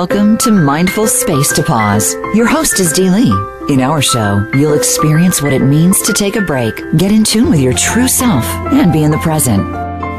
Welcome 0.00 0.38
to 0.38 0.50
Mindful 0.50 1.06
Space 1.06 1.52
to 1.52 1.62
Pause. 1.62 2.14
Your 2.34 2.46
host 2.46 2.80
is 2.80 2.90
Dee 2.90 3.10
Lee. 3.10 3.30
In 3.68 3.82
our 3.82 4.00
show, 4.00 4.50
you'll 4.54 4.72
experience 4.72 5.42
what 5.42 5.52
it 5.52 5.58
means 5.58 6.00
to 6.06 6.14
take 6.14 6.36
a 6.36 6.40
break, 6.40 6.74
get 6.96 7.12
in 7.12 7.22
tune 7.22 7.50
with 7.50 7.60
your 7.60 7.74
true 7.74 8.08
self, 8.08 8.46
and 8.72 8.94
be 8.94 9.02
in 9.02 9.10
the 9.10 9.18
present. 9.18 9.62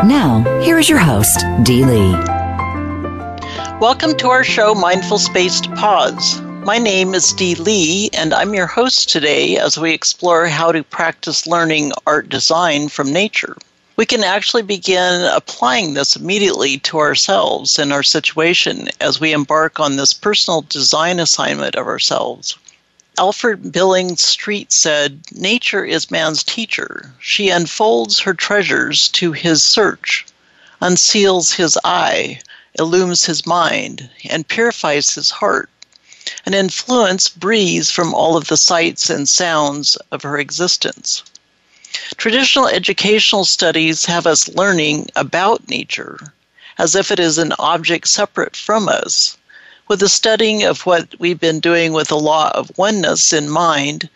Now, 0.05 0.43
here 0.61 0.77
is 0.77 0.87
your 0.87 0.99
host, 0.99 1.43
Dee 1.63 1.83
Lee. 1.83 2.11
Welcome 3.79 4.15
to 4.17 4.27
our 4.27 4.43
show, 4.43 4.75
Mindful 4.75 5.17
Space 5.17 5.59
to 5.61 5.71
Pause. 5.71 6.41
My 6.63 6.77
name 6.77 7.15
is 7.15 7.33
Dee 7.33 7.55
Lee, 7.55 8.11
and 8.13 8.35
I'm 8.35 8.53
your 8.53 8.67
host 8.67 9.09
today 9.09 9.57
as 9.57 9.79
we 9.79 9.95
explore 9.95 10.45
how 10.45 10.71
to 10.71 10.83
practice 10.83 11.47
learning 11.47 11.91
art 12.05 12.29
design 12.29 12.87
from 12.87 13.11
nature 13.11 13.57
we 14.01 14.05
can 14.07 14.23
actually 14.23 14.63
begin 14.63 15.21
applying 15.25 15.93
this 15.93 16.15
immediately 16.15 16.79
to 16.79 16.97
ourselves 16.97 17.77
and 17.77 17.93
our 17.93 18.01
situation 18.01 18.89
as 18.99 19.19
we 19.19 19.31
embark 19.31 19.79
on 19.79 19.95
this 19.95 20.11
personal 20.11 20.63
design 20.63 21.19
assignment 21.19 21.75
of 21.75 21.85
ourselves. 21.85 22.57
Alfred 23.19 23.71
Billings 23.71 24.23
Street 24.23 24.71
said, 24.71 25.21
Nature 25.33 25.85
is 25.85 26.09
man's 26.09 26.43
teacher. 26.43 27.13
She 27.19 27.49
unfolds 27.49 28.17
her 28.17 28.33
treasures 28.33 29.07
to 29.09 29.33
his 29.33 29.61
search, 29.61 30.25
unseals 30.81 31.53
his 31.53 31.77
eye, 31.83 32.41
illumes 32.79 33.25
his 33.25 33.45
mind, 33.45 34.09
and 34.27 34.47
purifies 34.47 35.11
his 35.11 35.29
heart. 35.29 35.69
An 36.47 36.55
influence 36.55 37.29
breathes 37.29 37.91
from 37.91 38.15
all 38.15 38.35
of 38.35 38.47
the 38.47 38.57
sights 38.57 39.11
and 39.11 39.29
sounds 39.29 39.95
of 40.11 40.23
her 40.23 40.39
existence. 40.39 41.21
Traditional 42.17 42.67
educational 42.67 43.45
studies 43.45 44.05
have 44.05 44.25
us 44.25 44.47
learning 44.49 45.09
about 45.15 45.67
nature 45.69 46.33
as 46.77 46.95
if 46.95 47.11
it 47.11 47.19
is 47.19 47.37
an 47.37 47.53
object 47.59 48.07
separate 48.07 48.55
from 48.55 48.89
us. 48.89 49.37
With 49.87 49.99
the 49.99 50.09
studying 50.09 50.63
of 50.63 50.85
what 50.85 51.13
we've 51.19 51.39
been 51.39 51.59
doing 51.59 51.93
with 51.93 52.07
the 52.07 52.19
law 52.19 52.49
of 52.55 52.71
oneness 52.77 53.33
in 53.33 53.49
mind, 53.49 54.09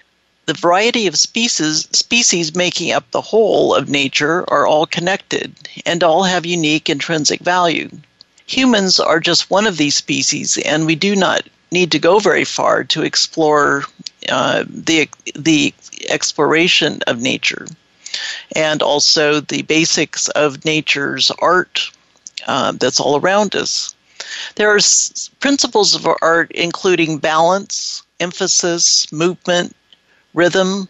the 0.45 0.53
variety 0.53 1.05
of 1.05 1.17
species 1.17 1.87
species 1.91 2.55
making 2.55 2.91
up 2.91 3.09
the 3.11 3.21
whole 3.21 3.75
of 3.75 3.89
nature 3.89 4.45
are 4.47 4.65
all 4.65 4.85
connected 4.85 5.53
and 5.85 6.03
all 6.03 6.23
have 6.23 6.45
unique 6.45 6.89
intrinsic 6.89 7.41
value. 7.41 7.89
Humans 8.47 8.99
are 8.99 9.19
just 9.19 9.49
one 9.49 9.67
of 9.67 9.77
these 9.77 9.95
species, 9.95 10.57
and 10.59 10.85
we 10.85 10.95
do 10.95 11.15
not 11.15 11.41
need 11.71 11.91
to 11.91 11.99
go 11.99 12.19
very 12.19 12.45
far 12.45 12.83
to 12.83 13.03
explore 13.03 13.85
uh, 14.29 14.63
the 14.67 15.09
the 15.35 15.73
exploration 16.09 16.99
of 17.07 17.21
nature, 17.21 17.67
and 18.55 18.81
also 18.81 19.39
the 19.39 19.61
basics 19.63 20.27
of 20.29 20.65
nature's 20.65 21.31
art 21.39 21.91
uh, 22.47 22.71
that's 22.73 22.99
all 22.99 23.19
around 23.19 23.55
us. 23.55 23.95
There 24.55 24.69
are 24.73 24.77
s- 24.77 25.29
principles 25.39 25.95
of 25.95 26.07
art 26.21 26.51
including 26.51 27.17
balance, 27.19 28.03
emphasis, 28.19 29.11
movement, 29.11 29.75
rhythm, 30.33 30.87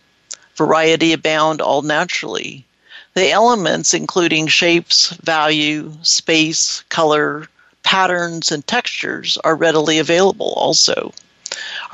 variety 0.55 1.13
abound 1.13 1.61
all 1.61 1.81
naturally. 1.81 2.65
The 3.13 3.31
elements, 3.31 3.93
including 3.93 4.47
shapes, 4.47 5.09
value, 5.23 5.93
space, 6.01 6.83
color, 6.89 7.47
patterns, 7.83 8.51
and 8.51 8.65
textures, 8.67 9.37
are 9.43 9.55
readily 9.55 9.99
available 9.99 10.53
also. 10.57 11.13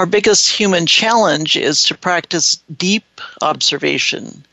Our 0.01 0.07
biggest 0.07 0.49
human 0.49 0.87
challenge 0.87 1.55
is 1.55 1.83
to 1.83 1.93
practice 1.93 2.57
deep 2.75 3.21
observation, 3.43 4.43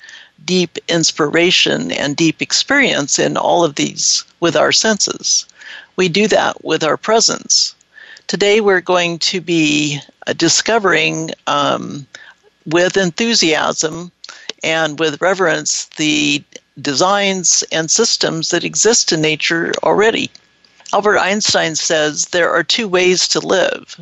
deep 0.44 0.77
inspiration, 0.88 1.91
and 1.91 2.14
deep 2.14 2.42
experience 2.42 3.18
in 3.18 3.38
all 3.38 3.64
of 3.64 3.76
these 3.76 4.24
with 4.41 4.54
our 4.56 4.72
senses. 4.72 5.46
We 5.96 6.10
do 6.10 6.28
that 6.28 6.62
with 6.66 6.84
our 6.84 6.98
presence. 6.98 7.74
Today, 8.26 8.60
we're 8.60 8.82
going 8.82 9.20
to 9.20 9.41
be 9.41 10.00
uh, 10.26 10.34
discovering 10.34 11.31
um, 11.47 12.06
with 12.66 12.98
enthusiasm 12.98 14.12
and 14.62 14.98
with 14.98 15.22
reverence 15.22 15.87
the 15.97 16.44
designs 16.82 17.64
and 17.72 17.91
systems 17.91 18.50
that 18.50 18.64
exist 18.64 19.12
in 19.12 19.22
nature 19.22 19.72
already. 19.82 20.31
Albert 20.92 21.20
Einstein 21.20 21.75
says 21.75 22.26
there 22.26 22.53
are 22.53 22.62
two 22.62 22.87
ways 22.87 23.26
to 23.28 23.41
live 23.41 23.97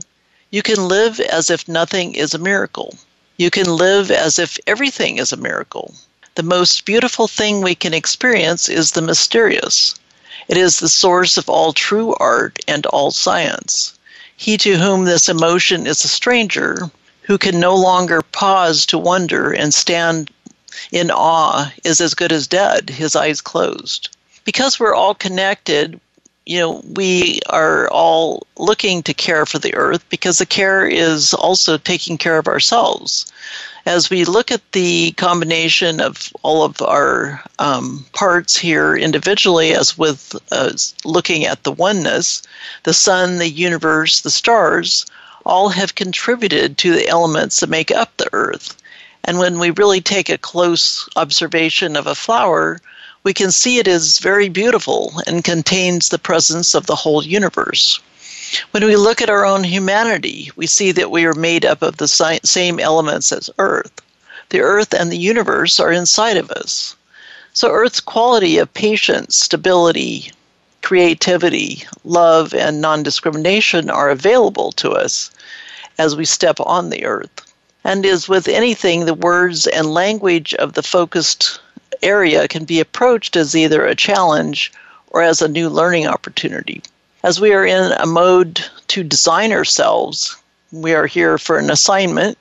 you 0.56 0.62
can 0.62 0.88
live 0.88 1.20
as 1.20 1.50
if 1.50 1.68
nothing 1.68 2.14
is 2.14 2.32
a 2.32 2.38
miracle. 2.38 2.96
You 3.36 3.50
can 3.50 3.66
live 3.66 4.10
as 4.10 4.38
if 4.38 4.58
everything 4.66 5.18
is 5.18 5.30
a 5.30 5.36
miracle. 5.36 5.94
The 6.34 6.42
most 6.42 6.86
beautiful 6.86 7.28
thing 7.28 7.60
we 7.60 7.74
can 7.74 7.92
experience 7.92 8.66
is 8.66 8.92
the 8.92 9.02
mysterious. 9.02 9.96
It 10.48 10.56
is 10.56 10.78
the 10.78 10.88
source 10.88 11.36
of 11.36 11.50
all 11.50 11.74
true 11.74 12.14
art 12.18 12.58
and 12.66 12.86
all 12.86 13.10
science. 13.10 13.98
He 14.34 14.56
to 14.56 14.78
whom 14.78 15.04
this 15.04 15.28
emotion 15.28 15.86
is 15.86 16.02
a 16.02 16.08
stranger, 16.08 16.90
who 17.24 17.36
can 17.36 17.60
no 17.60 17.76
longer 17.76 18.22
pause 18.22 18.86
to 18.86 18.96
wonder 18.96 19.52
and 19.52 19.74
stand 19.74 20.30
in 20.90 21.10
awe, 21.10 21.70
is 21.84 22.00
as 22.00 22.14
good 22.14 22.32
as 22.32 22.46
dead, 22.46 22.88
his 22.88 23.14
eyes 23.14 23.42
closed. 23.42 24.08
Because 24.46 24.80
we're 24.80 24.94
all 24.94 25.14
connected, 25.14 26.00
you 26.46 26.60
know, 26.60 26.80
we 26.94 27.40
are 27.50 27.90
all 27.90 28.46
looking 28.56 29.02
to 29.02 29.12
care 29.12 29.44
for 29.44 29.58
the 29.58 29.74
earth 29.74 30.08
because 30.08 30.38
the 30.38 30.46
care 30.46 30.86
is 30.86 31.34
also 31.34 31.76
taking 31.76 32.16
care 32.16 32.38
of 32.38 32.46
ourselves. 32.46 33.30
As 33.84 34.10
we 34.10 34.24
look 34.24 34.52
at 34.52 34.72
the 34.72 35.12
combination 35.12 36.00
of 36.00 36.32
all 36.42 36.62
of 36.62 36.80
our 36.82 37.42
um, 37.58 38.06
parts 38.12 38.56
here 38.56 38.96
individually, 38.96 39.74
as 39.74 39.98
with 39.98 40.36
uh, 40.52 40.72
looking 41.04 41.44
at 41.44 41.64
the 41.64 41.72
oneness, 41.72 42.42
the 42.84 42.94
sun, 42.94 43.38
the 43.38 43.50
universe, 43.50 44.20
the 44.20 44.30
stars, 44.30 45.04
all 45.44 45.68
have 45.68 45.96
contributed 45.96 46.78
to 46.78 46.92
the 46.92 47.08
elements 47.08 47.60
that 47.60 47.68
make 47.68 47.90
up 47.90 48.16
the 48.16 48.28
earth. 48.32 48.76
And 49.24 49.38
when 49.38 49.58
we 49.58 49.70
really 49.70 50.00
take 50.00 50.28
a 50.28 50.38
close 50.38 51.08
observation 51.16 51.96
of 51.96 52.06
a 52.06 52.14
flower, 52.14 52.80
we 53.26 53.34
can 53.34 53.50
see 53.50 53.78
it 53.78 53.88
is 53.88 54.20
very 54.20 54.48
beautiful 54.48 55.20
and 55.26 55.42
contains 55.42 56.10
the 56.10 56.18
presence 56.18 56.76
of 56.76 56.86
the 56.86 56.94
whole 56.94 57.24
universe. 57.24 57.98
When 58.70 58.84
we 58.84 58.94
look 58.94 59.20
at 59.20 59.28
our 59.28 59.44
own 59.44 59.64
humanity, 59.64 60.52
we 60.54 60.68
see 60.68 60.92
that 60.92 61.10
we 61.10 61.24
are 61.24 61.34
made 61.34 61.64
up 61.64 61.82
of 61.82 61.96
the 61.96 62.06
same 62.06 62.78
elements 62.78 63.32
as 63.32 63.50
Earth. 63.58 63.90
The 64.50 64.60
Earth 64.60 64.94
and 64.94 65.10
the 65.10 65.18
universe 65.18 65.80
are 65.80 65.90
inside 65.90 66.36
of 66.36 66.52
us. 66.52 66.94
So, 67.52 67.72
Earth's 67.72 67.98
quality 67.98 68.58
of 68.58 68.72
patience, 68.74 69.36
stability, 69.36 70.30
creativity, 70.82 71.82
love, 72.04 72.54
and 72.54 72.80
non 72.80 73.02
discrimination 73.02 73.90
are 73.90 74.08
available 74.08 74.70
to 74.74 74.92
us 74.92 75.32
as 75.98 76.14
we 76.14 76.26
step 76.26 76.60
on 76.60 76.90
the 76.90 77.04
Earth. 77.04 77.52
And 77.82 78.06
as 78.06 78.28
with 78.28 78.46
anything, 78.46 79.04
the 79.04 79.14
words 79.14 79.66
and 79.66 79.92
language 79.92 80.54
of 80.54 80.74
the 80.74 80.84
focused 80.84 81.58
area 82.06 82.48
can 82.48 82.64
be 82.64 82.80
approached 82.80 83.36
as 83.36 83.56
either 83.56 83.84
a 83.84 83.94
challenge 83.94 84.72
or 85.10 85.22
as 85.22 85.42
a 85.42 85.48
new 85.48 85.68
learning 85.68 86.06
opportunity. 86.06 86.82
As 87.22 87.40
we 87.40 87.52
are 87.52 87.66
in 87.66 87.92
a 87.92 88.06
mode 88.06 88.64
to 88.88 89.02
design 89.02 89.52
ourselves, 89.52 90.36
we 90.70 90.94
are 90.94 91.06
here 91.06 91.38
for 91.38 91.58
an 91.58 91.70
assignment. 91.70 92.38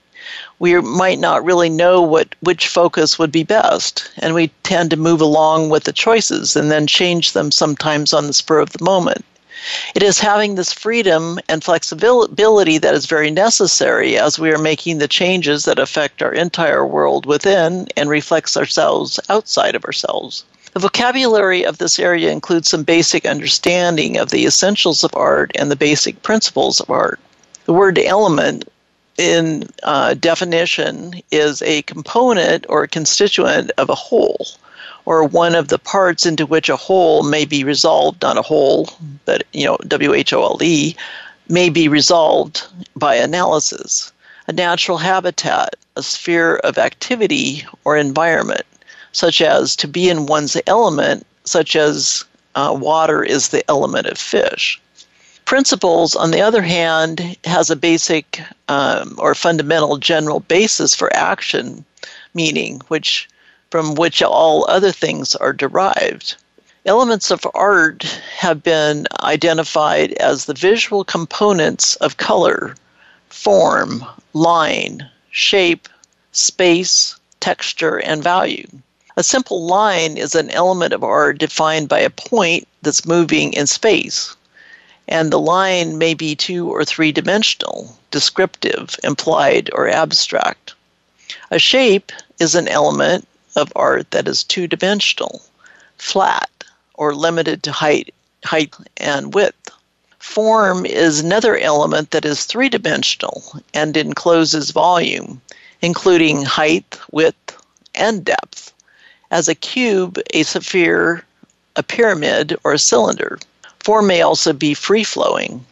We 0.59 0.79
might 0.81 1.19
not 1.19 1.43
really 1.43 1.69
know 1.69 2.01
what 2.01 2.35
which 2.41 2.67
focus 2.67 3.17
would 3.17 3.31
be 3.31 3.43
best, 3.43 4.09
and 4.17 4.33
we 4.33 4.51
tend 4.63 4.89
to 4.91 4.97
move 4.97 5.21
along 5.21 5.69
with 5.69 5.83
the 5.83 5.93
choices 5.93 6.55
and 6.55 6.69
then 6.69 6.87
change 6.87 7.33
them 7.33 7.51
sometimes 7.51 8.13
on 8.13 8.27
the 8.27 8.33
spur 8.33 8.59
of 8.59 8.71
the 8.71 8.83
moment. 8.83 9.25
It 9.95 10.03
is 10.03 10.19
having 10.19 10.55
this 10.55 10.73
freedom 10.73 11.39
and 11.49 11.63
flexibility 11.63 12.77
that 12.77 12.93
is 12.93 13.05
very 13.05 13.31
necessary 13.31 14.17
as 14.17 14.37
we 14.37 14.51
are 14.51 14.57
making 14.57 14.97
the 14.97 15.07
changes 15.07 15.65
that 15.65 15.79
affect 15.79 16.21
our 16.21 16.33
entire 16.33 16.85
world 16.85 17.25
within 17.25 17.87
and 17.97 18.09
reflects 18.09 18.57
ourselves 18.57 19.19
outside 19.29 19.75
of 19.75 19.85
ourselves. 19.85 20.43
The 20.73 20.79
vocabulary 20.79 21.63
of 21.65 21.77
this 21.77 21.99
area 21.99 22.31
includes 22.31 22.69
some 22.69 22.83
basic 22.83 23.25
understanding 23.25 24.17
of 24.17 24.29
the 24.29 24.45
essentials 24.45 25.03
of 25.03 25.15
art 25.15 25.51
and 25.55 25.71
the 25.71 25.75
basic 25.75 26.21
principles 26.21 26.81
of 26.81 26.89
art. 26.89 27.19
The 27.65 27.73
word 27.73 27.97
element 27.97 28.67
in 29.17 29.69
uh, 29.83 30.15
definition 30.15 31.21
is 31.31 31.61
a 31.61 31.81
component 31.83 32.65
or 32.67 32.83
a 32.83 32.87
constituent 32.87 33.71
of 33.77 33.89
a 33.89 33.95
whole 33.95 34.45
or 35.05 35.23
one 35.23 35.55
of 35.55 35.67
the 35.67 35.79
parts 35.79 36.25
into 36.25 36.45
which 36.45 36.69
a 36.69 36.75
whole 36.75 37.23
may 37.23 37.45
be 37.45 37.63
resolved, 37.63 38.21
not 38.21 38.37
a 38.37 38.41
whole, 38.41 38.89
but 39.25 39.43
you 39.53 39.65
know, 39.65 39.77
W 39.87 40.13
H 40.13 40.33
O 40.33 40.43
L 40.43 40.57
E, 40.61 40.95
may 41.47 41.69
be 41.69 41.87
resolved 41.87 42.63
by 42.95 43.15
analysis. 43.15 44.11
A 44.47 44.53
natural 44.53 44.97
habitat, 44.97 45.75
a 45.95 46.03
sphere 46.03 46.57
of 46.57 46.77
activity 46.77 47.65
or 47.83 47.97
environment, 47.97 48.65
such 49.11 49.41
as 49.41 49.75
to 49.77 49.87
be 49.87 50.09
in 50.09 50.25
one's 50.25 50.57
element, 50.67 51.25
such 51.45 51.75
as 51.75 52.25
uh, 52.55 52.75
water 52.77 53.23
is 53.23 53.49
the 53.49 53.67
element 53.69 54.07
of 54.07 54.17
fish. 54.17 54.79
Principles, 55.45 56.15
on 56.15 56.31
the 56.31 56.41
other 56.41 56.63
hand, 56.63 57.37
has 57.43 57.69
a 57.69 57.75
basic 57.75 58.41
um, 58.67 59.15
or 59.19 59.35
fundamental 59.35 59.97
general 59.97 60.39
basis 60.39 60.95
for 60.95 61.15
action, 61.15 61.85
meaning 62.33 62.81
which 62.87 63.29
from 63.75 63.95
which 63.95 64.21
all 64.21 64.65
other 64.69 64.93
things 64.93 65.35
are 65.35 65.51
derived. 65.51 66.35
Elements 66.85 67.29
of 67.29 67.45
art 67.53 68.03
have 68.37 68.63
been 68.63 69.05
identified 69.19 70.13
as 70.13 70.45
the 70.45 70.53
visual 70.53 71.03
components 71.03 71.97
of 71.97 72.15
color, 72.15 72.77
form, 73.27 74.05
line, 74.31 75.05
shape, 75.29 75.89
space, 76.31 77.17
texture, 77.41 77.97
and 77.97 78.23
value. 78.23 78.65
A 79.17 79.23
simple 79.23 79.65
line 79.65 80.15
is 80.15 80.35
an 80.35 80.49
element 80.51 80.93
of 80.93 81.03
art 81.03 81.37
defined 81.37 81.89
by 81.89 81.99
a 81.99 82.09
point 82.09 82.65
that's 82.81 83.05
moving 83.05 83.51
in 83.51 83.67
space. 83.67 84.37
And 85.09 85.33
the 85.33 85.39
line 85.39 85.97
may 85.97 86.13
be 86.13 86.33
two 86.33 86.69
or 86.69 86.85
three 86.85 87.11
dimensional, 87.11 87.93
descriptive, 88.09 88.95
implied, 89.03 89.69
or 89.73 89.89
abstract. 89.89 90.73
A 91.51 91.59
shape 91.59 92.13
is 92.39 92.55
an 92.55 92.69
element 92.69 93.27
of 93.55 93.71
art 93.75 94.11
that 94.11 94.27
is 94.27 94.43
two 94.43 94.67
dimensional, 94.67 95.41
flat, 95.97 96.49
or 96.95 97.13
limited 97.13 97.63
to 97.63 97.71
height, 97.71 98.13
height 98.43 98.73
and 98.97 99.33
width. 99.33 99.69
Form 100.19 100.85
is 100.85 101.19
another 101.19 101.57
element 101.57 102.11
that 102.11 102.25
is 102.25 102.45
three 102.45 102.69
dimensional 102.69 103.43
and 103.73 103.95
encloses 103.95 104.71
volume, 104.71 105.41
including 105.81 106.43
height, 106.43 106.99
width, 107.11 107.57
and 107.93 108.25
depth. 108.25 108.73
As 109.31 109.47
a 109.47 109.55
cube, 109.55 110.19
a 110.33 110.43
sphere, 110.43 111.23
a 111.75 111.83
pyramid, 111.83 112.55
or 112.63 112.73
a 112.73 112.79
cylinder. 112.79 113.39
Form 113.79 114.07
may 114.07 114.21
also 114.21 114.53
be 114.53 114.73
free 114.73 115.03
flowing. 115.03 115.63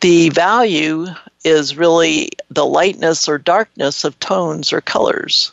The 0.00 0.30
value 0.30 1.08
is 1.44 1.76
really 1.76 2.30
the 2.50 2.64
lightness 2.64 3.28
or 3.28 3.36
darkness 3.36 4.04
of 4.04 4.18
tones 4.20 4.72
or 4.72 4.80
colors. 4.80 5.52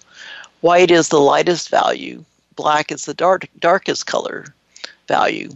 White 0.67 0.91
is 0.91 1.07
the 1.07 1.21
lightest 1.21 1.69
value, 1.69 2.25
black 2.57 2.91
is 2.91 3.05
the 3.05 3.13
dark, 3.13 3.47
darkest 3.57 4.05
color 4.05 4.53
value. 5.07 5.49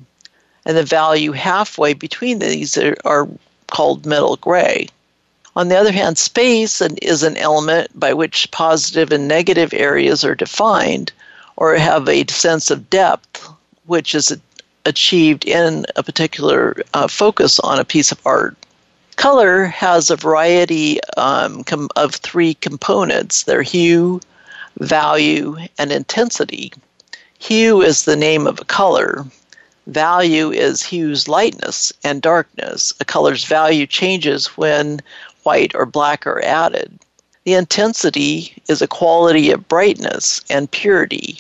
And 0.65 0.77
the 0.77 0.85
value 0.85 1.33
halfway 1.33 1.93
between 1.93 2.39
these 2.39 2.77
are, 2.77 2.95
are 3.03 3.27
called 3.67 4.05
middle 4.05 4.37
gray. 4.37 4.87
On 5.57 5.67
the 5.67 5.75
other 5.75 5.91
hand, 5.91 6.17
space 6.17 6.79
is 7.01 7.23
an 7.23 7.35
element 7.35 7.91
by 7.99 8.13
which 8.13 8.49
positive 8.51 9.11
and 9.11 9.27
negative 9.27 9.73
areas 9.73 10.23
are 10.23 10.33
defined 10.33 11.11
or 11.57 11.75
have 11.75 12.07
a 12.07 12.25
sense 12.27 12.71
of 12.71 12.89
depth, 12.89 13.49
which 13.87 14.15
is 14.15 14.33
achieved 14.85 15.43
in 15.43 15.85
a 15.97 16.03
particular 16.03 16.83
uh, 16.93 17.09
focus 17.09 17.59
on 17.59 17.79
a 17.79 17.83
piece 17.83 18.13
of 18.13 18.25
art. 18.25 18.55
Color 19.17 19.65
has 19.65 20.09
a 20.09 20.15
variety 20.15 21.01
um, 21.17 21.65
com- 21.65 21.89
of 21.97 22.15
three 22.15 22.53
components 22.53 23.43
their 23.43 23.61
hue, 23.61 24.21
value, 24.79 25.57
and 25.77 25.91
intensity. 25.91 26.71
Hue 27.39 27.81
is 27.81 28.05
the 28.05 28.15
name 28.15 28.47
of 28.47 28.59
a 28.59 28.65
color. 28.65 29.25
Value 29.87 30.51
is 30.51 30.83
hue's 30.83 31.27
lightness 31.27 31.91
and 32.03 32.21
darkness. 32.21 32.93
A 32.99 33.05
color's 33.05 33.45
value 33.45 33.87
changes 33.87 34.47
when 34.57 35.01
white 35.43 35.73
or 35.75 35.85
black 35.85 36.27
are 36.27 36.43
added. 36.43 36.99
The 37.43 37.55
intensity 37.55 38.53
is 38.67 38.81
a 38.81 38.87
quality 38.87 39.51
of 39.51 39.67
brightness 39.67 40.41
and 40.49 40.69
purity, 40.69 41.39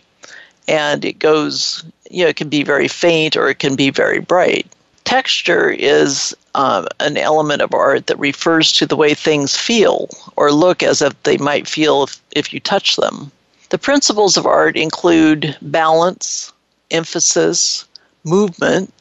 and 0.67 1.05
it 1.05 1.19
goes 1.19 1.83
you 2.11 2.23
know, 2.23 2.29
it 2.29 2.35
can 2.35 2.49
be 2.49 2.63
very 2.63 2.87
faint 2.87 3.35
or 3.35 3.49
it 3.49 3.59
can 3.59 3.75
be 3.75 3.89
very 3.89 4.19
bright. 4.19 4.67
Texture 5.03 5.69
is 5.69 6.35
um, 6.55 6.87
an 6.99 7.17
element 7.17 7.61
of 7.61 7.73
art 7.73 8.07
that 8.07 8.19
refers 8.19 8.71
to 8.73 8.85
the 8.85 8.95
way 8.95 9.13
things 9.13 9.55
feel 9.55 10.09
or 10.35 10.51
look 10.51 10.83
as 10.83 11.01
if 11.01 11.21
they 11.23 11.37
might 11.37 11.67
feel 11.67 12.03
if, 12.03 12.21
if 12.31 12.53
you 12.53 12.59
touch 12.59 12.95
them. 12.95 13.31
The 13.69 13.77
principles 13.77 14.37
of 14.37 14.45
art 14.45 14.75
include 14.75 15.57
balance, 15.61 16.51
emphasis, 16.91 17.85
movement, 18.23 18.93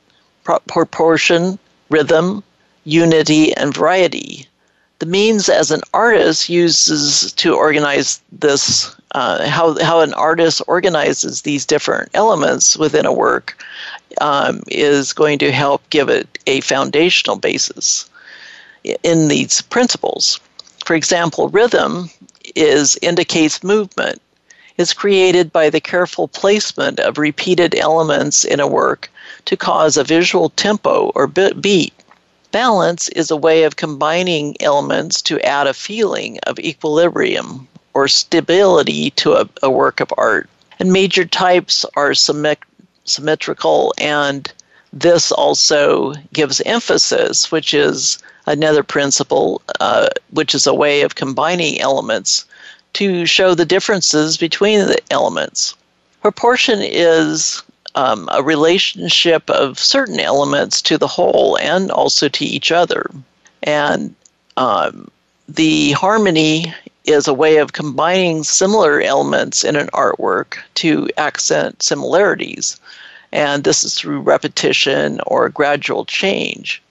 pro- 0.44 0.60
proportion, 0.60 1.58
rhythm, 1.88 2.42
unity, 2.84 3.54
and 3.56 3.74
variety. 3.74 4.46
The 5.00 5.06
means 5.06 5.48
as 5.48 5.70
an 5.70 5.80
artist 5.94 6.48
uses 6.48 7.32
to 7.32 7.54
organize 7.54 8.20
this 8.32 8.94
uh, 9.12 9.48
how 9.48 9.82
how 9.82 10.00
an 10.00 10.14
artist 10.14 10.62
organizes 10.68 11.42
these 11.42 11.66
different 11.66 12.10
elements 12.14 12.76
within 12.76 13.06
a 13.06 13.12
work 13.12 13.56
um, 14.20 14.62
is 14.68 15.12
going 15.12 15.38
to 15.38 15.52
help 15.52 15.88
give 15.90 16.08
it 16.08 16.38
a 16.46 16.60
foundational 16.60 17.36
basis 17.36 18.08
in 19.02 19.28
these 19.28 19.62
principles. 19.62 20.40
For 20.84 20.94
example, 20.94 21.48
rhythm 21.48 22.10
is 22.54 22.98
indicates 23.02 23.62
movement. 23.62 24.20
Is 24.76 24.94
created 24.94 25.52
by 25.52 25.68
the 25.68 25.80
careful 25.80 26.26
placement 26.26 27.00
of 27.00 27.18
repeated 27.18 27.74
elements 27.74 28.44
in 28.46 28.60
a 28.60 28.66
work 28.66 29.10
to 29.44 29.56
cause 29.56 29.98
a 29.98 30.04
visual 30.04 30.48
tempo 30.50 31.12
or 31.14 31.26
beat. 31.26 31.92
Balance 32.50 33.10
is 33.10 33.30
a 33.30 33.36
way 33.36 33.64
of 33.64 33.76
combining 33.76 34.56
elements 34.60 35.20
to 35.22 35.38
add 35.40 35.66
a 35.66 35.74
feeling 35.74 36.38
of 36.46 36.58
equilibrium 36.58 37.68
or 37.92 38.08
stability 38.08 39.10
to 39.10 39.34
a, 39.34 39.48
a 39.62 39.70
work 39.70 40.00
of 40.00 40.12
art. 40.16 40.48
And 40.78 40.92
major 40.92 41.26
types 41.26 41.84
are 41.94 42.12
symmet- 42.12 42.64
symmetrical, 43.04 43.92
and 43.98 44.52
this 44.92 45.30
also 45.32 46.14
gives 46.32 46.60
emphasis, 46.62 47.52
which 47.52 47.72
is 47.74 48.18
another 48.46 48.82
principle, 48.82 49.62
uh, 49.80 50.08
which 50.30 50.54
is 50.54 50.66
a 50.66 50.74
way 50.74 51.02
of 51.02 51.14
combining 51.14 51.80
elements 51.80 52.44
to 52.94 53.24
show 53.26 53.54
the 53.54 53.64
differences 53.64 54.36
between 54.36 54.80
the 54.80 54.98
elements. 55.10 55.74
Proportion 56.22 56.80
is 56.82 57.62
um, 57.94 58.28
a 58.32 58.42
relationship 58.42 59.48
of 59.50 59.78
certain 59.78 60.20
elements 60.20 60.82
to 60.82 60.98
the 60.98 61.06
whole 61.06 61.56
and 61.58 61.90
also 61.90 62.28
to 62.28 62.44
each 62.44 62.72
other. 62.72 63.08
And 63.62 64.14
um, 64.56 65.10
the 65.48 65.92
harmony 65.92 66.74
is 67.04 67.26
a 67.26 67.34
way 67.34 67.56
of 67.56 67.72
combining 67.72 68.44
similar 68.44 69.00
elements 69.00 69.64
in 69.64 69.76
an 69.76 69.88
artwork 69.88 70.58
to 70.74 71.08
accent 71.16 71.82
similarities. 71.82 72.78
And 73.32 73.64
this 73.64 73.84
is 73.84 73.94
through 73.94 74.20
repetition 74.20 75.20
or 75.26 75.48
gradual 75.48 76.04
change. 76.04 76.82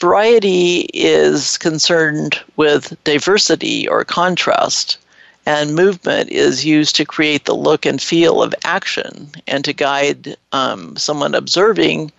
Variety 0.00 0.88
is 0.92 1.56
concerned 1.58 2.40
with 2.56 2.96
diversity 3.04 3.86
or 3.86 4.04
contrast, 4.04 4.98
and 5.46 5.74
movement 5.74 6.30
is 6.30 6.64
used 6.64 6.96
to 6.96 7.04
create 7.04 7.44
the 7.44 7.54
look 7.54 7.86
and 7.86 8.02
feel 8.02 8.42
of 8.42 8.54
action 8.64 9.30
and 9.46 9.64
to 9.64 9.72
guide 9.72 10.36
um, 10.52 10.96
someone 10.96 11.34
observing 11.34 12.10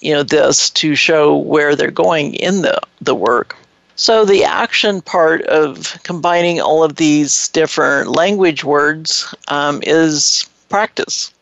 you 0.00 0.12
know 0.12 0.22
this 0.22 0.70
to 0.70 0.94
show 0.94 1.36
where 1.36 1.74
they're 1.74 1.90
going 1.90 2.34
in 2.34 2.62
the, 2.62 2.80
the 3.00 3.14
work 3.14 3.56
so 3.98 4.24
the 4.24 4.44
action 4.44 5.02
part 5.02 5.42
of 5.46 5.98
combining 6.04 6.60
all 6.60 6.84
of 6.84 6.94
these 6.94 7.48
different 7.48 8.10
language 8.10 8.62
words 8.62 9.34
um, 9.48 9.80
is 9.82 10.48
practice. 10.68 11.34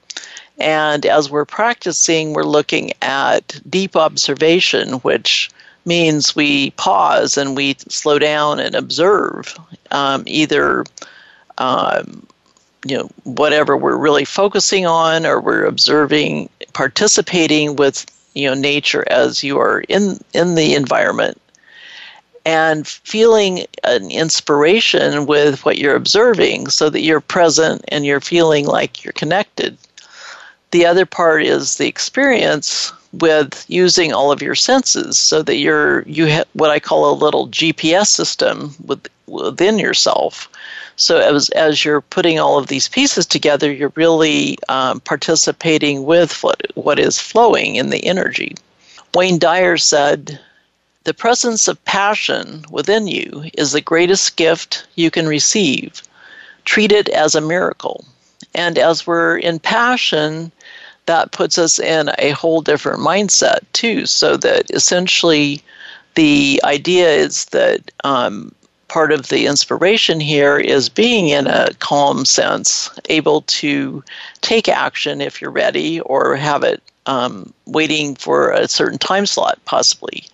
And 0.56 1.04
as 1.04 1.30
we're 1.30 1.44
practicing, 1.44 2.32
we're 2.32 2.44
looking 2.44 2.92
at 3.02 3.60
deep 3.68 3.94
observation, 3.94 4.94
which 5.00 5.50
means 5.84 6.34
we 6.34 6.70
pause 6.70 7.36
and 7.36 7.58
we 7.58 7.76
slow 7.88 8.18
down 8.18 8.58
and 8.58 8.74
observe 8.74 9.54
um, 9.90 10.22
either 10.26 10.86
um, 11.58 12.26
you 12.86 12.96
know 12.96 13.10
whatever 13.24 13.76
we're 13.76 13.98
really 13.98 14.24
focusing 14.24 14.86
on 14.86 15.26
or 15.26 15.42
we're 15.42 15.66
observing 15.66 16.48
participating 16.72 17.76
with 17.76 18.06
you 18.34 18.48
know 18.48 18.54
nature 18.54 19.04
as 19.10 19.44
you 19.44 19.58
are 19.58 19.80
in 19.88 20.18
in 20.32 20.54
the 20.54 20.74
environment 20.74 21.38
and 22.46 22.86
feeling 22.86 23.66
an 23.82 24.08
inspiration 24.08 25.26
with 25.26 25.64
what 25.64 25.78
you're 25.78 25.96
observing 25.96 26.68
so 26.68 26.88
that 26.88 27.02
you're 27.02 27.20
present 27.20 27.84
and 27.88 28.06
you're 28.06 28.20
feeling 28.20 28.66
like 28.66 29.04
you're 29.04 29.12
connected. 29.12 29.76
The 30.70 30.86
other 30.86 31.06
part 31.06 31.42
is 31.42 31.76
the 31.76 31.88
experience 31.88 32.92
with 33.12 33.64
using 33.66 34.12
all 34.12 34.30
of 34.30 34.42
your 34.42 34.54
senses 34.54 35.18
so 35.18 35.42
that 35.42 35.56
you're 35.56 36.02
you 36.02 36.26
have 36.26 36.46
what 36.52 36.70
I 36.70 36.78
call 36.78 37.10
a 37.10 37.18
little 37.18 37.48
GPS 37.48 38.08
system 38.08 38.74
with, 38.84 39.08
within 39.26 39.80
yourself. 39.80 40.48
So 40.94 41.18
as 41.18 41.48
as 41.50 41.84
you're 41.84 42.00
putting 42.00 42.38
all 42.38 42.58
of 42.58 42.68
these 42.68 42.88
pieces 42.88 43.26
together, 43.26 43.72
you're 43.72 43.92
really 43.96 44.56
um, 44.68 45.00
participating 45.00 46.04
with 46.04 46.44
what 46.44 46.62
what 46.76 47.00
is 47.00 47.18
flowing 47.18 47.74
in 47.74 47.90
the 47.90 48.06
energy. 48.06 48.54
Wayne 49.14 49.38
Dyer 49.38 49.78
said, 49.78 50.38
the 51.06 51.14
presence 51.14 51.68
of 51.68 51.84
passion 51.84 52.64
within 52.68 53.06
you 53.06 53.44
is 53.56 53.70
the 53.70 53.80
greatest 53.80 54.34
gift 54.34 54.88
you 54.96 55.08
can 55.08 55.28
receive. 55.28 56.02
Treat 56.64 56.90
it 56.90 57.08
as 57.10 57.36
a 57.36 57.40
miracle. 57.40 58.04
And 58.56 58.76
as 58.76 59.06
we're 59.06 59.38
in 59.38 59.60
passion, 59.60 60.50
that 61.06 61.30
puts 61.30 61.58
us 61.58 61.78
in 61.78 62.10
a 62.18 62.30
whole 62.30 62.60
different 62.60 62.98
mindset 62.98 63.60
too. 63.72 64.04
So 64.04 64.36
that 64.38 64.68
essentially 64.72 65.62
the 66.16 66.60
idea 66.64 67.08
is 67.08 67.44
that 67.46 67.88
um, 68.02 68.52
part 68.88 69.12
of 69.12 69.28
the 69.28 69.46
inspiration 69.46 70.18
here 70.18 70.58
is 70.58 70.88
being 70.88 71.28
in 71.28 71.46
a 71.46 71.72
calm 71.78 72.24
sense, 72.24 72.90
able 73.08 73.42
to 73.42 74.02
take 74.40 74.68
action 74.68 75.20
if 75.20 75.40
you're 75.40 75.52
ready, 75.52 76.00
or 76.00 76.34
have 76.34 76.64
it 76.64 76.82
um, 77.06 77.54
waiting 77.66 78.16
for 78.16 78.50
a 78.50 78.66
certain 78.66 78.98
time 78.98 79.24
slot, 79.24 79.60
possibly. 79.66 80.24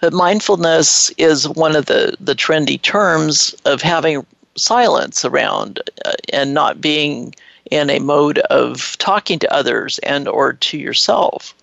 But 0.00 0.12
mindfulness 0.12 1.10
is 1.18 1.48
one 1.48 1.76
of 1.76 1.86
the, 1.86 2.16
the 2.20 2.34
trendy 2.34 2.80
terms 2.80 3.54
of 3.64 3.82
having 3.82 4.26
silence 4.56 5.24
around 5.24 5.80
uh, 6.04 6.12
and 6.32 6.54
not 6.54 6.80
being 6.80 7.34
in 7.70 7.88
a 7.90 7.98
mode 7.98 8.38
of 8.50 8.96
talking 8.98 9.38
to 9.38 9.52
others 9.52 9.98
and 10.00 10.28
or 10.28 10.52
to 10.52 10.78
yourself. 10.78 11.54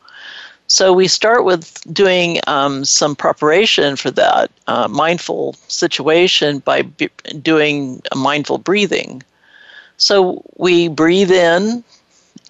So 0.68 0.94
we 0.94 1.08
start 1.08 1.46
with 1.46 1.82
doing 1.92 2.40
um, 2.46 2.86
some 2.86 3.16
preparation 3.16 3.96
for 3.96 4.12
that 4.12 4.52
uh, 4.68 4.88
mindful 4.88 5.56
situation 5.68 6.60
by 6.60 6.84
b- 6.84 7.10
doing 7.42 8.02
a 8.12 8.16
mindful 8.16 8.60
breathing. 8.60 9.24
So 9.98 10.44
we 10.58 10.88
breathe 10.88 11.32
in 11.32 11.84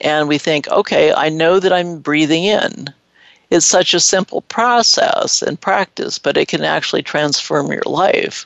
and 0.02 0.28
we 0.28 0.38
think, 0.38 0.68
okay, 0.68 1.14
I 1.14 1.30
know 1.30 1.60
that 1.60 1.72
I'm 1.72 2.00
breathing 2.00 2.44
in. 2.44 2.94
It's 3.50 3.65
such 3.65 3.94
a 3.94 4.00
simple 4.00 4.41
process 4.41 5.41
and 5.41 5.60
practice, 5.60 6.20
but 6.20 6.38
it 6.38 6.48
can 6.48 6.63
actually 6.63 7.01
transform 7.01 7.72
your 7.72 7.84
life. 7.86 8.46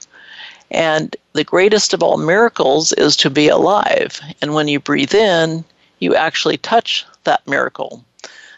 And 0.71 1.15
the 1.33 1.43
greatest 1.43 1.93
of 1.93 2.01
all 2.01 2.17
miracles 2.17 2.93
is 2.93 3.15
to 3.17 3.29
be 3.29 3.47
alive. 3.47 4.19
And 4.41 4.53
when 4.53 4.67
you 4.67 4.79
breathe 4.79 5.13
in, 5.13 5.63
you 5.99 6.15
actually 6.15 6.57
touch 6.57 7.05
that 7.25 7.45
miracle. 7.47 8.03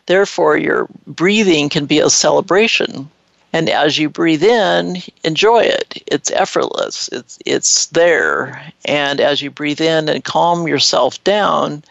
Therefore, 0.05 0.55
your 0.57 0.87
breathing 1.07 1.69
can 1.69 1.85
be 1.85 1.99
a 1.99 2.09
celebration. 2.09 3.09
And 3.53 3.69
as 3.69 3.97
you 3.97 4.09
breathe 4.09 4.43
in, 4.43 5.01
enjoy 5.23 5.63
it. 5.63 6.03
It's 6.07 6.29
effortless. 6.31 7.09
It's 7.11 7.39
it's 7.45 7.85
there. 7.87 8.61
And 8.83 9.19
as 9.19 9.41
you 9.41 9.49
breathe 9.49 9.81
in 9.81 10.09
and 10.09 10.23
calm 10.23 10.67
yourself 10.67 11.23
down, 11.23 11.83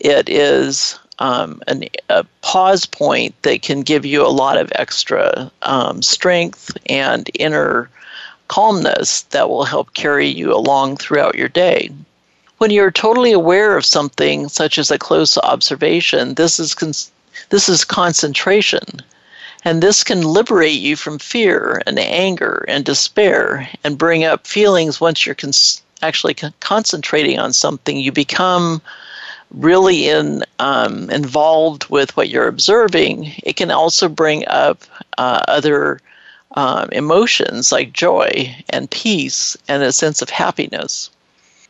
it 0.00 0.28
is 0.28 0.98
um, 1.18 1.62
an, 1.66 1.84
a 2.08 2.24
pause 2.42 2.86
point 2.86 3.34
that 3.42 3.62
can 3.62 3.82
give 3.82 4.04
you 4.04 4.22
a 4.22 4.28
lot 4.28 4.56
of 4.56 4.72
extra 4.74 5.50
um, 5.62 6.02
strength 6.02 6.76
and 6.86 7.30
inner 7.34 7.88
calmness 8.48 9.22
that 9.30 9.48
will 9.48 9.64
help 9.64 9.94
carry 9.94 10.26
you 10.26 10.54
along 10.54 10.96
throughout 10.96 11.34
your 11.34 11.48
day. 11.48 11.90
When 12.58 12.70
you're 12.70 12.90
totally 12.90 13.32
aware 13.32 13.76
of 13.76 13.84
something, 13.84 14.48
such 14.48 14.78
as 14.78 14.90
a 14.90 14.98
close 14.98 15.36
observation, 15.38 16.34
this 16.34 16.60
is 16.60 16.74
cons- 16.74 17.10
this 17.50 17.68
is 17.68 17.84
concentration. 17.84 19.02
And 19.64 19.82
this 19.82 20.04
can 20.04 20.22
liberate 20.22 20.78
you 20.78 20.94
from 20.94 21.18
fear 21.18 21.80
and 21.86 21.98
anger 21.98 22.64
and 22.68 22.84
despair 22.84 23.68
and 23.82 23.96
bring 23.96 24.22
up 24.22 24.46
feelings 24.46 25.00
once 25.00 25.24
you're 25.24 25.36
actually 26.02 26.34
con- 26.34 26.52
concentrating 26.60 27.38
on 27.38 27.52
something. 27.52 27.98
You 27.98 28.12
become 28.12 28.82
really 29.54 30.08
in, 30.08 30.44
um, 30.58 31.10
involved 31.10 31.88
with 31.88 32.16
what 32.16 32.28
you're 32.28 32.48
observing. 32.48 33.32
It 33.42 33.56
can 33.56 33.70
also 33.70 34.08
bring 34.08 34.46
up 34.48 34.82
uh, 35.18 35.42
other 35.48 36.00
um, 36.56 36.88
emotions 36.92 37.72
like 37.72 37.92
joy 37.92 38.54
and 38.70 38.90
peace 38.90 39.56
and 39.68 39.82
a 39.82 39.92
sense 39.92 40.22
of 40.22 40.30
happiness. 40.30 41.10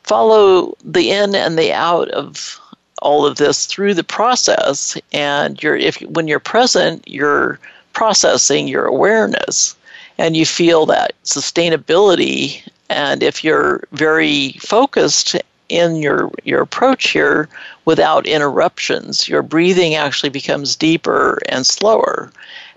Follow 0.02 0.76
the 0.84 1.10
in 1.10 1.34
and 1.34 1.58
the 1.58 1.72
out 1.72 2.08
of 2.10 2.60
all 3.02 3.26
of 3.26 3.36
this 3.36 3.66
through 3.66 3.94
the 3.94 4.04
process 4.04 4.96
and 5.12 5.62
you're 5.62 5.76
if 5.76 6.00
when 6.02 6.26
you're 6.26 6.40
present 6.40 7.06
you're 7.06 7.58
processing 7.92 8.66
your 8.66 8.86
awareness 8.86 9.76
and 10.16 10.36
you 10.36 10.46
feel 10.46 10.86
that 10.86 11.12
sustainability 11.24 12.62
and 12.88 13.22
if 13.22 13.44
you're 13.44 13.84
very 13.92 14.52
focused 14.52 15.36
in 15.68 15.96
your 15.96 16.30
your 16.44 16.60
approach 16.62 17.10
here 17.10 17.48
without 17.84 18.26
interruptions 18.26 19.28
your 19.28 19.42
breathing 19.42 19.94
actually 19.94 20.28
becomes 20.28 20.76
deeper 20.76 21.38
and 21.48 21.66
slower 21.66 22.30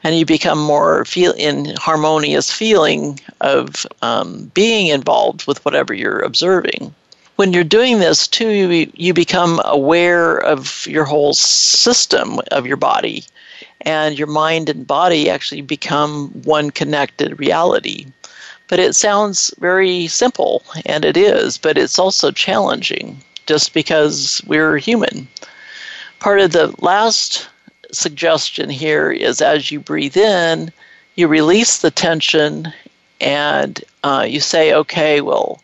and 0.03 0.17
you 0.17 0.25
become 0.25 0.59
more 0.59 1.03
feel 1.05 1.33
in 1.33 1.75
harmonious 1.77 2.51
feeling 2.51 3.19
of 3.41 3.85
um, 4.01 4.51
being 4.53 4.87
involved 4.87 5.45
with 5.47 5.63
whatever 5.65 5.93
you're 5.93 6.19
observing 6.19 6.93
when 7.37 7.53
you're 7.53 7.63
doing 7.63 7.99
this 7.99 8.27
too, 8.27 8.49
you, 8.49 8.91
you 8.95 9.13
become 9.13 9.61
aware 9.63 10.37
of 10.39 10.85
your 10.87 11.05
whole 11.05 11.33
system 11.33 12.39
of 12.51 12.65
your 12.65 12.77
body, 12.77 13.23
and 13.81 14.17
your 14.17 14.27
mind 14.27 14.69
and 14.69 14.85
body 14.85 15.29
actually 15.29 15.61
become 15.61 16.29
one 16.43 16.71
connected 16.71 17.39
reality. 17.39 18.07
But 18.67 18.79
it 18.79 18.95
sounds 18.95 19.53
very 19.59 20.07
simple, 20.07 20.63
and 20.85 21.05
it 21.05 21.15
is, 21.15 21.57
but 21.57 21.77
it's 21.77 21.97
also 21.97 22.31
challenging 22.31 23.21
just 23.45 23.73
because 23.73 24.41
we're 24.45 24.77
human. 24.77 25.27
Part 26.19 26.41
of 26.41 26.51
the 26.51 26.75
last 26.79 27.47
suggestion 27.91 28.69
here 28.69 29.11
is 29.11 29.41
as 29.41 29.71
you 29.71 29.79
breathe 29.79 30.17
in, 30.17 30.71
you 31.15 31.27
release 31.27 31.77
the 31.77 31.91
tension 31.91 32.73
and 33.21 33.83
uh, 34.03 34.25
you 34.27 34.39
say, 34.39 34.73
okay, 34.73 35.21
well, 35.21 35.61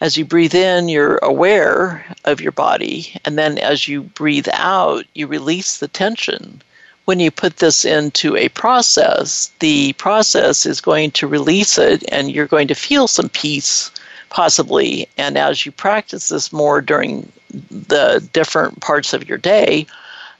as 0.00 0.16
you 0.16 0.24
breathe 0.24 0.54
in, 0.54 0.88
you're 0.88 1.18
aware 1.22 2.04
of 2.26 2.40
your 2.40 2.52
body, 2.52 3.18
and 3.24 3.38
then 3.38 3.58
as 3.58 3.88
you 3.88 4.02
breathe 4.02 4.48
out, 4.52 5.06
you 5.14 5.26
release 5.26 5.78
the 5.78 5.88
tension. 5.88 6.62
When 7.06 7.20
you 7.20 7.30
put 7.30 7.58
this 7.58 7.84
into 7.84 8.36
a 8.36 8.48
process, 8.50 9.50
the 9.60 9.92
process 9.94 10.66
is 10.66 10.80
going 10.80 11.12
to 11.12 11.26
release 11.26 11.78
it, 11.78 12.04
and 12.12 12.30
you're 12.30 12.46
going 12.46 12.68
to 12.68 12.74
feel 12.74 13.06
some 13.06 13.28
peace, 13.28 13.90
possibly. 14.28 15.08
And 15.16 15.38
as 15.38 15.64
you 15.64 15.72
practice 15.72 16.28
this 16.28 16.52
more 16.52 16.80
during 16.80 17.30
the 17.70 18.28
different 18.32 18.80
parts 18.80 19.12
of 19.12 19.28
your 19.28 19.38
day, 19.38 19.86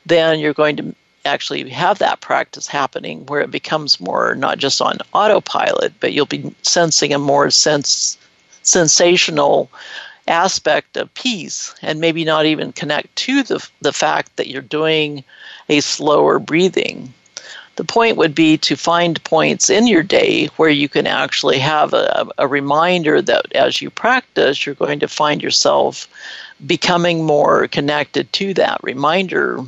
then 0.07 0.41
you're 0.41 0.53
going 0.53 0.77
to 0.77 0.95
actually 1.25 1.69
have 1.71 1.99
that 1.99 2.21
practice 2.21 2.67
happening 2.67 3.25
where 3.27 3.41
it 3.41 3.51
becomes 3.51 4.01
more 4.01 4.35
not 4.35 4.59
just 4.59 4.81
on 4.81 4.99
autopilot, 5.13 5.93
but 6.01 6.13
you'll 6.13 6.27
be 6.27 6.55
sensing 6.63 7.13
a 7.13 7.19
more 7.19 7.51
sense 7.51 8.19
sensational 8.63 9.71
aspect 10.29 10.97
of 10.97 11.13
peace 11.15 11.75
and 11.83 12.01
maybe 12.01 12.25
not 12.25 12.47
even 12.47 12.73
connect 12.73 13.15
to 13.15 13.45
the, 13.45 13.65
the 13.81 13.93
fact 13.93 14.37
that 14.37 14.49
you're 14.49 14.63
doing 14.63 15.23
a 15.69 15.81
slower 15.81 16.39
breathing. 16.39 17.13
The 17.77 17.85
point 17.85 18.17
would 18.17 18.35
be 18.35 18.57
to 18.59 18.77
find 18.77 19.23
points 19.25 19.69
in 19.69 19.87
your 19.87 20.03
day 20.03 20.47
where 20.57 20.71
you 20.71 20.89
can 20.89 21.07
actually 21.07 21.59
have 21.59 21.93
a, 21.93 22.27
a 22.39 22.49
reminder 22.49 23.21
that 23.21 23.53
as 23.53 23.83
you 23.83 23.91
practice, 23.91 24.65
you're 24.65 24.75
going 24.75 24.99
to 25.01 25.09
find 25.09 25.43
yourself 25.43 26.09
becoming 26.67 27.25
more 27.25 27.69
connected 27.69 28.33
to 28.33 28.55
that 28.55 28.81
reminder, 28.83 29.63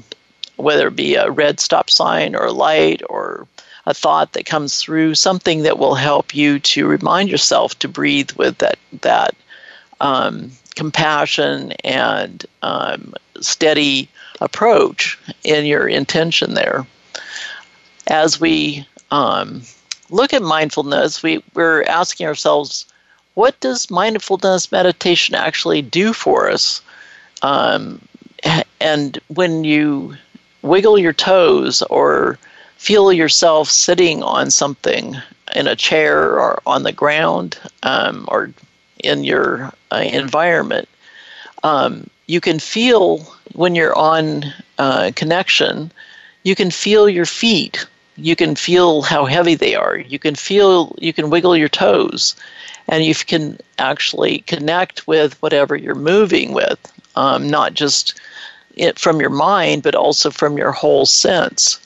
whether 0.57 0.89
it 0.89 0.97
be 0.97 1.17
a 1.17 1.31
red 1.31 1.61
stop 1.61 1.91
sign 1.91 2.35
or 2.35 2.47
a 2.47 2.53
light 2.53 3.03
or 3.11 3.47
a 3.85 3.93
thought 3.93 4.33
that 4.33 4.47
comes 4.47 4.81
through, 4.81 5.15
something 5.15 5.63
that 5.63 5.79
will 5.79 5.95
help 5.95 6.35
you 6.35 6.59
to 6.61 6.87
remind 6.87 7.29
yourself 7.29 7.79
to 7.79 7.89
breathe 7.89 8.33
with 8.33 8.57
that 8.59 8.79
that 9.03 9.35
um, 10.01 10.51
compassion 10.77 11.73
and 11.85 12.47
um, 12.63 13.15
steady 13.41 14.09
approach 14.41 15.19
in 15.45 15.67
your 15.67 15.89
intention 15.89 16.55
there. 16.55 16.87
As 18.07 18.41
we 18.41 18.87
um, 19.11 19.63
look 20.11 20.33
at 20.33 20.43
mindfulness, 20.43 21.23
we, 21.23 21.43
we're 21.55 21.83
asking 21.85 22.27
ourselves, 22.27 22.87
what 23.35 23.59
does 23.61 23.91
mindfulness 23.91 24.73
meditation 24.73 25.35
actually 25.35 25.83
do 25.83 26.13
for 26.13 26.51
us? 26.51 26.83
Um, 27.43 28.01
and 28.81 29.19
when 29.29 29.65
you 29.65 30.17
wiggle 30.63 30.99
your 30.99 31.13
toes 31.13 31.83
or 31.83 32.39
feel 32.77 33.13
yourself 33.13 33.69
sitting 33.69 34.23
on 34.23 34.51
something 34.51 35.17
in 35.55 35.67
a 35.67 35.77
chair 35.77 36.39
or 36.39 36.63
on 36.67 36.83
the 36.83 36.93
ground 36.93 37.59
um, 37.83 38.25
or 38.29 38.51
in 39.05 39.25
your 39.25 39.73
uh, 39.93 40.05
environment, 40.13 40.89
um, 41.63 42.09
you 42.29 42.41
can 42.41 42.59
feel 42.59 43.19
when 43.55 43.75
you're 43.75 43.97
on 43.97 44.45
uh, 44.79 45.11
connection, 45.17 45.91
you 46.45 46.55
can 46.55 46.71
feel 46.71 47.09
your 47.09 47.27
feet. 47.27 47.85
You 48.17 48.37
can 48.37 48.55
feel 48.55 49.03
how 49.03 49.25
heavy 49.25 49.55
they 49.55 49.75
are. 49.75 49.97
You 49.97 50.19
can 50.19 50.35
feel, 50.35 50.95
you 50.99 51.13
can 51.13 51.31
wiggle 51.31 51.57
your 51.57 51.69
toes, 51.69 52.37
and 52.87 53.05
you 53.05 53.15
can 53.15 53.59
actually 53.79 54.41
connect 54.41 55.07
with 55.07 55.41
whatever 55.43 55.75
you're 55.75 55.95
moving 55.95 56.53
with, 56.53 56.79
um, 57.17 57.49
not 57.49 57.75
just 57.75 58.21
it 58.77 58.99
from 58.99 59.21
your 59.21 59.31
mind, 59.31 59.83
but 59.83 59.95
also 59.95 60.31
from 60.31 60.59
your 60.59 60.73
whole 60.73 61.07
sense. 61.07 61.81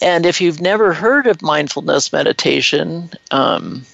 And 0.00 0.26
if 0.26 0.40
you've 0.40 0.60
never 0.60 0.92
heard 0.92 1.26
of 1.26 1.42
mindfulness 1.42 2.12
meditation, 2.12 3.10
um, 3.30 3.84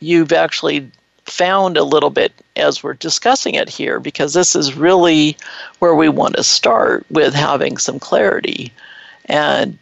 you've 0.00 0.32
actually 0.32 0.90
found 1.24 1.76
a 1.76 1.84
little 1.84 2.10
bit 2.10 2.32
as 2.60 2.82
we're 2.82 2.94
discussing 2.94 3.54
it 3.54 3.68
here, 3.68 4.00
because 4.00 4.34
this 4.34 4.54
is 4.54 4.74
really 4.74 5.36
where 5.78 5.94
we 5.94 6.08
want 6.08 6.36
to 6.36 6.44
start 6.44 7.04
with 7.10 7.34
having 7.34 7.78
some 7.78 7.98
clarity. 7.98 8.72
And 9.26 9.78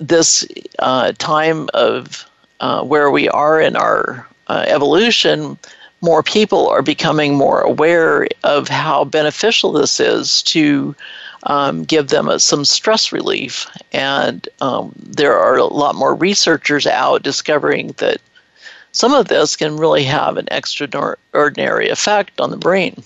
this 0.00 0.46
uh, 0.78 1.12
time 1.18 1.68
of 1.74 2.28
uh, 2.60 2.82
where 2.82 3.10
we 3.10 3.28
are 3.28 3.60
in 3.60 3.76
our 3.76 4.26
uh, 4.48 4.64
evolution, 4.66 5.58
more 6.00 6.22
people 6.22 6.68
are 6.68 6.82
becoming 6.82 7.34
more 7.34 7.60
aware 7.60 8.28
of 8.44 8.68
how 8.68 9.04
beneficial 9.04 9.72
this 9.72 10.00
is 10.00 10.42
to 10.42 10.94
um, 11.44 11.84
give 11.84 12.08
them 12.08 12.28
a, 12.28 12.38
some 12.38 12.64
stress 12.64 13.12
relief. 13.12 13.66
And 13.92 14.48
um, 14.60 14.92
there 14.96 15.38
are 15.38 15.56
a 15.56 15.64
lot 15.64 15.94
more 15.94 16.14
researchers 16.14 16.86
out 16.86 17.22
discovering 17.22 17.94
that 17.98 18.20
some 18.92 19.14
of 19.14 19.28
this 19.28 19.56
can 19.56 19.76
really 19.76 20.04
have 20.04 20.36
an 20.36 20.48
extraordinary 20.50 21.88
effect 21.88 22.40
on 22.40 22.50
the 22.50 22.56
brain. 22.56 23.02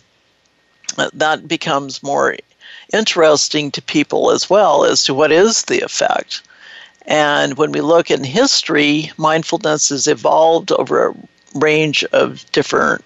Uh, 0.98 1.10
that 1.12 1.48
becomes 1.48 2.02
more 2.02 2.36
interesting 2.92 3.70
to 3.70 3.82
people 3.82 4.30
as 4.30 4.50
well 4.50 4.84
as 4.84 5.04
to 5.04 5.14
what 5.14 5.32
is 5.32 5.64
the 5.64 5.80
effect. 5.80 6.42
And 7.06 7.56
when 7.56 7.72
we 7.72 7.80
look 7.80 8.10
in 8.10 8.24
history, 8.24 9.10
mindfulness 9.16 9.88
has 9.88 10.06
evolved 10.06 10.70
over 10.72 11.08
a 11.08 11.14
range 11.54 12.04
of 12.12 12.50
different 12.52 13.04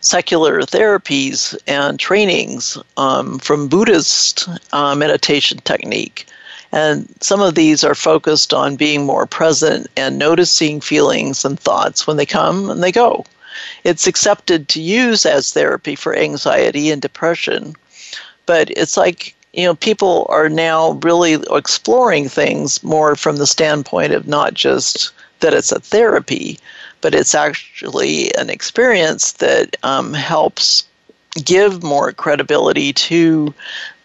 secular 0.00 0.62
therapies 0.62 1.56
and 1.66 1.98
trainings 1.98 2.78
um, 2.96 3.38
from 3.38 3.68
Buddhist 3.68 4.48
uh, 4.72 4.94
meditation 4.94 5.58
technique. 5.64 6.26
And 6.72 7.08
some 7.20 7.40
of 7.40 7.54
these 7.54 7.82
are 7.82 7.94
focused 7.94 8.52
on 8.52 8.76
being 8.76 9.06
more 9.06 9.26
present 9.26 9.86
and 9.96 10.18
noticing 10.18 10.80
feelings 10.80 11.44
and 11.44 11.58
thoughts 11.58 12.06
when 12.06 12.16
they 12.16 12.26
come 12.26 12.70
and 12.70 12.82
they 12.82 12.92
go. 12.92 13.24
It's 13.84 14.06
accepted 14.06 14.68
to 14.68 14.80
use 14.80 15.26
as 15.26 15.52
therapy 15.52 15.94
for 15.94 16.14
anxiety 16.14 16.90
and 16.90 17.02
depression, 17.02 17.74
but 18.46 18.70
it's 18.70 18.96
like 18.96 19.34
you 19.52 19.64
know 19.64 19.74
people 19.74 20.26
are 20.28 20.48
now 20.48 20.92
really 21.02 21.38
exploring 21.50 22.28
things 22.28 22.82
more 22.84 23.16
from 23.16 23.36
the 23.36 23.46
standpoint 23.46 24.12
of 24.12 24.28
not 24.28 24.54
just 24.54 25.12
that 25.40 25.54
it's 25.54 25.72
a 25.72 25.80
therapy, 25.80 26.58
but 27.00 27.14
it's 27.14 27.34
actually 27.34 28.34
an 28.36 28.50
experience 28.50 29.32
that 29.32 29.76
um, 29.82 30.12
helps 30.12 30.84
give 31.44 31.82
more 31.82 32.12
credibility 32.12 32.92
to 32.92 33.54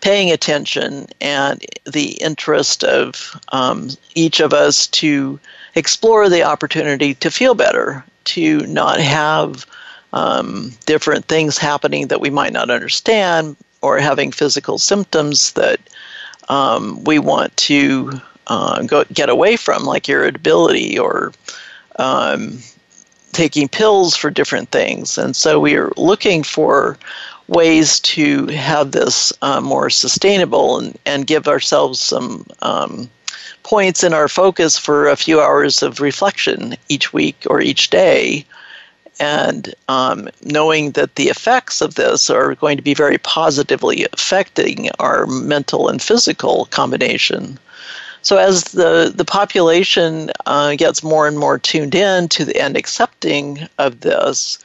paying 0.04 0.30
attention 0.32 1.08
and 1.22 1.66
the 1.86 2.22
interest 2.22 2.84
of 2.84 3.40
um, 3.54 3.88
each 4.16 4.42
of 4.42 4.52
us 4.52 4.86
to 4.88 5.40
explore 5.76 6.28
the 6.28 6.44
opportunity 6.44 7.14
to 7.14 7.32
feel 7.32 7.56
better, 7.56 8.04
to 8.26 8.58
not 8.68 9.00
have 9.00 9.66
um, 10.12 10.72
different 10.86 11.26
things 11.26 11.58
happening 11.58 12.08
that 12.08 12.20
we 12.20 12.30
might 12.30 12.52
not 12.52 12.70
understand, 12.70 13.56
or 13.82 13.98
having 13.98 14.30
physical 14.30 14.78
symptoms 14.78 15.54
that 15.54 15.80
um, 16.50 17.02
we 17.06 17.18
want 17.18 17.56
to 17.56 18.12
uh, 18.48 18.84
go, 18.84 19.06
get 19.14 19.30
away 19.30 19.56
from, 19.56 19.86
like 19.86 20.10
irritability 20.10 21.00
or 21.00 21.32
um, 21.98 22.60
taking 23.32 23.70
pills 23.70 24.18
for 24.18 24.30
different 24.30 24.70
things. 24.70 25.18
And 25.18 25.34
so 25.34 25.62
we 25.62 25.78
are 25.78 25.92
looking 25.96 26.44
for 26.44 26.98
ways 27.48 28.00
to 28.00 28.48
have 28.48 28.92
this 28.92 29.34
uh, 29.42 29.60
more 29.60 29.90
sustainable 29.90 30.80
and, 30.80 30.98
and 31.06 31.28
give 31.28 31.48
ourselves 31.48 32.00
some 32.00 32.46
um, 32.62 33.10
points 33.64 34.04
in 34.04 34.14
our 34.14 34.28
focus 34.28 34.78
for 34.78 35.08
a 35.08 35.16
few 35.16 35.42
hours 35.42 35.82
of 35.84 36.00
reflection 36.00 36.76
each 36.90 37.14
week 37.14 37.46
or 37.50 37.62
each 37.62 37.90
day. 37.90 38.46
And 39.20 39.74
um, 39.90 40.30
knowing 40.44 40.92
that 40.92 41.16
the 41.16 41.30
effects 41.30 41.82
of 41.82 41.96
this 41.96 42.30
are 42.30 42.56
going 42.56 42.78
to 42.78 42.84
be 42.84 42.94
very 42.94 43.20
positively 43.20 44.08
affecting 44.12 44.90
our 45.00 45.28
mental 45.28 45.88
and 45.88 46.02
physical 46.02 46.66
combination. 46.66 47.60
So 48.24 48.38
as 48.38 48.64
the 48.64 49.12
the 49.14 49.26
population 49.26 50.32
uh, 50.46 50.76
gets 50.76 51.04
more 51.04 51.28
and 51.28 51.38
more 51.38 51.60
tuned 51.60 51.94
in 51.94 52.30
to 52.30 52.46
the 52.46 52.60
and 52.60 52.78
accepting 52.78 53.68
of 53.78 54.00
this, 54.00 54.58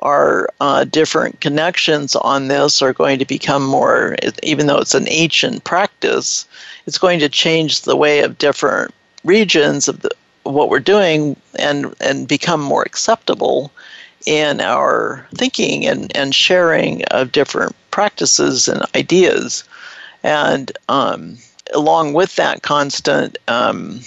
our 0.00 0.48
uh, 0.60 0.84
different 0.84 1.40
connections 1.40 2.14
on 2.16 2.48
this 2.48 2.82
are 2.82 2.92
going 2.92 3.18
to 3.18 3.24
become 3.24 3.64
more. 3.64 4.16
Even 4.42 4.66
though 4.66 4.78
it's 4.78 4.94
an 4.94 5.08
ancient 5.08 5.64
practice, 5.64 6.46
it's 6.86 6.98
going 6.98 7.20
to 7.20 7.28
change 7.28 7.82
the 7.82 7.96
way 7.96 8.20
of 8.20 8.38
different 8.38 8.92
regions 9.24 9.88
of 9.88 10.00
the, 10.00 10.10
what 10.42 10.68
we're 10.68 10.80
doing 10.80 11.36
and 11.58 11.94
and 12.00 12.28
become 12.28 12.60
more 12.60 12.82
acceptable 12.82 13.70
in 14.26 14.60
our 14.60 15.26
thinking 15.34 15.86
and, 15.86 16.14
and 16.16 16.34
sharing 16.34 17.04
of 17.06 17.32
different 17.32 17.74
practices 17.90 18.68
and 18.68 18.84
ideas. 18.94 19.64
And 20.22 20.72
um, 20.88 21.36
along 21.74 22.14
with 22.14 22.36
that 22.36 22.62
constant 22.62 23.36
um, 23.48 24.00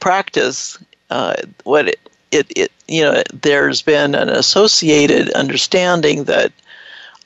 practice, 0.00 0.78
uh, 1.10 1.34
what 1.64 1.88
it, 1.88 2.00
it, 2.34 2.46
it, 2.56 2.72
you 2.88 3.02
know, 3.02 3.22
there's 3.32 3.82
been 3.82 4.14
an 4.14 4.28
associated 4.28 5.30
understanding 5.30 6.24
that 6.24 6.52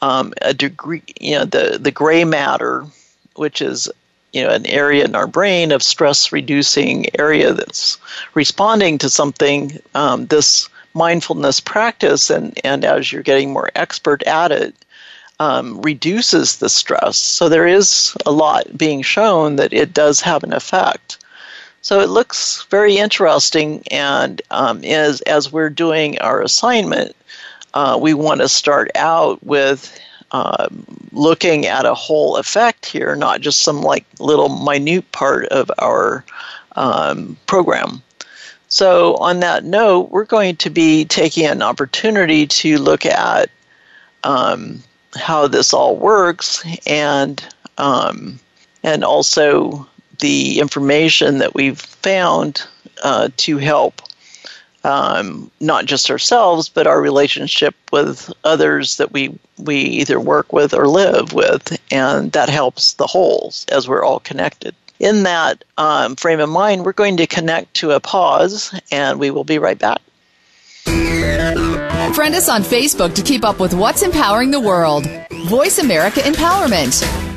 um, 0.02 0.32
a 0.42 0.54
degree, 0.54 1.02
you 1.20 1.38
know, 1.38 1.44
the, 1.44 1.78
the 1.80 1.90
gray 1.90 2.24
matter, 2.24 2.84
which 3.34 3.60
is 3.62 3.88
you 4.32 4.42
know 4.42 4.50
an 4.50 4.66
area 4.66 5.04
in 5.04 5.14
our 5.14 5.26
brain 5.26 5.72
of 5.72 5.82
stress 5.82 6.32
reducing 6.32 7.06
area 7.18 7.54
that's 7.54 7.96
responding 8.34 8.98
to 8.98 9.08
something 9.08 9.78
um, 9.94 10.26
this 10.26 10.68
mindfulness 10.92 11.60
practice 11.60 12.28
and 12.28 12.58
and 12.62 12.84
as 12.84 13.10
you're 13.10 13.22
getting 13.22 13.52
more 13.52 13.70
expert 13.74 14.22
at 14.24 14.52
it 14.52 14.74
um, 15.40 15.80
reduces 15.82 16.56
the 16.56 16.68
stress. 16.68 17.16
So 17.18 17.48
there 17.48 17.66
is 17.66 18.16
a 18.26 18.32
lot 18.32 18.76
being 18.76 19.02
shown 19.02 19.56
that 19.56 19.72
it 19.72 19.94
does 19.94 20.20
have 20.20 20.42
an 20.42 20.52
effect. 20.52 21.18
So 21.82 22.00
it 22.00 22.08
looks 22.08 22.64
very 22.70 22.98
interesting, 22.98 23.82
and 23.90 24.42
um, 24.50 24.84
as 24.84 25.20
as 25.22 25.52
we're 25.52 25.70
doing 25.70 26.18
our 26.18 26.42
assignment, 26.42 27.14
uh, 27.74 27.98
we 28.00 28.14
want 28.14 28.40
to 28.40 28.48
start 28.48 28.90
out 28.94 29.42
with 29.44 29.98
uh, 30.32 30.68
looking 31.12 31.66
at 31.66 31.86
a 31.86 31.94
whole 31.94 32.36
effect 32.36 32.86
here, 32.86 33.14
not 33.14 33.40
just 33.40 33.62
some 33.62 33.82
like 33.82 34.04
little 34.18 34.64
minute 34.64 35.10
part 35.12 35.46
of 35.46 35.70
our 35.78 36.24
um, 36.76 37.36
program. 37.46 38.02
So, 38.68 39.14
on 39.16 39.40
that 39.40 39.64
note, 39.64 40.10
we're 40.10 40.24
going 40.24 40.56
to 40.56 40.70
be 40.70 41.06
taking 41.06 41.46
an 41.46 41.62
opportunity 41.62 42.46
to 42.46 42.78
look 42.78 43.06
at 43.06 43.48
um, 44.24 44.82
how 45.14 45.48
this 45.48 45.72
all 45.72 45.96
works 45.96 46.62
and 46.86 47.42
um, 47.78 48.38
and 48.82 49.04
also 49.04 49.88
the 50.18 50.58
information 50.58 51.38
that 51.38 51.54
we've 51.54 51.80
found 51.80 52.66
uh, 53.02 53.28
to 53.36 53.58
help 53.58 54.02
um, 54.84 55.50
not 55.60 55.84
just 55.86 56.10
ourselves 56.10 56.68
but 56.68 56.86
our 56.86 57.00
relationship 57.00 57.74
with 57.92 58.32
others 58.44 58.96
that 58.96 59.12
we 59.12 59.36
we 59.58 59.76
either 59.76 60.20
work 60.20 60.52
with 60.52 60.72
or 60.72 60.86
live 60.86 61.32
with 61.32 61.78
and 61.90 62.32
that 62.32 62.48
helps 62.48 62.94
the 62.94 63.06
wholes 63.06 63.66
as 63.70 63.88
we're 63.88 64.04
all 64.04 64.20
connected 64.20 64.74
in 65.00 65.24
that 65.24 65.64
um, 65.76 66.16
frame 66.16 66.40
of 66.40 66.48
mind 66.48 66.84
we're 66.84 66.92
going 66.92 67.16
to 67.16 67.26
connect 67.26 67.74
to 67.74 67.90
a 67.90 68.00
pause 68.00 68.78
and 68.90 69.18
we 69.18 69.30
will 69.30 69.44
be 69.44 69.58
right 69.58 69.78
back 69.78 70.00
Friend 72.14 72.34
us 72.34 72.48
on 72.48 72.62
Facebook 72.62 73.14
to 73.14 73.22
keep 73.22 73.44
up 73.44 73.60
with 73.60 73.74
what's 73.74 74.02
empowering 74.02 74.50
the 74.50 74.60
world. 74.60 75.06
Voice 75.46 75.78
America 75.78 76.20
Empowerment. 76.20 77.27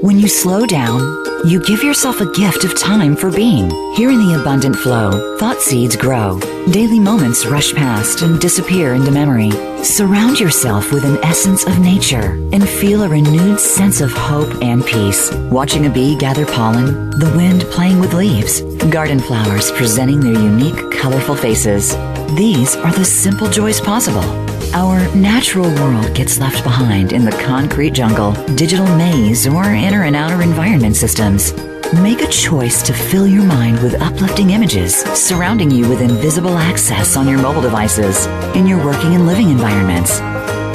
When 0.00 0.20
you 0.20 0.28
slow 0.28 0.64
down, 0.64 1.00
you 1.44 1.60
give 1.66 1.82
yourself 1.82 2.20
a 2.20 2.30
gift 2.30 2.62
of 2.62 2.78
time 2.78 3.16
for 3.16 3.32
being. 3.32 3.68
Here 3.96 4.10
in 4.10 4.18
the 4.18 4.38
abundant 4.40 4.76
flow, 4.76 5.36
thought 5.38 5.60
seeds 5.60 5.96
grow. 5.96 6.38
Daily 6.70 7.00
moments 7.00 7.44
rush 7.46 7.74
past 7.74 8.22
and 8.22 8.40
disappear 8.40 8.94
into 8.94 9.10
memory. 9.10 9.50
Surround 9.82 10.38
yourself 10.38 10.92
with 10.92 11.04
an 11.04 11.18
essence 11.24 11.66
of 11.66 11.80
nature 11.80 12.38
and 12.52 12.68
feel 12.68 13.02
a 13.02 13.08
renewed 13.08 13.58
sense 13.58 14.00
of 14.00 14.12
hope 14.12 14.62
and 14.62 14.86
peace. 14.86 15.32
Watching 15.50 15.86
a 15.86 15.90
bee 15.90 16.16
gather 16.16 16.46
pollen, 16.46 17.10
the 17.18 17.32
wind 17.34 17.62
playing 17.62 17.98
with 17.98 18.14
leaves, 18.14 18.60
garden 18.90 19.18
flowers 19.18 19.72
presenting 19.72 20.20
their 20.20 20.40
unique, 20.40 20.92
colorful 20.92 21.34
faces. 21.34 21.96
These 22.36 22.76
are 22.76 22.92
the 22.92 23.04
simple 23.04 23.50
joys 23.50 23.80
possible. 23.80 24.47
Our 24.74 25.12
natural 25.14 25.72
world 25.76 26.14
gets 26.14 26.38
left 26.38 26.62
behind 26.62 27.12
in 27.12 27.24
the 27.24 27.30
concrete 27.30 27.92
jungle, 27.94 28.32
digital 28.54 28.86
maze, 28.96 29.46
or 29.46 29.64
inner 29.64 30.04
and 30.04 30.14
outer 30.14 30.42
environment 30.42 30.94
systems. 30.94 31.54
Make 31.94 32.20
a 32.20 32.26
choice 32.28 32.82
to 32.82 32.92
fill 32.92 33.26
your 33.26 33.44
mind 33.44 33.82
with 33.82 34.00
uplifting 34.02 34.50
images, 34.50 34.94
surrounding 35.14 35.70
you 35.70 35.88
with 35.88 36.02
invisible 36.02 36.58
access 36.58 37.16
on 37.16 37.26
your 37.26 37.38
mobile 37.38 37.62
devices, 37.62 38.26
in 38.54 38.66
your 38.66 38.84
working 38.84 39.14
and 39.14 39.26
living 39.26 39.48
environments. 39.48 40.20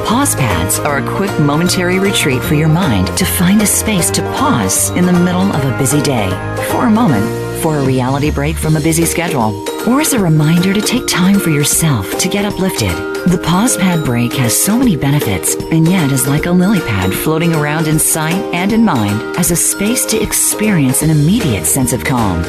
Pause 0.08 0.36
pads 0.36 0.80
are 0.80 0.98
a 0.98 1.16
quick 1.16 1.32
momentary 1.40 2.00
retreat 2.00 2.42
for 2.42 2.56
your 2.56 2.70
mind 2.70 3.16
to 3.16 3.26
find 3.26 3.62
a 3.62 3.68
space 3.68 4.10
to 4.12 4.22
pause 4.34 4.90
in 4.92 5.06
the 5.06 5.14
middle 5.14 5.52
of 5.54 5.66
a 5.66 5.78
busy 5.78 6.02
day 6.02 6.30
for 6.72 6.88
a 6.88 6.92
moment 6.92 7.44
for 7.62 7.78
a 7.78 7.86
reality 7.86 8.32
break 8.32 8.58
from 8.58 8.76
a 8.76 8.82
busy 8.82 9.06
schedule, 9.06 9.64
or 9.88 10.02
as 10.02 10.14
a 10.14 10.20
reminder 10.20 10.74
to 10.74 10.82
take 10.82 11.08
time 11.08 11.40
for 11.40 11.50
yourself 11.50 12.18
to 12.20 12.30
get 12.30 12.46
uplifted. 12.46 12.92
The 13.28 13.42
pause 13.44 13.78
pad 13.78 14.04
break 14.04 14.34
has 14.34 14.62
so 14.62 14.78
many 14.78 14.96
benefits 14.96 15.56
and 15.56 15.88
yet 15.88 16.12
is 16.12 16.28
like 16.28 16.46
a 16.46 16.52
lily 16.52 16.82
pad 16.82 17.14
floating 17.14 17.54
around 17.56 17.88
in 17.88 17.98
sight 18.00 18.42
and 18.54 18.74
in 18.74 18.84
mind 18.84 19.38
as 19.38 19.52
a 19.52 19.56
space 19.56 20.06
to 20.08 20.22
experience 20.22 21.02
an 21.02 21.10
immediate 21.10 21.66
sense 21.66 21.94
of 21.94 22.04
calm. 22.04 22.44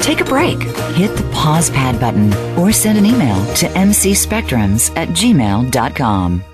Take 0.00 0.20
a 0.20 0.24
break, 0.24 0.60
hit 0.94 1.16
the 1.16 1.28
pause 1.32 1.70
pad 1.70 1.98
button, 1.98 2.32
or 2.58 2.72
send 2.72 2.98
an 2.98 3.06
email 3.06 3.44
to 3.56 3.66
mcspectrums 3.68 4.94
at 4.96 5.08
gmail.com. 5.08 6.44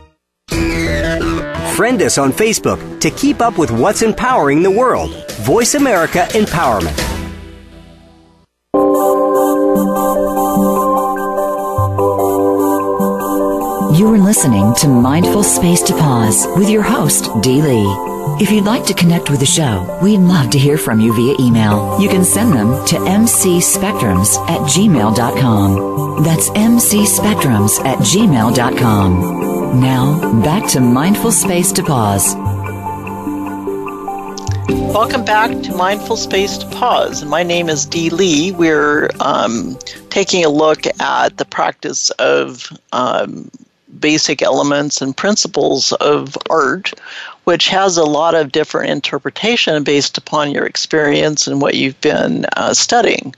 Friend 1.75 2.03
us 2.03 2.19
on 2.19 2.31
Facebook 2.31 3.01
to 3.01 3.11
keep 3.11 3.41
up 3.41 3.59
with 3.59 3.73
what's 3.73 4.03
empowering 4.03 4.63
the 4.63 4.71
world. 4.71 5.13
Voice 5.41 5.75
America 5.75 6.27
Empowerment. 6.31 7.04
You 14.05 14.13
are 14.13 14.19
listening 14.19 14.75
to 14.81 14.87
Mindful 14.87 15.43
Space 15.43 15.81
to 15.85 15.95
Pause 15.95 16.47
with 16.59 16.69
your 16.69 16.83
host, 16.83 17.31
Dee 17.41 17.63
Lee. 17.63 17.87
If 18.39 18.51
you'd 18.51 18.67
like 18.67 18.85
to 18.85 18.93
connect 18.93 19.31
with 19.31 19.41
the 19.41 19.47
show, 19.47 19.99
we'd 20.03 20.19
love 20.19 20.51
to 20.51 20.59
hear 20.59 20.77
from 20.77 21.01
you 21.01 21.15
via 21.15 21.35
email. 21.41 21.99
You 21.99 22.11
can 22.11 22.23
send 22.23 22.53
them 22.53 22.85
to 22.89 22.97
mcspectrums 22.97 24.37
at 24.47 24.61
gmail.com. 24.61 26.23
That's 26.23 26.51
mcspectrums 26.51 27.83
at 27.83 27.97
gmail.com. 28.01 29.81
Now, 29.81 30.43
back 30.43 30.69
to 30.73 30.81
Mindful 30.81 31.33
Space 31.33 31.73
to 31.73 31.83
Pause. 31.83 32.35
Welcome 34.93 35.25
back 35.25 35.51
to 35.63 35.75
Mindful 35.75 36.19
Space 36.19 36.59
to 36.59 36.67
Pause. 36.67 37.25
My 37.25 37.43
name 37.43 37.71
is 37.71 37.87
Dee 37.87 38.11
Lee. 38.11 38.53
We're 38.53 39.09
um, 39.21 39.79
taking 40.11 40.45
a 40.45 40.51
look 40.51 40.83
at 41.01 41.39
the 41.39 41.47
practice 41.47 42.11
of 42.11 42.71
um, 42.93 43.51
basic 44.01 44.43
elements 44.43 45.01
and 45.01 45.17
principles 45.17 45.93
of 45.95 46.37
art, 46.51 46.93
which 47.45 47.69
has 47.69 47.97
a 47.97 48.05
lot 48.05 48.35
of 48.35 48.53
different 48.53 48.91
interpretation 48.91 49.85
based 49.85 50.19
upon 50.19 50.51
your 50.51 50.65
experience 50.65 51.47
and 51.47 51.61
what 51.61 51.75
you've 51.75 52.01
been 52.01 52.47
uh, 52.57 52.75
studying. 52.75 53.35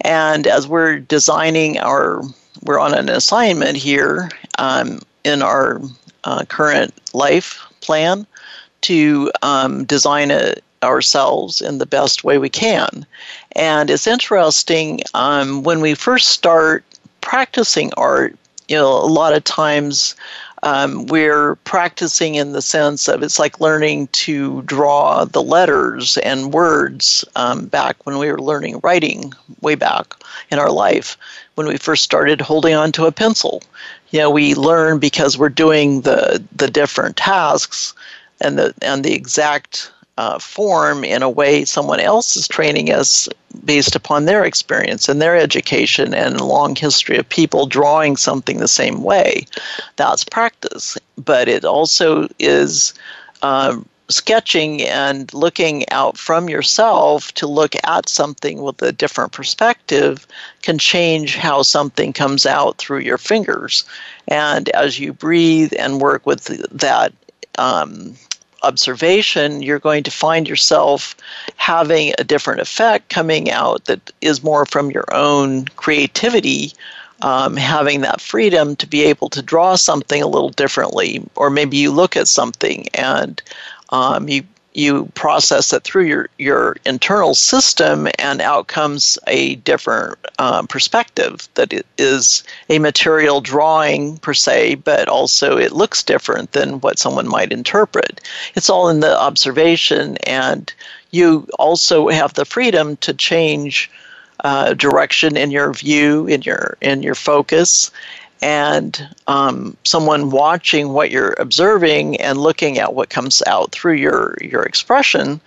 And 0.00 0.46
as 0.46 0.66
we're 0.66 0.98
designing 0.98 1.78
our, 1.78 2.22
we're 2.62 2.80
on 2.80 2.94
an 2.94 3.08
assignment 3.08 3.76
here 3.76 4.30
um, 4.58 5.00
in 5.24 5.42
our 5.42 5.80
uh, 6.24 6.44
current 6.44 6.94
life 7.12 7.60
plan 7.80 8.26
to 8.82 9.30
um, 9.42 9.84
design 9.84 10.30
it 10.30 10.62
ourselves 10.82 11.60
in 11.60 11.78
the 11.78 11.86
best 11.86 12.24
way 12.24 12.38
we 12.38 12.48
can. 12.48 13.06
And 13.52 13.90
it's 13.90 14.06
interesting 14.06 15.00
um, 15.14 15.62
when 15.62 15.80
we 15.80 15.94
first 15.94 16.30
start 16.30 16.84
practicing 17.20 17.92
art, 17.96 18.36
you 18.68 18.76
know, 18.76 18.88
a 18.88 19.06
lot 19.06 19.34
of 19.34 19.44
times 19.44 20.14
um, 20.62 21.06
we're 21.06 21.56
practicing 21.56 22.36
in 22.36 22.52
the 22.52 22.62
sense 22.62 23.08
of 23.08 23.22
it's 23.22 23.38
like 23.38 23.60
learning 23.60 24.06
to 24.08 24.62
draw 24.62 25.24
the 25.24 25.42
letters 25.42 26.18
and 26.18 26.52
words 26.52 27.24
um, 27.34 27.66
back 27.66 27.96
when 28.06 28.18
we 28.18 28.30
were 28.30 28.40
learning 28.40 28.78
writing 28.82 29.32
way 29.60 29.74
back 29.74 30.14
in 30.50 30.58
our 30.58 30.70
life 30.70 31.16
when 31.56 31.66
we 31.66 31.76
first 31.76 32.04
started 32.04 32.40
holding 32.40 32.74
on 32.74 32.92
to 32.92 33.06
a 33.06 33.12
pencil. 33.12 33.62
You 34.10 34.20
know, 34.20 34.30
we 34.30 34.54
learn 34.54 34.98
because 34.98 35.36
we're 35.36 35.48
doing 35.48 36.02
the 36.02 36.42
the 36.54 36.70
different 36.70 37.16
tasks 37.16 37.94
and 38.40 38.58
the 38.58 38.74
and 38.82 39.04
the 39.04 39.14
exact 39.14 39.90
uh, 40.22 40.38
form 40.38 41.02
in 41.02 41.20
a 41.20 41.28
way 41.28 41.64
someone 41.64 41.98
else 41.98 42.36
is 42.36 42.46
training 42.46 42.92
us 42.92 43.28
based 43.64 43.96
upon 43.96 44.24
their 44.24 44.44
experience 44.44 45.08
and 45.08 45.20
their 45.20 45.36
education 45.36 46.14
and 46.14 46.40
long 46.40 46.76
history 46.76 47.16
of 47.16 47.28
people 47.28 47.66
drawing 47.66 48.16
something 48.16 48.58
the 48.58 48.68
same 48.68 49.02
way. 49.02 49.44
That's 49.96 50.22
practice, 50.22 50.96
but 51.16 51.48
it 51.48 51.64
also 51.64 52.28
is. 52.38 52.94
Uh, 53.42 53.80
sketching 54.08 54.82
and 54.82 55.32
looking 55.32 55.88
out 55.88 56.18
from 56.18 56.50
yourself 56.50 57.32
to 57.32 57.46
look 57.46 57.74
at 57.82 58.10
something 58.10 58.60
with 58.60 58.82
a 58.82 58.92
different 58.92 59.32
perspective 59.32 60.26
can 60.60 60.76
change 60.76 61.34
how 61.34 61.62
something 61.62 62.12
comes 62.12 62.44
out 62.44 62.76
through 62.76 62.98
your 62.98 63.16
fingers. 63.16 63.84
And 64.28 64.68
as 64.70 64.98
you 64.98 65.14
breathe 65.14 65.72
and 65.78 66.00
work 66.00 66.26
with 66.26 66.44
that 66.78 67.12
um, 67.56 68.14
observation, 68.62 69.62
you're 69.62 69.78
going 69.78 70.02
to 70.04 70.10
find 70.10 70.48
yourself 70.48 71.14
having 71.56 72.12
a 72.18 72.24
different 72.24 72.60
effect 72.60 73.08
coming 73.08 73.50
out 73.50 73.84
that 73.86 74.12
is 74.20 74.42
more 74.42 74.66
from 74.66 74.90
your 74.90 75.04
own 75.12 75.66
creativity. 75.76 76.72
Um, 77.24 77.56
having 77.56 78.00
that 78.00 78.20
freedom 78.20 78.74
to 78.74 78.86
be 78.88 79.04
able 79.04 79.28
to 79.28 79.42
draw 79.42 79.76
something 79.76 80.20
a 80.20 80.26
little 80.26 80.48
differently, 80.48 81.22
or 81.36 81.50
maybe 81.50 81.76
you 81.76 81.92
look 81.92 82.16
at 82.16 82.26
something 82.26 82.88
and 82.94 83.40
um, 83.90 84.28
you 84.28 84.42
you 84.74 85.06
process 85.14 85.72
it 85.72 85.84
through 85.84 86.04
your, 86.04 86.28
your 86.38 86.76
internal 86.86 87.34
system 87.34 88.08
and 88.18 88.40
out 88.40 88.68
comes 88.68 89.18
a 89.26 89.56
different 89.56 90.18
uh, 90.38 90.62
perspective 90.66 91.48
that 91.54 91.72
it 91.72 91.86
is 91.98 92.42
a 92.68 92.78
material 92.78 93.40
drawing 93.40 94.16
per 94.18 94.34
se 94.34 94.76
but 94.76 95.08
also 95.08 95.56
it 95.58 95.72
looks 95.72 96.02
different 96.02 96.52
than 96.52 96.80
what 96.80 96.98
someone 96.98 97.28
might 97.28 97.52
interpret. 97.52 98.20
It's 98.54 98.70
all 98.70 98.88
in 98.88 99.00
the 99.00 99.18
observation 99.18 100.16
and 100.26 100.72
you 101.10 101.46
also 101.58 102.08
have 102.08 102.34
the 102.34 102.44
freedom 102.44 102.96
to 102.98 103.12
change 103.12 103.90
uh, 104.44 104.74
direction 104.74 105.36
in 105.36 105.50
your 105.50 105.72
view 105.72 106.26
in 106.26 106.42
your 106.42 106.76
in 106.80 107.02
your 107.02 107.14
focus 107.14 107.90
and 108.42 109.08
um, 109.28 109.76
someone 109.84 110.30
watching 110.30 110.92
what 110.92 111.10
you're 111.10 111.34
observing 111.38 112.20
and 112.20 112.38
looking 112.38 112.78
at 112.78 112.94
what 112.94 113.08
comes 113.08 113.42
out 113.46 113.72
through 113.72 113.94
your 113.94 114.36
your 114.40 114.62
expression 114.62 115.40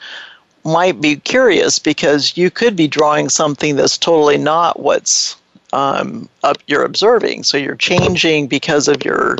might 0.63 0.99
be 0.99 1.17
curious 1.17 1.77
because 1.77 2.35
you 2.35 2.49
could 2.49 2.75
be 2.75 2.87
drawing 2.87 3.29
something 3.29 3.75
that's 3.75 3.97
totally 3.97 4.37
not 4.37 4.79
what's 4.79 5.37
um, 5.73 6.29
up 6.43 6.57
you're 6.67 6.85
observing. 6.85 7.43
So 7.43 7.57
you're 7.57 7.75
changing 7.75 8.47
because 8.47 8.87
of 8.87 9.03
your 9.03 9.37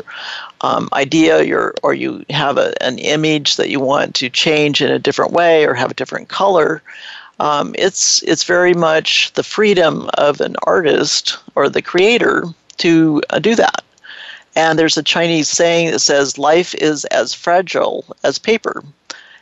um, 0.60 0.88
idea, 0.92 1.42
your 1.42 1.74
or 1.82 1.94
you 1.94 2.24
have 2.30 2.58
a, 2.58 2.80
an 2.82 2.98
image 2.98 3.56
that 3.56 3.70
you 3.70 3.80
want 3.80 4.14
to 4.16 4.28
change 4.28 4.82
in 4.82 4.90
a 4.90 4.98
different 4.98 5.32
way 5.32 5.66
or 5.66 5.74
have 5.74 5.90
a 5.90 5.94
different 5.94 6.28
color. 6.28 6.82
Um, 7.40 7.74
it's 7.78 8.22
it's 8.22 8.44
very 8.44 8.74
much 8.74 9.32
the 9.32 9.42
freedom 9.42 10.08
of 10.14 10.40
an 10.40 10.56
artist 10.62 11.38
or 11.54 11.68
the 11.68 11.82
creator 11.82 12.44
to 12.78 13.22
uh, 13.30 13.38
do 13.38 13.54
that. 13.54 13.82
And 14.54 14.78
there's 14.78 14.96
a 14.96 15.02
Chinese 15.02 15.48
saying 15.48 15.90
that 15.90 15.98
says, 15.98 16.38
life 16.38 16.74
is 16.76 17.04
as 17.06 17.34
fragile 17.34 18.04
as 18.24 18.38
paper. 18.38 18.82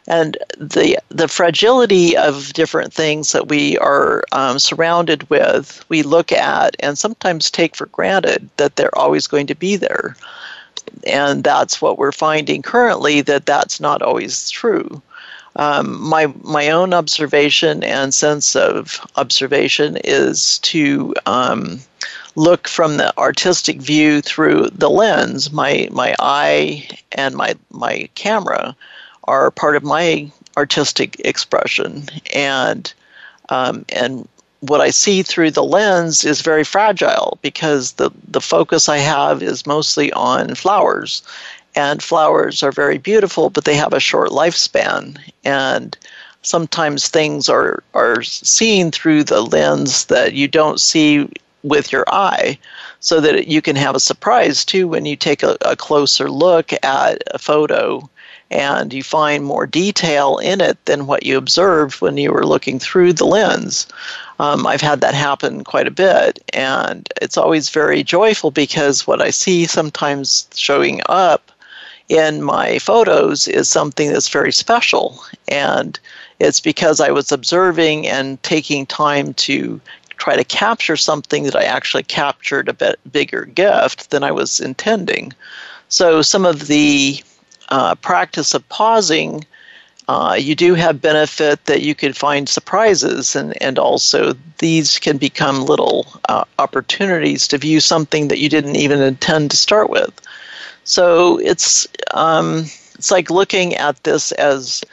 And 0.06 0.36
the, 0.58 0.98
the 1.08 1.28
fragility 1.28 2.16
of 2.16 2.52
different 2.52 2.92
things 2.92 3.32
that 3.32 3.48
we 3.48 3.78
are 3.78 4.24
um, 4.32 4.58
surrounded 4.58 5.28
with, 5.30 5.84
we 5.88 6.02
look 6.02 6.30
at 6.30 6.76
and 6.80 6.98
sometimes 6.98 7.50
take 7.50 7.74
for 7.74 7.86
granted 7.86 8.50
that 8.56 8.76
they're 8.76 8.98
always 8.98 9.26
going 9.26 9.46
to 9.46 9.54
be 9.54 9.76
there. 9.76 10.16
And 11.06 11.42
that's 11.42 11.80
what 11.80 11.96
we're 11.96 12.12
finding 12.12 12.60
currently 12.60 13.22
that 13.22 13.46
that's 13.46 13.80
not 13.80 14.02
always 14.02 14.50
true. 14.50 15.00
Um, 15.56 16.02
my 16.02 16.26
my 16.42 16.68
own 16.68 16.92
observation 16.92 17.84
and 17.84 18.12
sense 18.12 18.56
of 18.56 19.00
observation 19.16 19.98
is 20.02 20.58
to 20.60 21.14
um, 21.26 21.80
look 22.36 22.66
from 22.68 22.96
the 22.96 23.16
artistic 23.18 23.80
view 23.80 24.20
through 24.20 24.68
the 24.70 24.90
lens. 24.90 25.52
My 25.52 25.88
my 25.90 26.14
eye 26.18 26.88
and 27.12 27.34
my 27.34 27.54
my 27.70 28.08
camera 28.14 28.76
are 29.24 29.50
part 29.50 29.76
of 29.76 29.82
my 29.82 30.30
artistic 30.56 31.20
expression, 31.24 32.08
and 32.34 32.92
um, 33.48 33.84
and 33.88 34.28
what 34.60 34.80
I 34.80 34.90
see 34.90 35.22
through 35.22 35.50
the 35.50 35.64
lens 35.64 36.24
is 36.24 36.40
very 36.40 36.64
fragile 36.64 37.38
because 37.42 37.92
the 37.92 38.10
the 38.28 38.40
focus 38.40 38.88
I 38.88 38.98
have 38.98 39.42
is 39.42 39.66
mostly 39.66 40.12
on 40.12 40.54
flowers, 40.54 41.22
and 41.74 42.02
flowers 42.02 42.62
are 42.62 42.72
very 42.72 42.98
beautiful, 42.98 43.50
but 43.50 43.64
they 43.64 43.76
have 43.76 43.92
a 43.92 44.00
short 44.00 44.30
lifespan, 44.30 45.18
and 45.44 45.96
sometimes 46.42 47.08
things 47.08 47.48
are 47.48 47.82
are 47.94 48.22
seen 48.22 48.90
through 48.90 49.24
the 49.24 49.42
lens 49.42 50.06
that 50.06 50.34
you 50.34 50.48
don't 50.48 50.80
see 50.80 51.28
with 51.64 51.90
your 51.90 52.04
eye 52.08 52.56
so 53.00 53.20
that 53.20 53.48
you 53.48 53.60
can 53.60 53.74
have 53.74 53.96
a 53.96 54.00
surprise 54.00 54.64
too 54.64 54.86
when 54.86 55.06
you 55.06 55.16
take 55.16 55.42
a, 55.42 55.56
a 55.62 55.74
closer 55.74 56.30
look 56.30 56.72
at 56.84 57.22
a 57.32 57.38
photo 57.38 58.08
and 58.50 58.92
you 58.92 59.02
find 59.02 59.44
more 59.44 59.66
detail 59.66 60.38
in 60.38 60.60
it 60.60 60.82
than 60.84 61.06
what 61.06 61.24
you 61.24 61.36
observed 61.36 62.00
when 62.00 62.16
you 62.16 62.32
were 62.32 62.46
looking 62.46 62.78
through 62.78 63.12
the 63.12 63.24
lens. 63.24 63.88
Um, 64.38 64.66
I've 64.66 64.80
had 64.80 65.00
that 65.00 65.14
happen 65.14 65.64
quite 65.64 65.88
a 65.88 65.92
bit, 65.92 66.38
and 66.52 67.08
it's 67.20 67.36
always 67.36 67.70
very 67.70 68.04
joyful 68.04 68.50
because 68.50 69.06
what 69.06 69.22
I 69.22 69.30
see 69.30 69.66
sometimes 69.66 70.46
showing 70.54 71.00
up 71.08 71.50
in 72.08 72.42
my 72.42 72.78
photos 72.78 73.48
is 73.48 73.68
something 73.68 74.12
that's 74.12 74.28
very 74.28 74.52
special. 74.52 75.18
And 75.48 75.98
it's 76.38 76.60
because 76.60 77.00
I 77.00 77.10
was 77.10 77.32
observing 77.32 78.06
and 78.06 78.42
taking 78.42 78.86
time 78.86 79.34
to 79.34 79.80
try 80.16 80.36
to 80.36 80.44
capture 80.44 80.96
something 80.96 81.44
that 81.44 81.56
I 81.56 81.64
actually 81.64 82.04
captured 82.04 82.68
a 82.68 82.72
bit 82.72 82.98
bigger 83.12 83.44
gift 83.44 84.10
than 84.10 84.22
I 84.22 84.30
was 84.30 84.60
intending. 84.60 85.32
So 85.88 86.22
some 86.22 86.44
of 86.44 86.66
the 86.66 87.22
uh, 87.68 87.94
practice 87.96 88.54
of 88.54 88.68
pausing, 88.68 89.44
uh, 90.08 90.36
you 90.38 90.54
do 90.54 90.74
have 90.74 91.00
benefit 91.00 91.64
that 91.64 91.82
you 91.82 91.94
could 91.94 92.16
find 92.16 92.48
surprises, 92.48 93.36
and, 93.36 93.60
and 93.62 93.78
also 93.78 94.34
these 94.58 94.98
can 94.98 95.18
become 95.18 95.64
little 95.64 96.06
uh, 96.28 96.44
opportunities 96.58 97.48
to 97.48 97.58
view 97.58 97.80
something 97.80 98.28
that 98.28 98.38
you 98.38 98.48
didn't 98.48 98.76
even 98.76 99.00
intend 99.00 99.50
to 99.50 99.56
start 99.56 99.88
with. 99.90 100.12
So 100.84 101.38
it's 101.38 101.86
um, 102.12 102.66
it's 102.94 103.10
like 103.10 103.30
looking 103.30 103.74
at 103.74 104.02
this 104.04 104.32
as 104.32 104.84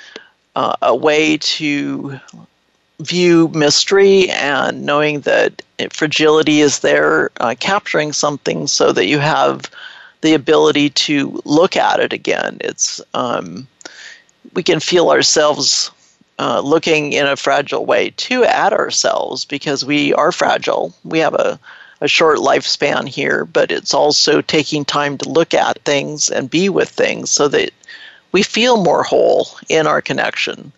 uh, 0.55 0.75
a 0.81 0.95
way 0.95 1.37
to 1.37 2.19
view 3.01 3.49
mystery 3.49 4.29
and 4.29 4.85
knowing 4.85 5.21
that 5.21 5.61
fragility 5.91 6.61
is 6.61 6.79
there, 6.79 7.31
uh, 7.39 7.55
capturing 7.59 8.13
something 8.13 8.67
so 8.67 8.91
that 8.91 9.07
you 9.07 9.19
have 9.19 9.69
the 10.21 10.33
ability 10.33 10.89
to 10.89 11.41
look 11.45 11.75
at 11.75 11.99
it 11.99 12.13
again. 12.13 12.57
It's 12.61 13.01
um, 13.13 13.67
we 14.53 14.63
can 14.63 14.79
feel 14.79 15.09
ourselves 15.09 15.91
uh, 16.39 16.61
looking 16.61 17.13
in 17.13 17.27
a 17.27 17.35
fragile 17.35 17.85
way 17.85 18.11
too 18.17 18.43
at 18.43 18.73
ourselves 18.73 19.45
because 19.45 19.85
we 19.85 20.13
are 20.13 20.31
fragile. 20.31 20.93
We 21.03 21.19
have 21.19 21.33
a 21.35 21.59
a 22.01 22.07
short 22.07 22.39
lifespan 22.39 23.07
here, 23.07 23.45
but 23.45 23.71
it's 23.71 23.93
also 23.93 24.41
taking 24.41 24.83
time 24.83 25.17
to 25.19 25.29
look 25.29 25.53
at 25.53 25.81
things 25.83 26.29
and 26.29 26.49
be 26.49 26.67
with 26.67 26.89
things 26.89 27.29
so 27.29 27.47
that 27.47 27.69
we 28.31 28.41
feel 28.41 28.83
more 28.83 29.03
whole 29.03 29.47
in 29.69 29.85
our 29.85 30.01
connection. 30.01 30.71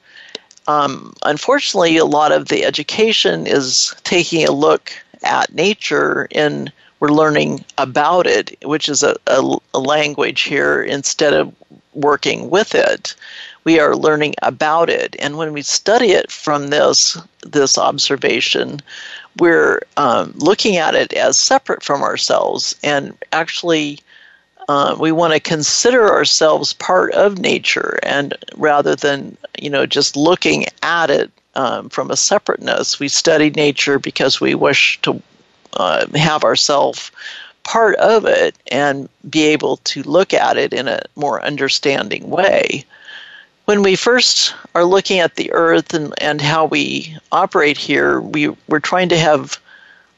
Um, 0.68 1.14
unfortunately, 1.24 1.98
a 1.98 2.06
lot 2.06 2.32
of 2.32 2.48
the 2.48 2.64
education 2.64 3.46
is 3.48 3.94
taking 4.04 4.48
a 4.48 4.52
look 4.52 4.92
at 5.24 5.54
nature 5.54 6.28
and 6.32 6.72
we're 7.00 7.10
learning 7.10 7.66
about 7.78 8.28
it, 8.28 8.58
which 8.64 8.88
is 8.88 9.04
a, 9.04 9.16
a, 9.28 9.58
a 9.74 9.80
language 9.80 10.42
here 10.42 10.82
instead 10.82 11.34
of 11.34 11.54
working 11.94 12.50
with 12.50 12.74
it. 12.74 13.14
We 13.66 13.80
are 13.80 13.96
learning 13.96 14.36
about 14.42 14.90
it, 14.90 15.16
and 15.20 15.38
when 15.38 15.54
we 15.54 15.62
study 15.62 16.12
it 16.12 16.32
from 16.32 16.70
this 16.70 17.18
this 17.42 17.78
observation, 17.78 18.82
we're 19.40 19.82
um, 19.98 20.34
looking 20.36 20.78
at 20.78 20.96
it 20.96 21.14
as 21.14 21.38
separate 21.38 21.84
from 21.84 22.04
ourselves 22.04 22.76
and 22.84 23.18
actually 23.32 24.00
uh, 24.70 24.96
we 25.00 25.12
want 25.12 25.34
to 25.34 25.40
consider 25.40 26.12
ourselves 26.12 26.74
part 26.74 27.14
of 27.14 27.40
nature 27.40 28.00
and 28.04 28.34
rather 28.56 28.96
than 28.96 29.38
you 29.60 29.70
know 29.70 29.86
just 29.86 30.16
looking 30.16 30.66
at 30.82 31.10
it 31.10 31.32
um, 31.56 31.90
from 31.90 32.10
a 32.10 32.18
separateness 32.18 33.00
we 33.00 33.08
study 33.08 33.50
nature 33.52 34.00
because 34.00 34.42
we 34.42 34.56
wish 34.56 35.00
to 35.02 35.22
uh, 35.74 36.06
have 36.16 36.44
ourselves 36.44 37.12
part 37.64 37.96
of 37.96 38.26
it 38.26 38.56
and 38.72 39.10
be 39.30 39.44
able 39.44 39.78
to 39.78 40.04
look 40.04 40.34
at 40.34 40.58
it 40.58 40.74
in 40.74 40.88
a 40.88 41.02
more 41.16 41.42
understanding 41.42 42.30
way. 42.30 42.86
When 43.66 43.82
we 43.82 43.96
first 43.96 44.54
are 44.76 44.84
looking 44.84 45.20
at 45.20 45.36
the 45.36 45.52
earth 45.54 45.94
and, 45.94 46.14
and 46.20 46.42
how 46.42 46.66
we 46.66 47.18
operate 47.32 47.78
here 47.78 48.20
we, 48.20 48.50
we're 48.68 48.80
trying 48.80 49.10
to 49.10 49.18
have 49.18 49.60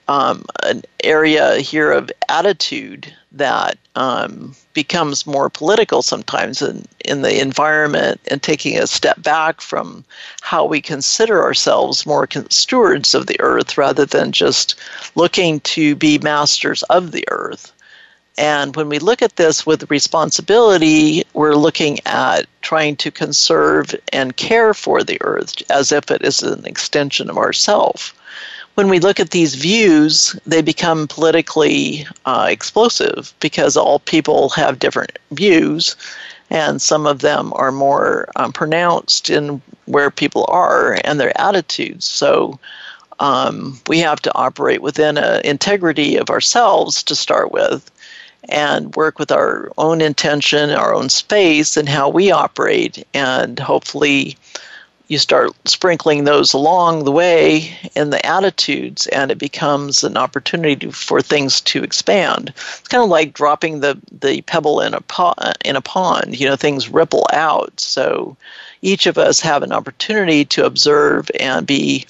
um, 0.08 0.46
an 0.64 0.84
area 1.04 1.58
here 1.58 1.92
of 1.92 2.12
attitude 2.30 3.12
that 3.32 3.78
um, 3.96 4.56
becomes 4.74 5.26
more 5.28 5.50
political 5.50 6.02
sometimes 6.02 6.62
in, 6.62 6.86
in 7.04 7.22
the 7.22 7.42
environment 7.42 8.20
and 8.30 8.42
taking 8.42 8.78
a 8.78 8.88
step 8.88 9.22
back 9.22 9.62
from 9.62 10.04
how 10.42 10.66
we 10.66 10.82
consider 10.82 11.44
ourselves 11.44 12.06
more 12.06 12.28
stewards 12.50 13.14
of 13.14 13.28
the 13.28 13.40
earth 13.40 13.78
rather 13.78 14.06
than 14.06 14.32
just 14.32 14.76
looking 15.16 15.60
to 15.62 15.96
be 15.96 16.18
masters 16.20 16.84
of 16.84 17.12
the 17.12 17.26
earth. 17.30 17.72
And 18.38 18.76
when 18.76 18.90
we 18.90 19.00
look 19.00 19.22
at 19.22 19.38
this 19.38 19.66
with 19.66 19.90
responsibility, 19.90 21.24
we're 21.34 21.56
looking 21.56 22.00
at 22.06 22.46
trying 22.62 22.98
to 22.98 23.12
conserve 23.12 23.96
and 24.12 24.36
care 24.36 24.74
for 24.74 25.04
the 25.04 25.18
earth 25.22 25.62
as 25.72 25.94
if 25.94 26.12
it 26.12 26.22
is 26.22 26.44
an 26.44 26.66
extension 26.66 27.30
of 27.30 27.38
ourself 27.38 28.14
when 28.76 28.90
we 28.90 29.00
look 29.00 29.20
at 29.20 29.32
these 29.32 29.56
views, 29.56 30.38
they 30.46 30.62
become 30.62 31.08
politically 31.08 32.06
uh, 32.26 32.48
explosive 32.50 33.34
because 33.40 33.76
all 33.76 34.00
people 34.00 34.50
have 34.50 34.80
different 34.80 35.18
views, 35.32 35.96
and 36.50 36.82
some 36.82 37.08
of 37.08 37.20
them 37.20 37.54
are 37.56 37.72
more 37.72 38.30
um, 38.36 38.54
pronounced 38.54 39.30
in 39.30 39.62
where 39.86 40.12
people 40.12 40.46
are 40.50 41.00
and 41.04 41.20
their 41.20 41.40
attitudes. 41.40 42.06
So 42.06 42.60
um, 43.20 43.80
we 43.88 44.00
have 44.00 44.22
to 44.24 44.36
operate 44.36 44.82
within 44.82 45.18
an 45.18 45.42
integrity 45.46 46.18
of 46.18 46.30
ourselves 46.30 47.02
to 47.04 47.16
start 47.16 47.52
with 47.52 47.90
and 48.50 48.96
work 48.96 49.18
with 49.18 49.32
our 49.32 49.72
own 49.78 50.02
intention, 50.02 50.70
our 50.70 50.94
own 50.94 51.10
space, 51.10 51.78
and 51.78 51.90
how 51.90 52.10
we 52.10 52.30
operate, 52.30 53.08
and 53.14 53.58
hopefully 53.58 54.38
you 55.08 55.18
start 55.18 55.52
sprinkling 55.68 56.24
those 56.24 56.54
along 56.54 57.04
the 57.04 57.12
way 57.12 57.78
in 57.96 58.10
the 58.10 58.26
attitudes 58.26 59.08
and 59.08 59.30
it 59.30 59.38
becomes 59.38 60.04
an 60.04 60.18
opportunity 60.18 60.90
for 60.90 61.22
things 61.22 61.62
to 61.62 61.84
expand. 61.84 62.50
It's 62.50 62.88
kind 62.88 63.04
of 63.04 63.10
like 63.10 63.34
dropping 63.34 63.82
the, 63.82 64.00
the 64.12 64.42
pebble 64.44 64.82
in 64.82 64.94
a, 64.94 65.02
pot, 65.02 65.58
in 65.64 65.76
a 65.76 65.82
pond 65.82 66.40
you 66.40 66.48
know 66.48 66.56
things 66.56 66.90
ripple 66.90 67.28
out. 67.34 67.80
So 67.80 68.36
each 68.82 69.06
of 69.06 69.18
us 69.18 69.40
have 69.42 69.64
an 69.64 69.72
opportunity 69.72 70.46
to 70.46 70.66
observe 70.66 71.30
and 71.40 71.68
be 71.68 72.06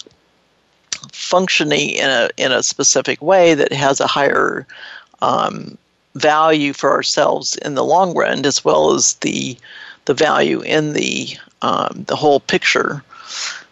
functioning 1.11 1.91
in 1.91 2.09
a, 2.09 2.29
in 2.37 2.51
a 2.51 2.63
specific 2.63 3.21
way 3.21 3.53
that 3.55 3.73
has 3.73 3.99
a 3.99 4.07
higher 4.07 4.65
um, 5.21 5.77
value 6.15 6.71
for 6.73 6.91
ourselves 6.91 7.55
in 7.57 7.75
the 7.75 7.83
long 7.83 8.15
run 8.15 8.45
as 8.45 8.63
well 8.63 8.93
as 8.93 9.15
the 9.15 9.57
the 10.05 10.13
value 10.13 10.61
in 10.61 10.93
the 10.93 11.35
um, 11.61 12.03
the 12.07 12.15
whole 12.15 12.39
picture. 12.39 13.03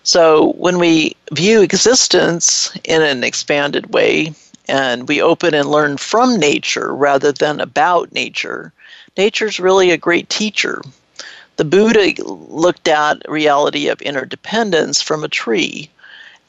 So 0.03 0.51
when 0.53 0.79
we 0.79 1.15
view 1.31 1.61
existence 1.61 2.71
in 2.83 3.01
an 3.01 3.23
expanded 3.23 3.93
way 3.93 4.33
and 4.67 5.07
we 5.07 5.21
open 5.21 5.53
and 5.53 5.69
learn 5.69 5.97
from 5.97 6.39
nature 6.39 6.93
rather 6.93 7.31
than 7.31 7.61
about 7.61 8.11
nature, 8.11 8.73
nature's 9.17 9.59
really 9.59 9.91
a 9.91 9.97
great 9.97 10.29
teacher. 10.29 10.81
The 11.55 11.65
Buddha 11.65 12.13
looked 12.23 12.87
at 12.87 13.29
reality 13.29 13.87
of 13.87 14.01
interdependence 14.01 15.01
from 15.01 15.23
a 15.23 15.29
tree. 15.29 15.89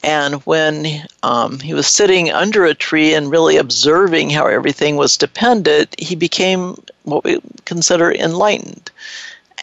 And 0.03 0.35
when 0.45 1.05
um, 1.23 1.59
he 1.59 1.73
was 1.73 1.87
sitting 1.87 2.31
under 2.31 2.65
a 2.65 2.75
tree 2.75 3.13
and 3.13 3.31
really 3.31 3.57
observing 3.57 4.29
how 4.31 4.45
everything 4.47 4.97
was 4.97 5.17
dependent, 5.17 5.95
he 5.99 6.15
became 6.15 6.77
what 7.03 7.23
we 7.23 7.39
consider 7.65 8.11
enlightened 8.11 8.91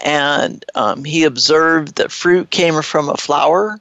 and 0.03 0.65
um, 0.75 1.05
he 1.05 1.25
observed 1.25 1.97
that 1.97 2.13
fruit 2.13 2.51
came 2.51 2.81
from 2.83 3.09
a 3.09 3.17
flower, 3.17 3.81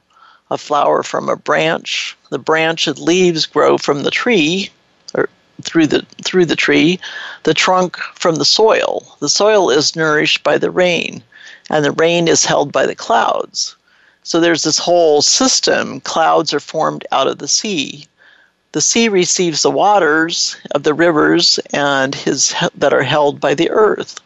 a 0.50 0.58
flower 0.58 1.02
from 1.02 1.28
a 1.28 1.36
branch. 1.36 2.16
The 2.30 2.38
branch 2.38 2.86
and 2.86 2.98
leaves 2.98 3.46
grow 3.46 3.78
from 3.78 4.02
the 4.02 4.10
tree, 4.10 4.70
or 5.14 5.28
through 5.62 5.86
the 5.86 6.06
through 6.22 6.46
the 6.46 6.56
tree. 6.56 7.00
The 7.44 7.54
trunk 7.54 7.96
from 8.14 8.36
the 8.36 8.44
soil. 8.44 9.16
The 9.20 9.28
soil 9.28 9.70
is 9.70 9.96
nourished 9.96 10.42
by 10.42 10.58
the 10.58 10.70
rain, 10.70 11.22
and 11.70 11.84
the 11.84 11.92
rain 11.92 12.28
is 12.28 12.44
held 12.44 12.72
by 12.72 12.86
the 12.86 12.94
clouds. 12.94 13.76
So 14.24 14.38
there's 14.38 14.62
this 14.62 14.78
whole 14.78 15.22
system. 15.22 16.00
Clouds 16.00 16.54
are 16.54 16.60
formed 16.60 17.06
out 17.10 17.26
of 17.26 17.38
the 17.38 17.48
sea. 17.48 18.06
The 18.72 18.80
sea 18.80 19.08
receives 19.08 19.62
the 19.62 19.70
waters 19.70 20.56
of 20.70 20.82
the 20.82 20.94
rivers 20.94 21.58
and 21.72 22.14
his 22.14 22.54
that 22.74 22.94
are 22.94 23.02
held 23.02 23.40
by 23.40 23.54
the 23.54 23.68
earth. 23.70 24.20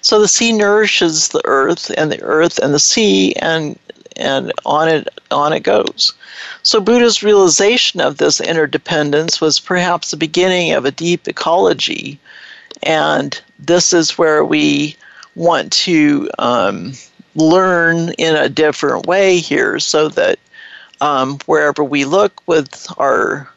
So 0.00 0.20
the 0.20 0.28
sea 0.28 0.52
nourishes 0.52 1.28
the 1.28 1.42
earth, 1.44 1.90
and 1.96 2.10
the 2.10 2.22
earth 2.22 2.58
and 2.58 2.72
the 2.74 2.78
sea, 2.78 3.34
and 3.36 3.78
and 4.16 4.52
on 4.66 4.88
it 4.88 5.08
on 5.30 5.52
it 5.52 5.60
goes. 5.60 6.12
So 6.62 6.80
Buddha's 6.80 7.22
realization 7.22 8.00
of 8.00 8.16
this 8.16 8.40
interdependence 8.40 9.40
was 9.40 9.60
perhaps 9.60 10.10
the 10.10 10.16
beginning 10.16 10.72
of 10.72 10.84
a 10.84 10.90
deep 10.90 11.28
ecology, 11.28 12.18
and 12.82 13.40
this 13.58 13.92
is 13.92 14.18
where 14.18 14.44
we 14.44 14.96
want 15.34 15.72
to 15.72 16.28
um, 16.38 16.92
learn 17.34 18.10
in 18.18 18.34
a 18.34 18.48
different 18.48 19.06
way 19.06 19.38
here, 19.38 19.78
so 19.78 20.08
that 20.08 20.38
um, 21.00 21.38
wherever 21.46 21.84
we 21.84 22.04
look 22.04 22.40
with 22.46 22.86
our 22.98 23.48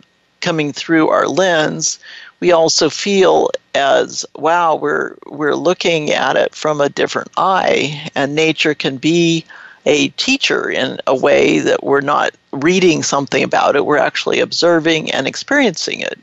coming 0.42 0.74
through 0.74 1.08
our 1.08 1.28
lens, 1.28 2.00
we 2.42 2.52
also 2.52 2.90
feel 2.90 3.50
as 3.74 4.26
wow 4.36 4.76
we're 4.76 5.16
we're 5.28 5.56
looking 5.56 6.12
at 6.12 6.36
it 6.36 6.54
from 6.54 6.82
a 6.82 6.90
different 6.90 7.32
eye 7.38 8.10
and 8.16 8.36
nature 8.36 8.74
can 8.74 8.98
be 8.98 9.46
a 9.86 10.10
teacher 10.10 10.70
in 10.70 11.00
a 11.08 11.16
way 11.16 11.60
that 11.60 11.84
we're 11.84 12.02
not 12.02 12.32
reading 12.52 13.02
something 13.02 13.44
about 13.44 13.78
it 13.78 13.86
we're 13.86 13.98
actually 13.98 14.42
observing 14.42 15.10
and 15.12 15.26
experiencing 15.26 16.02
it. 16.02 16.20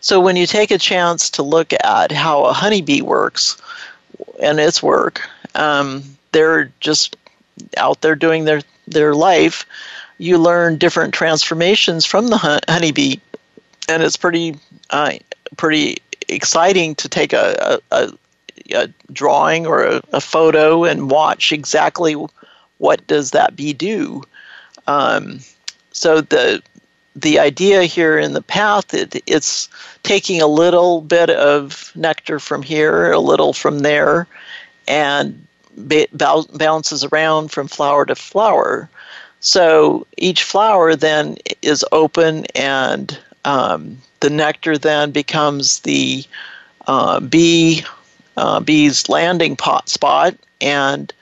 So 0.00 0.20
when 0.20 0.36
you 0.36 0.46
take 0.46 0.70
a 0.70 0.78
chance 0.78 1.30
to 1.30 1.42
look 1.42 1.72
at 1.82 2.12
how 2.12 2.44
a 2.44 2.52
honeybee 2.52 3.00
works 3.00 3.56
and 4.42 4.60
its 4.60 4.82
work 4.82 5.22
um, 5.54 6.02
they're 6.32 6.70
just 6.80 7.16
out 7.78 8.02
there 8.02 8.16
doing 8.16 8.44
their 8.44 8.60
their 8.86 9.14
life 9.14 9.64
you 10.18 10.36
learn 10.36 10.76
different 10.76 11.14
transformations 11.14 12.04
from 12.04 12.28
the 12.28 12.60
honeybee 12.68 13.16
and 13.88 14.02
it's 14.02 14.16
pretty 14.16 14.56
uh, 14.90 15.12
pretty 15.56 15.98
exciting 16.28 16.94
to 16.96 17.08
take 17.08 17.32
a, 17.32 17.80
a, 17.90 18.12
a 18.74 18.88
drawing 19.12 19.66
or 19.66 19.84
a, 19.84 20.02
a, 20.12 20.20
photo 20.20 20.84
and 20.84 21.10
watch 21.10 21.52
exactly 21.52 22.16
what 22.78 23.06
does 23.06 23.32
that 23.32 23.56
bee 23.56 23.72
do. 23.72 24.22
Um, 24.86 25.40
so 25.92 26.20
the 26.20 26.62
the 27.16 27.38
idea 27.38 27.84
here 27.84 28.18
in 28.18 28.32
the 28.32 28.42
path 28.42 28.92
it, 28.92 29.22
it's 29.26 29.68
taking 30.02 30.42
a 30.42 30.48
little 30.48 31.00
bit 31.00 31.30
of 31.30 31.92
nectar 31.94 32.40
from 32.40 32.62
here, 32.62 33.12
a 33.12 33.20
little 33.20 33.52
from 33.52 33.80
there, 33.80 34.26
and 34.88 35.46
ba- 35.76 36.08
bounces 36.12 37.04
around 37.04 37.50
from 37.50 37.68
flower 37.68 38.04
to 38.06 38.14
flower. 38.14 38.88
So 39.40 40.06
each 40.16 40.42
flower 40.42 40.96
then 40.96 41.36
is 41.62 41.84
open, 41.92 42.46
and 42.54 43.18
um, 43.44 43.98
the 44.24 44.30
nectar 44.30 44.78
then 44.78 45.10
becomes 45.10 45.80
the 45.80 46.24
uh, 46.86 47.20
bee 47.20 47.84
uh, 48.38 48.58
bee's 48.58 49.06
landing 49.10 49.54
pot 49.54 49.90
spot, 49.90 50.34
and 50.62 51.12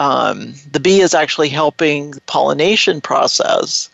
um, 0.00 0.54
the 0.72 0.80
bee 0.80 1.02
is 1.02 1.12
actually 1.12 1.50
helping 1.50 2.12
the 2.12 2.20
pollination 2.22 3.02
process, 3.02 3.90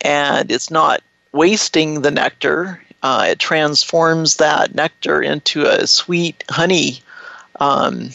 and 0.00 0.50
it's 0.50 0.70
not 0.70 1.02
wasting 1.32 2.00
the 2.00 2.10
nectar. 2.10 2.82
Uh, 3.02 3.26
it 3.28 3.38
transforms 3.38 4.36
that 4.36 4.74
nectar 4.74 5.20
into 5.20 5.66
a 5.66 5.86
sweet 5.86 6.42
honey 6.48 7.02
um, 7.60 8.08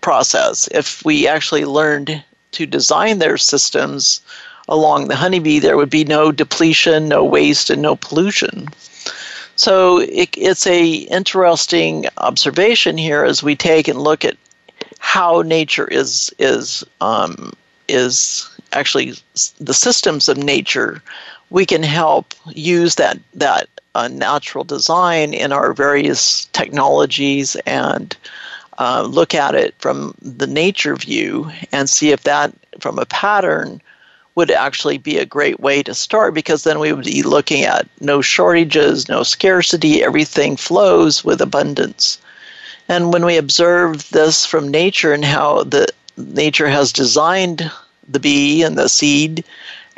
process. 0.00 0.70
If 0.72 1.04
we 1.04 1.28
actually 1.28 1.66
learned 1.66 2.24
to 2.52 2.64
design 2.64 3.18
their 3.18 3.36
systems 3.36 4.22
along 4.70 5.08
the 5.08 5.16
honeybee, 5.16 5.58
there 5.58 5.76
would 5.76 5.90
be 5.90 6.04
no 6.04 6.32
depletion, 6.32 7.08
no 7.08 7.22
waste, 7.22 7.68
and 7.68 7.82
no 7.82 7.94
pollution. 7.94 8.68
So 9.56 9.98
it, 9.98 10.30
it's 10.36 10.66
a 10.66 10.92
interesting 10.92 12.06
observation 12.18 12.98
here 12.98 13.24
as 13.24 13.42
we 13.42 13.54
take 13.54 13.88
and 13.88 14.00
look 14.00 14.24
at 14.24 14.36
how 14.98 15.42
nature 15.42 15.86
is 15.86 16.34
is 16.38 16.84
um, 17.00 17.52
is 17.88 18.48
actually 18.72 19.14
the 19.60 19.74
systems 19.74 20.28
of 20.28 20.36
nature. 20.38 21.02
We 21.50 21.66
can 21.66 21.82
help 21.82 22.34
use 22.48 22.96
that 22.96 23.18
that 23.34 23.68
uh, 23.94 24.08
natural 24.08 24.64
design 24.64 25.34
in 25.34 25.52
our 25.52 25.72
various 25.72 26.46
technologies 26.46 27.54
and 27.66 28.16
uh, 28.78 29.02
look 29.08 29.34
at 29.34 29.54
it 29.54 29.74
from 29.78 30.14
the 30.20 30.48
nature 30.48 30.96
view 30.96 31.50
and 31.70 31.88
see 31.88 32.10
if 32.10 32.24
that 32.24 32.52
from 32.80 32.98
a 32.98 33.06
pattern 33.06 33.80
would 34.34 34.50
actually 34.50 34.98
be 34.98 35.18
a 35.18 35.26
great 35.26 35.60
way 35.60 35.82
to 35.82 35.94
start 35.94 36.34
because 36.34 36.64
then 36.64 36.80
we 36.80 36.92
would 36.92 37.04
be 37.04 37.22
looking 37.22 37.62
at 37.62 37.86
no 38.00 38.20
shortages, 38.20 39.08
no 39.08 39.22
scarcity, 39.22 40.02
everything 40.02 40.56
flows 40.56 41.24
with 41.24 41.40
abundance. 41.40 42.18
And 42.88 43.12
when 43.12 43.24
we 43.24 43.36
observe 43.36 44.08
this 44.10 44.44
from 44.44 44.68
nature 44.68 45.12
and 45.12 45.24
how 45.24 45.64
the 45.64 45.86
nature 46.16 46.68
has 46.68 46.92
designed 46.92 47.70
the 48.08 48.20
bee 48.20 48.62
and 48.62 48.76
the 48.76 48.88
seed, 48.88 49.44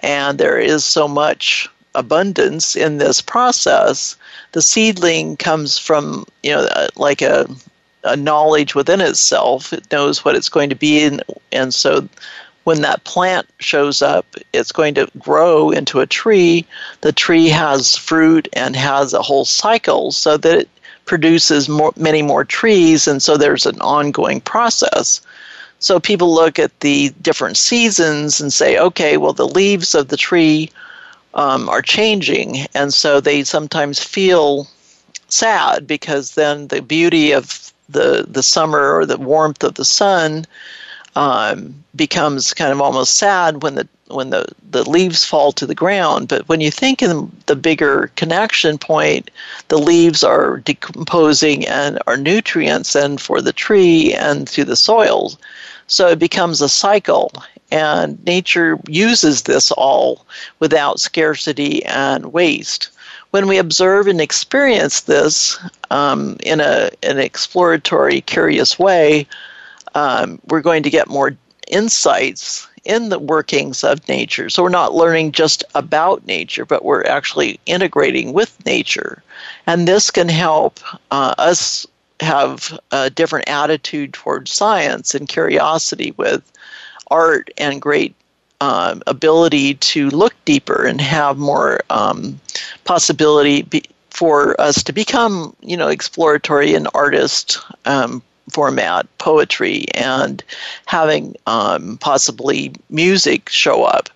and 0.01 0.39
there 0.39 0.59
is 0.59 0.85
so 0.85 1.09
much 1.09 1.69
abundance 1.95 2.77
in 2.77 2.99
this 2.99 3.21
process, 3.21 4.17
the 4.53 4.63
seedling 4.63 5.37
comes 5.37 5.79
from, 5.79 6.27
you 6.43 6.51
know, 6.53 6.65
uh, 6.73 6.89
like 6.97 7.23
a, 7.23 7.49
a 8.05 8.17
knowledge 8.17 8.75
within 8.75 9.01
itself. 9.01 9.73
It 9.73 9.91
knows 9.91 10.25
what 10.25 10.37
it's 10.37 10.51
going 10.51 10.69
to 10.69 10.77
be, 10.77 11.05
and, 11.05 11.23
and 11.53 11.75
so 11.75 12.07
when 12.67 12.83
that 12.83 13.05
plant 13.05 13.47
shows 13.61 14.03
up, 14.03 14.27
it's 14.53 14.73
going 14.73 14.93
to 14.93 15.09
grow 15.21 15.71
into 15.71 16.01
a 16.01 16.07
tree. 16.07 16.67
The 17.03 17.13
tree 17.13 17.49
has 17.49 17.97
fruit 17.97 18.49
and 18.55 18.75
has 18.75 19.15
a 19.15 19.23
whole 19.23 19.45
cycle 19.45 20.11
so 20.11 20.37
that 20.37 20.59
it 20.59 20.69
produces 21.05 21.69
more, 21.69 21.93
many 21.97 22.23
more 22.23 22.45
trees, 22.45 23.07
and 23.07 23.23
so 23.23 23.37
there's 23.37 23.67
an 23.67 23.81
ongoing 23.81 24.41
process. 24.41 25.21
So 25.79 26.01
people 26.01 26.35
look 26.35 26.59
at 26.59 26.81
the 26.81 27.11
different 27.23 27.57
seasons 27.57 28.41
and 28.41 28.53
say, 28.53 28.77
okay, 28.77 29.17
well, 29.17 29.33
the 29.33 29.47
leaves 29.47 29.95
of 29.95 30.09
the 30.09 30.17
tree 30.17 30.69
um, 31.35 31.69
are 31.69 31.83
changing, 31.83 32.67
and 32.75 32.93
so 32.93 33.21
they 33.21 33.45
sometimes 33.45 34.03
feel 34.03 34.67
sad 35.29 35.87
because 35.87 36.35
then 36.35 36.67
the 36.67 36.83
beauty 36.83 37.31
of 37.31 37.73
the 37.89 38.27
the 38.29 38.43
summer 38.43 38.93
or 38.93 39.07
the 39.07 39.19
warmth 39.19 39.63
of 39.63 39.75
the 39.75 39.85
sun 39.85 40.45
um, 41.17 41.75
becomes 41.97 42.55
kind 42.55 42.73
of 42.73 42.81
almost 42.81 43.17
sad 43.17 43.63
when 43.63 43.75
the 43.75 43.89
when 44.09 44.31
the, 44.31 44.47
the 44.71 44.89
leaves 44.89 45.25
fall 45.25 45.51
to 45.51 45.67
the 45.67 45.75
ground. 45.75 46.29
But 46.29 46.49
when 46.49 46.61
you 46.61 46.71
think 46.71 47.03
in 47.03 47.33
the 47.47 47.57
bigger 47.57 48.13
connection 48.15 48.79
point, 48.79 49.33
the 49.67 49.79
leaves 49.79 50.23
are 50.23 50.59
decomposing 50.59 51.67
and 51.67 51.99
are 52.07 52.17
nutrients 52.17 52.95
and 52.95 53.21
for 53.21 53.43
the 53.43 53.53
tree 53.53 54.15
and 54.15 54.47
to 54.49 54.65
the 54.65 54.77
soil. 54.77 55.33
So 55.89 56.07
it 56.07 56.21
becomes 56.21 56.61
a 56.61 56.69
cycle. 56.69 57.33
And 57.73 58.25
nature 58.25 58.79
uses 58.87 59.43
this 59.43 59.73
all 59.73 60.25
without 60.61 61.01
scarcity 61.01 61.85
and 61.87 62.33
waste. 62.33 62.91
When 63.33 63.49
we 63.49 63.59
observe 63.59 64.07
and 64.07 64.21
experience 64.21 65.01
this 65.01 65.59
um, 65.91 66.37
in 66.45 66.61
a, 66.61 66.91
an 67.03 67.19
exploratory, 67.19 68.21
curious 68.21 68.79
way, 68.79 69.27
um, 69.97 70.39
we're 70.49 70.61
going 70.61 70.83
to 70.83 70.91
get 70.91 71.09
more 71.09 71.35
insights 71.69 72.69
in 72.85 73.09
the 73.09 73.19
workings 73.19 73.83
of 73.83 74.07
nature. 74.09 74.51
So 74.51 74.63
we're 74.63 74.69
not 74.69 74.95
learning 74.95 75.33
just 75.33 75.65
about 75.75 76.25
nature, 76.27 76.67
but 76.67 76.85
we're 76.85 77.05
actually 77.05 77.59
integrating 77.65 78.35
with 78.35 78.65
nature. 78.65 79.23
And 79.67 79.89
this 79.89 80.11
can 80.11 80.29
help 80.29 80.79
uh, 81.11 81.35
us 81.39 81.87
have 82.21 82.79
a 82.93 83.11
different 83.11 83.49
attitude 83.49 84.13
towards 84.13 84.53
science 84.53 85.15
and 85.15 85.29
curiosity 85.29 86.13
with 86.17 86.53
art 87.11 87.51
and 87.57 87.81
great 87.81 88.15
um, 88.61 89.03
ability 89.07 89.75
to 89.75 90.11
look 90.11 90.35
deeper 90.45 90.85
and 90.85 91.01
have 91.01 91.39
more 91.39 91.81
um, 91.89 92.39
possibility 92.85 93.63
be, 93.63 93.83
for 94.11 94.59
us 94.61 94.83
to 94.83 94.93
become, 94.93 95.57
you 95.61 95.77
know, 95.77 95.89
exploratory 95.89 96.75
and 96.75 96.87
artist 96.95 97.59
um, 97.87 98.23
format, 98.51 99.07
poetry, 99.19 99.87
and 99.95 100.43
having 100.87 101.37
um, 101.47 101.99
possibly 101.99 102.73
music 102.91 103.49
show 103.49 103.85
up. 103.85 104.09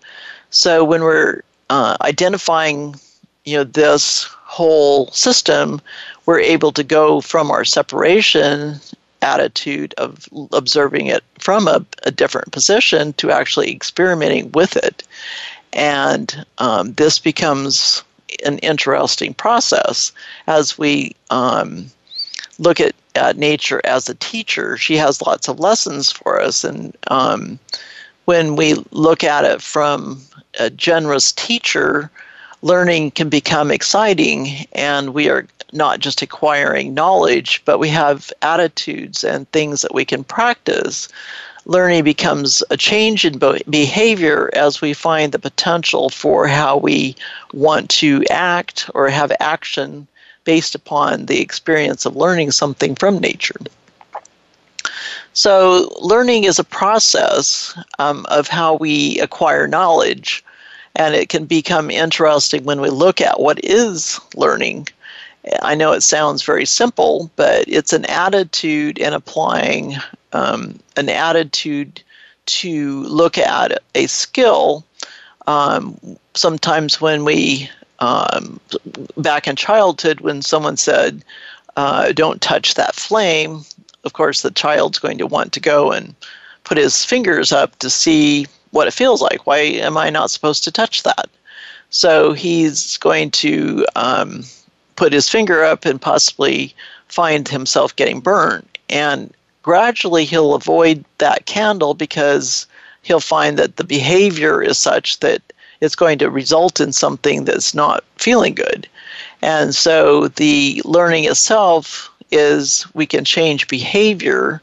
So 0.50 0.84
when 0.84 1.02
we're 1.02 1.42
uh, 1.68 1.96
identifying, 2.02 2.96
you 3.44 3.58
know, 3.58 3.64
this 3.64 4.24
whole 4.44 5.08
system, 5.08 5.80
we're 6.26 6.40
able 6.40 6.72
to 6.72 6.84
go 6.84 7.20
from 7.20 7.50
our 7.50 7.64
separation 7.64 8.80
attitude 9.22 9.94
of 9.98 10.28
observing 10.52 11.06
it 11.06 11.22
from 11.38 11.68
a, 11.68 11.84
a 12.04 12.10
different 12.10 12.52
position 12.52 13.12
to 13.14 13.30
actually 13.30 13.70
experimenting 13.70 14.50
with 14.52 14.76
it. 14.76 15.02
And 15.72 16.44
um, 16.58 16.94
this 16.94 17.18
becomes 17.18 18.02
an 18.44 18.58
interesting 18.58 19.34
process 19.34 20.12
as 20.46 20.78
we 20.78 21.14
um, 21.30 21.90
look 22.60 22.78
at 22.78 22.94
uh, 23.16 23.32
nature 23.36 23.80
as 23.84 24.08
a 24.08 24.14
teacher. 24.14 24.76
She 24.76 24.96
has 24.96 25.22
lots 25.22 25.48
of 25.48 25.58
lessons 25.58 26.12
for 26.12 26.40
us, 26.40 26.62
and 26.62 26.96
um, 27.08 27.58
when 28.26 28.54
we 28.54 28.74
look 28.92 29.24
at 29.24 29.44
it 29.44 29.60
from 29.60 30.20
a 30.58 30.70
generous 30.70 31.32
teacher, 31.32 32.10
learning 32.62 33.12
can 33.12 33.28
become 33.28 33.70
exciting, 33.70 34.66
and 34.72 35.14
we 35.14 35.28
are 35.28 35.46
not 35.72 36.00
just 36.00 36.22
acquiring 36.22 36.94
knowledge, 36.94 37.62
but 37.64 37.78
we 37.78 37.88
have 37.88 38.32
attitudes 38.42 39.24
and 39.24 39.50
things 39.50 39.82
that 39.82 39.94
we 39.94 40.04
can 40.04 40.22
practice. 40.22 41.08
Learning 41.66 42.04
becomes 42.04 42.62
a 42.70 42.76
change 42.76 43.24
in 43.24 43.38
behavior 43.68 44.50
as 44.54 44.80
we 44.80 44.92
find 44.92 45.32
the 45.32 45.38
potential 45.38 46.08
for 46.08 46.46
how 46.46 46.76
we 46.76 47.14
want 47.52 47.88
to 47.90 48.24
act 48.30 48.90
or 48.94 49.08
have 49.08 49.32
action 49.40 50.06
based 50.44 50.74
upon 50.74 51.26
the 51.26 51.40
experience 51.40 52.06
of 52.06 52.16
learning 52.16 52.50
something 52.50 52.94
from 52.94 53.18
nature. 53.18 53.56
So, 55.32 55.92
learning 56.00 56.44
is 56.44 56.58
a 56.58 56.64
process 56.64 57.78
um, 57.98 58.26
of 58.28 58.48
how 58.48 58.74
we 58.74 59.20
acquire 59.20 59.68
knowledge, 59.68 60.44
and 60.96 61.14
it 61.14 61.28
can 61.28 61.44
become 61.44 61.90
interesting 61.90 62.64
when 62.64 62.80
we 62.80 62.90
look 62.90 63.20
at 63.20 63.40
what 63.40 63.64
is 63.64 64.20
learning. 64.34 64.88
I 65.62 65.74
know 65.74 65.92
it 65.92 66.02
sounds 66.02 66.42
very 66.42 66.66
simple, 66.66 67.30
but 67.36 67.64
it's 67.68 67.92
an 67.92 68.04
attitude 68.06 68.98
in 68.98 69.12
applying 69.12 69.96
um, 70.32 70.78
an 70.96 71.08
attitude 71.08 72.02
to 72.46 73.02
look 73.04 73.38
at 73.38 73.80
a 73.94 74.06
skill. 74.06 74.84
Um, 75.46 75.98
sometimes 76.34 77.00
when 77.00 77.24
we 77.24 77.70
um, 78.00 78.60
back 79.16 79.46
in 79.46 79.56
childhood 79.56 80.20
when 80.20 80.42
someone 80.42 80.76
said, 80.76 81.24
uh, 81.76 82.12
don't 82.12 82.40
touch 82.40 82.74
that 82.74 82.94
flame, 82.94 83.64
of 84.04 84.12
course, 84.12 84.42
the 84.42 84.50
child's 84.50 84.98
going 84.98 85.18
to 85.18 85.26
want 85.26 85.52
to 85.52 85.60
go 85.60 85.92
and 85.92 86.14
put 86.64 86.78
his 86.78 87.04
fingers 87.04 87.52
up 87.52 87.78
to 87.78 87.90
see 87.90 88.46
what 88.70 88.86
it 88.86 88.94
feels 88.94 89.20
like. 89.20 89.46
Why 89.46 89.58
am 89.58 89.96
I 89.96 90.10
not 90.10 90.30
supposed 90.30 90.64
to 90.64 90.72
touch 90.72 91.02
that? 91.02 91.28
So 91.90 92.32
he's 92.32 92.96
going 92.98 93.30
to 93.32 93.84
um, 93.96 94.44
put 94.96 95.12
his 95.12 95.28
finger 95.28 95.64
up 95.64 95.84
and 95.84 96.00
possibly 96.00 96.74
find 97.08 97.48
himself 97.48 97.94
getting 97.96 98.20
burned. 98.20 98.78
And 98.88 99.34
gradually 99.62 100.24
he'll 100.24 100.54
avoid 100.54 101.04
that 101.18 101.46
candle 101.46 101.94
because 101.94 102.66
he'll 103.02 103.20
find 103.20 103.58
that 103.58 103.76
the 103.76 103.84
behavior 103.84 104.62
is 104.62 104.78
such 104.78 105.18
that 105.20 105.42
it's 105.80 105.94
going 105.94 106.18
to 106.18 106.30
result 106.30 106.80
in 106.80 106.92
something 106.92 107.44
that's 107.44 107.74
not 107.74 108.04
feeling 108.16 108.54
good. 108.54 108.88
And 109.42 109.74
so 109.74 110.28
the 110.28 110.82
learning 110.84 111.24
itself 111.24 112.10
is 112.30 112.86
we 112.94 113.06
can 113.06 113.24
change 113.24 113.68
behavior 113.68 114.60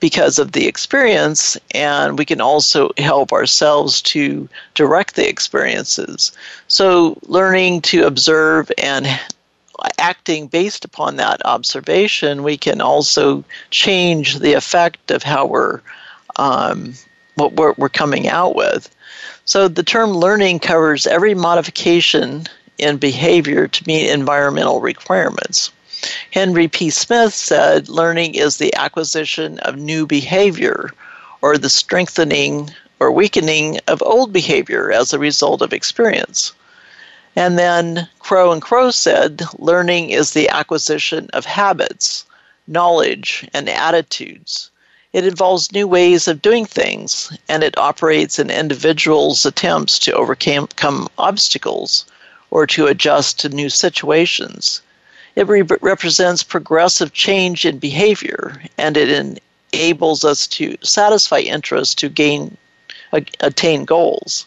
because 0.00 0.38
of 0.38 0.52
the 0.52 0.66
experience, 0.66 1.56
and 1.70 2.18
we 2.18 2.24
can 2.26 2.40
also 2.40 2.90
help 2.98 3.32
ourselves 3.32 4.02
to 4.02 4.46
direct 4.74 5.14
the 5.14 5.26
experiences. 5.26 6.32
So, 6.68 7.16
learning 7.22 7.82
to 7.82 8.06
observe 8.06 8.70
and 8.76 9.06
acting 9.98 10.46
based 10.46 10.84
upon 10.84 11.16
that 11.16 11.44
observation, 11.46 12.42
we 12.42 12.56
can 12.56 12.80
also 12.80 13.44
change 13.70 14.40
the 14.40 14.52
effect 14.52 15.10
of 15.10 15.22
how 15.22 15.46
we're 15.46 15.80
um, 16.36 16.94
what 17.36 17.54
we're, 17.54 17.74
we're 17.78 17.88
coming 17.88 18.28
out 18.28 18.54
with. 18.54 18.93
So 19.46 19.68
the 19.68 19.82
term 19.82 20.12
learning 20.12 20.60
covers 20.60 21.06
every 21.06 21.34
modification 21.34 22.46
in 22.78 22.96
behavior 22.96 23.68
to 23.68 23.86
meet 23.86 24.10
environmental 24.10 24.80
requirements. 24.80 25.70
Henry 26.30 26.66
P. 26.68 26.90
Smith 26.90 27.34
said 27.34 27.88
learning 27.88 28.34
is 28.34 28.56
the 28.56 28.74
acquisition 28.74 29.58
of 29.60 29.76
new 29.76 30.06
behavior 30.06 30.90
or 31.42 31.58
the 31.58 31.70
strengthening 31.70 32.70
or 33.00 33.10
weakening 33.10 33.80
of 33.86 34.02
old 34.02 34.32
behavior 34.32 34.90
as 34.90 35.12
a 35.12 35.18
result 35.18 35.60
of 35.60 35.72
experience. 35.72 36.52
And 37.36 37.58
then 37.58 38.08
Crow 38.20 38.52
and 38.52 38.62
Crow 38.62 38.90
said 38.90 39.42
learning 39.58 40.10
is 40.10 40.32
the 40.32 40.48
acquisition 40.48 41.28
of 41.32 41.44
habits, 41.44 42.24
knowledge, 42.66 43.46
and 43.52 43.68
attitudes. 43.68 44.70
It 45.14 45.24
involves 45.24 45.70
new 45.70 45.86
ways 45.86 46.26
of 46.26 46.42
doing 46.42 46.66
things, 46.66 47.30
and 47.48 47.62
it 47.62 47.78
operates 47.78 48.40
in 48.40 48.50
individuals' 48.50 49.46
attempts 49.46 49.96
to 50.00 50.12
overcome 50.12 51.08
obstacles 51.18 52.04
or 52.50 52.66
to 52.66 52.88
adjust 52.88 53.38
to 53.38 53.48
new 53.48 53.70
situations. 53.70 54.82
It 55.36 55.46
re- 55.46 55.62
represents 55.62 56.42
progressive 56.42 57.12
change 57.12 57.64
in 57.64 57.78
behavior, 57.78 58.60
and 58.76 58.96
it 58.96 59.38
enables 59.72 60.24
us 60.24 60.48
to 60.48 60.76
satisfy 60.82 61.38
interests 61.38 61.94
to 61.94 62.08
gain 62.08 62.56
attain 63.38 63.84
goals. 63.84 64.46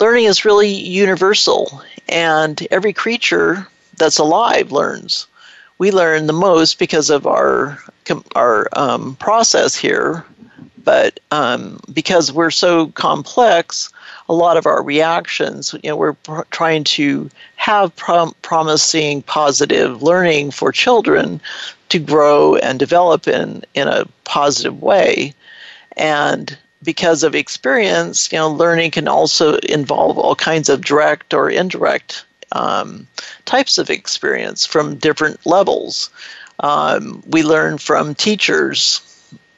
Learning 0.00 0.24
is 0.24 0.44
really 0.44 0.74
universal, 0.74 1.80
and 2.08 2.66
every 2.72 2.92
creature 2.92 3.68
that's 3.98 4.18
alive 4.18 4.72
learns 4.72 5.28
we 5.78 5.90
learn 5.90 6.26
the 6.26 6.32
most 6.32 6.78
because 6.78 7.10
of 7.10 7.26
our 7.26 7.78
our 8.34 8.68
um, 8.74 9.16
process 9.16 9.74
here, 9.74 10.24
but 10.84 11.18
um, 11.30 11.80
because 11.92 12.32
we're 12.32 12.50
so 12.50 12.88
complex, 12.88 13.90
a 14.28 14.34
lot 14.34 14.56
of 14.56 14.66
our 14.66 14.82
reactions, 14.82 15.74
you 15.82 15.88
know, 15.88 15.96
we're 15.96 16.12
pr- 16.12 16.42
trying 16.50 16.84
to 16.84 17.30
have 17.56 17.96
prom- 17.96 18.34
promising, 18.42 19.22
positive 19.22 20.02
learning 20.02 20.50
for 20.50 20.70
children 20.70 21.40
to 21.88 21.98
grow 21.98 22.56
and 22.56 22.78
develop 22.78 23.26
in 23.26 23.64
in 23.74 23.88
a 23.88 24.06
positive 24.24 24.82
way, 24.82 25.34
and 25.96 26.58
because 26.82 27.22
of 27.22 27.34
experience, 27.34 28.30
you 28.30 28.38
know, 28.38 28.50
learning 28.50 28.90
can 28.90 29.08
also 29.08 29.56
involve 29.58 30.18
all 30.18 30.36
kinds 30.36 30.68
of 30.68 30.84
direct 30.84 31.32
or 31.32 31.48
indirect 31.48 32.26
um, 32.54 33.06
types 33.44 33.78
of 33.78 33.90
experience 33.90 34.64
from 34.64 34.96
different 34.96 35.44
levels. 35.44 36.10
Um, 36.60 37.22
we 37.26 37.42
learn 37.42 37.78
from 37.78 38.14
teachers, 38.14 39.00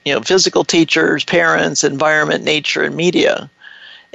you 0.04 0.14
know, 0.14 0.22
physical 0.22 0.64
teachers, 0.64 1.24
parents, 1.24 1.84
environment, 1.84 2.44
nature, 2.44 2.82
and 2.82 2.96
media. 2.96 3.50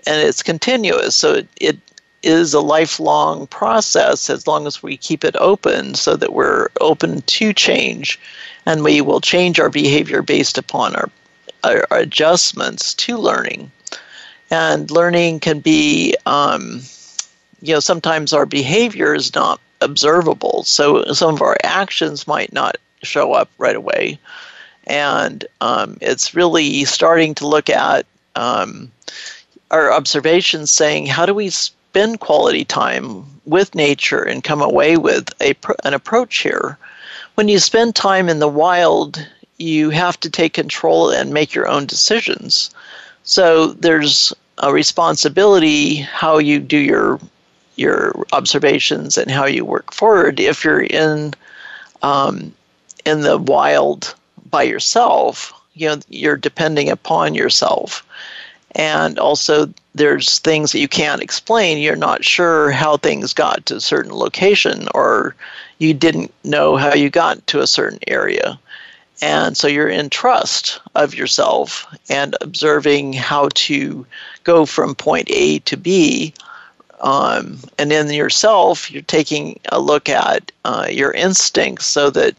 And 0.07 0.27
it's 0.27 0.41
continuous. 0.41 1.15
So 1.15 1.35
it, 1.35 1.47
it 1.59 1.77
is 2.23 2.53
a 2.53 2.59
lifelong 2.59 3.47
process 3.47 4.29
as 4.29 4.47
long 4.47 4.67
as 4.67 4.83
we 4.83 4.97
keep 4.97 5.23
it 5.23 5.35
open 5.37 5.95
so 5.95 6.15
that 6.15 6.33
we're 6.33 6.69
open 6.79 7.21
to 7.21 7.53
change 7.53 8.19
and 8.65 8.83
we 8.83 9.01
will 9.01 9.21
change 9.21 9.59
our 9.59 9.69
behavior 9.69 10.21
based 10.21 10.57
upon 10.57 10.95
our, 10.95 11.09
our, 11.63 11.87
adjustments 11.91 12.93
to 12.93 13.17
learning. 13.17 13.71
And 14.51 14.91
learning 14.91 15.39
can 15.39 15.59
be 15.59 16.15
um, 16.25 16.81
you 17.61 17.73
know, 17.73 17.79
sometimes 17.79 18.33
our 18.33 18.45
behavior 18.45 19.13
is 19.13 19.33
not 19.33 19.59
observable. 19.81 20.63
So 20.63 21.03
some 21.13 21.33
of 21.33 21.41
our 21.41 21.57
actions 21.63 22.27
might 22.27 22.53
not 22.53 22.77
show 23.03 23.33
up 23.33 23.49
right 23.57 23.75
away. 23.75 24.19
And 24.87 25.45
um, 25.61 25.97
it's 26.01 26.35
really 26.35 26.85
starting 26.85 27.35
to 27.35 27.47
look 27.47 27.69
at 27.69 28.05
um, 28.35 28.91
our 29.69 29.91
observations 29.91 30.71
saying, 30.71 31.05
how 31.05 31.25
do 31.25 31.33
we 31.33 31.49
spend 31.49 32.19
quality 32.19 32.65
time 32.65 33.25
with 33.45 33.75
nature 33.75 34.23
and 34.23 34.43
come 34.43 34.61
away 34.61 34.97
with 34.97 35.29
a, 35.41 35.55
an 35.83 35.93
approach 35.93 36.37
here? 36.37 36.77
When 37.35 37.47
you 37.47 37.59
spend 37.59 37.95
time 37.95 38.27
in 38.27 38.39
the 38.39 38.47
wild, 38.47 39.25
you 39.57 39.89
have 39.91 40.19
to 40.21 40.29
take 40.29 40.53
control 40.53 41.09
and 41.09 41.33
make 41.33 41.53
your 41.53 41.67
own 41.67 41.85
decisions. 41.85 42.71
So 43.23 43.67
there's 43.67 44.33
a 44.57 44.73
responsibility 44.73 45.95
how 45.95 46.39
you 46.39 46.59
do 46.59 46.77
your 46.77 47.19
your 47.81 48.25
observations 48.31 49.17
and 49.17 49.31
how 49.31 49.45
you 49.45 49.65
work 49.65 49.93
forward. 49.93 50.39
If 50.39 50.63
you're 50.63 50.83
in 50.83 51.33
um, 52.03 52.53
in 53.05 53.21
the 53.21 53.37
wild 53.37 54.15
by 54.49 54.63
yourself, 54.63 55.51
you 55.73 55.89
know 55.89 55.99
you're 56.07 56.37
depending 56.37 56.89
upon 56.89 57.35
yourself, 57.35 58.05
and 58.75 59.19
also 59.19 59.73
there's 59.93 60.39
things 60.39 60.71
that 60.71 60.79
you 60.79 60.87
can't 60.87 61.21
explain. 61.21 61.77
You're 61.77 61.95
not 61.95 62.23
sure 62.23 62.71
how 62.71 62.97
things 62.97 63.33
got 63.33 63.65
to 63.65 63.75
a 63.75 63.81
certain 63.81 64.13
location, 64.13 64.87
or 64.93 65.35
you 65.79 65.93
didn't 65.93 66.33
know 66.43 66.77
how 66.77 66.93
you 66.93 67.09
got 67.09 67.45
to 67.47 67.61
a 67.61 67.67
certain 67.67 67.99
area. 68.07 68.59
And 69.23 69.55
so 69.55 69.67
you're 69.67 69.89
in 69.89 70.09
trust 70.09 70.79
of 70.95 71.13
yourself 71.13 71.85
and 72.09 72.35
observing 72.41 73.13
how 73.13 73.49
to 73.53 74.05
go 74.43 74.65
from 74.65 74.95
point 74.95 75.27
A 75.29 75.59
to 75.59 75.77
B 75.77 76.33
um, 77.01 77.57
and 77.77 77.91
in 77.91 78.11
yourself, 78.11 78.91
you're 78.91 79.01
taking 79.01 79.59
a 79.71 79.79
look 79.79 80.07
at 80.07 80.51
uh, 80.65 80.87
your 80.89 81.11
instincts 81.11 81.85
so 81.85 82.09
that 82.11 82.35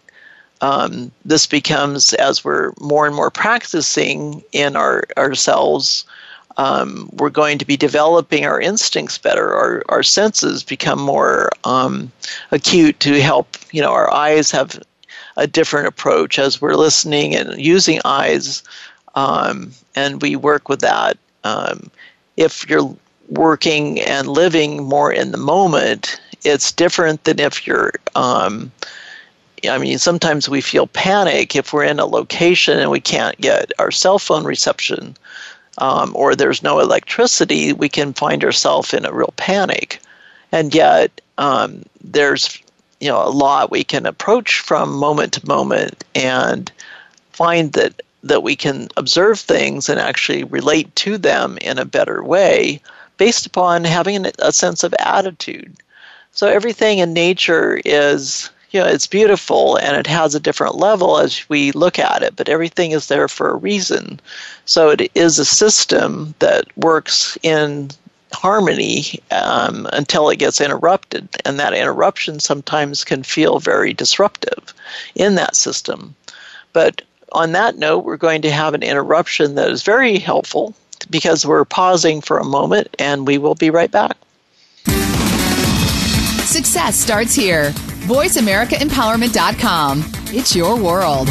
um, 0.60 1.10
this 1.24 1.46
becomes, 1.46 2.12
as 2.14 2.44
we're 2.44 2.72
more 2.80 3.06
and 3.06 3.16
more 3.16 3.30
practicing 3.30 4.42
in 4.52 4.76
our 4.76 5.04
ourselves, 5.16 6.04
um, 6.56 7.10
we're 7.14 7.30
going 7.30 7.58
to 7.58 7.64
be 7.64 7.76
developing 7.76 8.44
our 8.44 8.60
instincts 8.60 9.18
better. 9.18 9.52
Our, 9.52 9.82
our 9.88 10.02
senses 10.04 10.62
become 10.62 11.00
more 11.00 11.50
um, 11.64 12.12
acute 12.52 13.00
to 13.00 13.20
help, 13.20 13.56
you 13.72 13.80
know, 13.80 13.90
our 13.90 14.12
eyes 14.12 14.52
have 14.52 14.80
a 15.36 15.46
different 15.46 15.88
approach 15.88 16.38
as 16.38 16.60
we're 16.60 16.76
listening 16.76 17.34
and 17.34 17.60
using 17.60 18.00
eyes, 18.04 18.62
um, 19.16 19.72
and 19.96 20.22
we 20.22 20.36
work 20.36 20.68
with 20.68 20.80
that. 20.80 21.18
Um, 21.42 21.90
if 22.36 22.68
you're 22.68 22.96
working 23.28 24.00
and 24.00 24.28
living 24.28 24.84
more 24.84 25.12
in 25.12 25.32
the 25.32 25.38
moment, 25.38 26.20
it's 26.44 26.72
different 26.72 27.24
than 27.24 27.38
if 27.40 27.66
you're. 27.66 27.92
Um, 28.14 28.70
I 29.68 29.78
mean, 29.78 29.98
sometimes 29.98 30.48
we 30.48 30.60
feel 30.60 30.88
panic 30.88 31.54
if 31.54 31.72
we're 31.72 31.84
in 31.84 32.00
a 32.00 32.06
location 32.06 32.80
and 32.80 32.90
we 32.90 33.00
can't 33.00 33.40
get 33.40 33.70
our 33.78 33.92
cell 33.92 34.18
phone 34.18 34.44
reception, 34.44 35.16
um, 35.78 36.12
or 36.16 36.34
there's 36.34 36.64
no 36.64 36.80
electricity. 36.80 37.72
We 37.72 37.88
can 37.88 38.12
find 38.12 38.44
ourselves 38.44 38.92
in 38.92 39.04
a 39.04 39.12
real 39.12 39.32
panic, 39.36 40.00
and 40.50 40.74
yet 40.74 41.20
um, 41.38 41.84
there's 42.02 42.58
you 43.00 43.08
know 43.08 43.22
a 43.22 43.30
lot 43.30 43.70
we 43.70 43.84
can 43.84 44.06
approach 44.06 44.60
from 44.60 44.94
moment 44.94 45.34
to 45.34 45.46
moment 45.46 46.04
and 46.14 46.70
find 47.32 47.72
that 47.72 48.02
that 48.24 48.42
we 48.42 48.54
can 48.54 48.88
observe 48.96 49.38
things 49.38 49.88
and 49.88 49.98
actually 49.98 50.44
relate 50.44 50.94
to 50.94 51.18
them 51.18 51.58
in 51.60 51.78
a 51.78 51.84
better 51.84 52.22
way 52.22 52.80
based 53.22 53.46
upon 53.46 53.84
having 53.84 54.26
a 54.40 54.50
sense 54.50 54.82
of 54.82 54.92
attitude. 54.98 55.76
So 56.32 56.48
everything 56.48 56.98
in 56.98 57.12
nature 57.12 57.80
is, 57.84 58.50
you 58.72 58.80
know, 58.80 58.86
it's 58.88 59.06
beautiful 59.06 59.76
and 59.76 59.96
it 59.96 60.08
has 60.08 60.34
a 60.34 60.40
different 60.40 60.74
level 60.74 61.18
as 61.18 61.48
we 61.48 61.70
look 61.70 62.00
at 62.00 62.24
it, 62.24 62.34
but 62.34 62.48
everything 62.48 62.90
is 62.90 63.06
there 63.06 63.28
for 63.28 63.48
a 63.50 63.54
reason. 63.70 64.18
So 64.64 64.90
it 64.90 65.08
is 65.14 65.38
a 65.38 65.44
system 65.44 66.34
that 66.40 66.64
works 66.76 67.38
in 67.44 67.92
harmony 68.32 69.20
um, 69.30 69.86
until 69.92 70.28
it 70.28 70.40
gets 70.40 70.60
interrupted, 70.60 71.28
and 71.44 71.60
that 71.60 71.74
interruption 71.74 72.40
sometimes 72.40 73.04
can 73.04 73.22
feel 73.22 73.60
very 73.60 73.92
disruptive 73.94 74.74
in 75.14 75.36
that 75.36 75.54
system. 75.54 76.16
But 76.72 77.02
on 77.30 77.52
that 77.52 77.78
note, 77.78 78.04
we're 78.04 78.16
going 78.16 78.42
to 78.42 78.50
have 78.50 78.74
an 78.74 78.82
interruption 78.82 79.54
that 79.54 79.70
is 79.70 79.84
very 79.84 80.18
helpful 80.18 80.74
because 81.10 81.46
we're 81.46 81.64
pausing 81.64 82.20
for 82.20 82.38
a 82.38 82.44
moment 82.44 82.88
and 82.98 83.26
we 83.26 83.38
will 83.38 83.54
be 83.54 83.70
right 83.70 83.90
back. 83.90 84.16
Success 86.44 86.96
starts 86.96 87.34
here. 87.34 87.70
VoiceAmericaEmpowerment.com. 88.06 90.04
It's 90.26 90.54
your 90.54 90.76
world. 90.78 91.28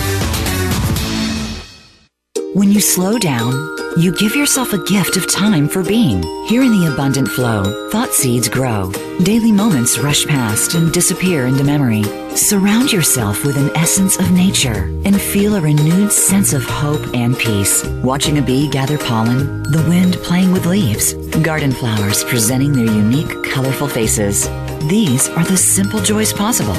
When 2.53 2.69
you 2.69 2.81
slow 2.81 3.17
down, 3.17 3.53
you 3.95 4.13
give 4.17 4.35
yourself 4.35 4.73
a 4.73 4.83
gift 4.83 5.15
of 5.15 5.31
time 5.31 5.69
for 5.69 5.83
being. 5.83 6.21
Here 6.47 6.63
in 6.63 6.71
the 6.71 6.91
abundant 6.91 7.29
flow, 7.29 7.89
thought 7.91 8.11
seeds 8.11 8.49
grow. 8.49 8.91
Daily 9.23 9.53
moments 9.53 9.97
rush 9.99 10.25
past 10.25 10.73
and 10.73 10.91
disappear 10.91 11.45
into 11.45 11.63
memory. 11.63 12.03
Surround 12.35 12.91
yourself 12.91 13.45
with 13.45 13.55
an 13.55 13.69
essence 13.77 14.19
of 14.19 14.33
nature 14.33 14.91
and 15.05 15.21
feel 15.21 15.55
a 15.55 15.61
renewed 15.61 16.11
sense 16.11 16.51
of 16.51 16.63
hope 16.63 17.15
and 17.15 17.37
peace. 17.37 17.85
Watching 18.03 18.37
a 18.37 18.41
bee 18.41 18.69
gather 18.69 18.97
pollen, 18.97 19.63
the 19.71 19.85
wind 19.87 20.15
playing 20.15 20.51
with 20.51 20.65
leaves, 20.65 21.13
garden 21.43 21.71
flowers 21.71 22.25
presenting 22.25 22.73
their 22.73 22.93
unique, 22.93 23.43
colorful 23.43 23.87
faces. 23.87 24.49
These 24.89 25.29
are 25.29 25.45
the 25.45 25.55
simple 25.55 26.01
joys 26.01 26.33
possible. 26.33 26.75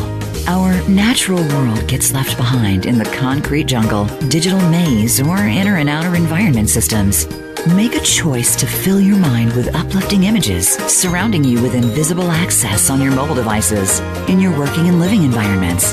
Our 0.47 0.87
natural 0.89 1.47
world 1.55 1.87
gets 1.87 2.13
left 2.13 2.37
behind 2.37 2.85
in 2.85 2.99
the 2.99 3.05
concrete 3.05 3.65
jungle, 3.65 4.07
digital 4.29 4.61
maze, 4.71 5.21
or 5.21 5.39
inner 5.39 5.77
and 5.77 5.89
outer 5.89 6.17
environment 6.17 6.69
systems. 6.69 7.29
Make 7.69 7.95
a 7.95 8.01
choice 8.01 8.57
to 8.57 8.67
fill 8.67 9.01
your 9.01 9.19
mind 9.19 9.53
with 9.53 9.75
uplifting 9.75 10.25
images, 10.25 10.69
surrounding 10.93 11.45
you 11.45 11.63
with 11.63 11.77
invisible 11.77 12.29
access 12.31 12.91
on 12.91 13.01
your 13.01 13.13
mobile 13.13 13.37
devices, 13.37 14.01
in 14.29 14.41
your 14.41 14.59
working 14.59 14.89
and 14.89 14.99
living 14.99 15.23
environments. 15.23 15.93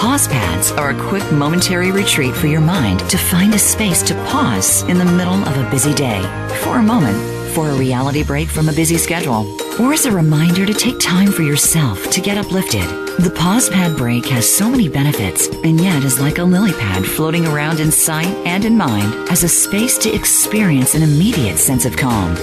Pause 0.00 0.28
pads 0.28 0.72
are 0.72 0.90
a 0.90 1.08
quick 1.08 1.30
momentary 1.30 1.92
retreat 1.92 2.34
for 2.34 2.48
your 2.48 2.60
mind 2.60 3.00
to 3.08 3.16
find 3.16 3.54
a 3.54 3.58
space 3.58 4.02
to 4.02 4.14
pause 4.26 4.82
in 4.84 4.98
the 4.98 5.04
middle 5.04 5.42
of 5.48 5.56
a 5.56 5.70
busy 5.70 5.94
day 5.94 6.20
for 6.62 6.78
a 6.78 6.82
moment 6.82 7.16
for 7.54 7.70
a 7.70 7.74
reality 7.74 8.22
break 8.22 8.48
from 8.48 8.68
a 8.68 8.72
busy 8.72 8.98
schedule, 8.98 9.46
or 9.80 9.94
as 9.94 10.04
a 10.04 10.12
reminder 10.12 10.66
to 10.66 10.74
take 10.74 10.98
time 10.98 11.32
for 11.32 11.42
yourself 11.42 12.10
to 12.10 12.20
get 12.20 12.36
uplifted. 12.36 13.05
The 13.18 13.30
pause 13.30 13.70
pad 13.70 13.96
break 13.96 14.26
has 14.26 14.46
so 14.46 14.68
many 14.68 14.90
benefits 14.90 15.48
and 15.48 15.80
yet 15.80 16.04
is 16.04 16.20
like 16.20 16.36
a 16.36 16.44
lily 16.44 16.72
pad 16.72 17.06
floating 17.06 17.46
around 17.46 17.80
in 17.80 17.90
sight 17.90 18.26
and 18.46 18.66
in 18.66 18.76
mind 18.76 19.30
as 19.30 19.42
a 19.42 19.48
space 19.48 19.96
to 19.98 20.14
experience 20.14 20.94
an 20.94 21.02
immediate 21.02 21.56
sense 21.56 21.86
of 21.86 21.96
calm. 21.96 22.36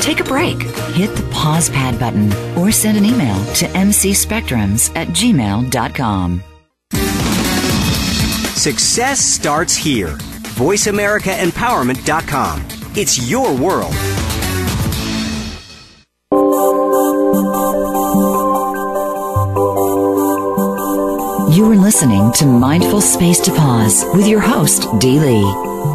Take 0.00 0.20
a 0.20 0.24
break. 0.24 0.60
Hit 0.92 1.16
the 1.16 1.26
pause 1.32 1.70
pad 1.70 1.98
button 1.98 2.30
or 2.58 2.70
send 2.70 2.98
an 2.98 3.06
email 3.06 3.42
to 3.54 3.64
mcspectrums 3.68 4.94
at 4.94 5.08
gmail.com. 5.08 6.42
Success 8.54 9.20
starts 9.20 9.74
here. 9.74 10.14
VoiceAmericaEmpowerment.com. 10.58 12.66
It's 12.94 13.30
your 13.30 13.56
world. 13.56 13.94
You 21.58 21.66
are 21.72 21.76
listening 21.76 22.30
to 22.34 22.46
Mindful 22.46 23.00
Space 23.00 23.40
to 23.40 23.50
Pause 23.50 24.04
with 24.14 24.28
your 24.28 24.38
host, 24.38 24.86
Dee 25.00 25.18
Lee. 25.18 25.42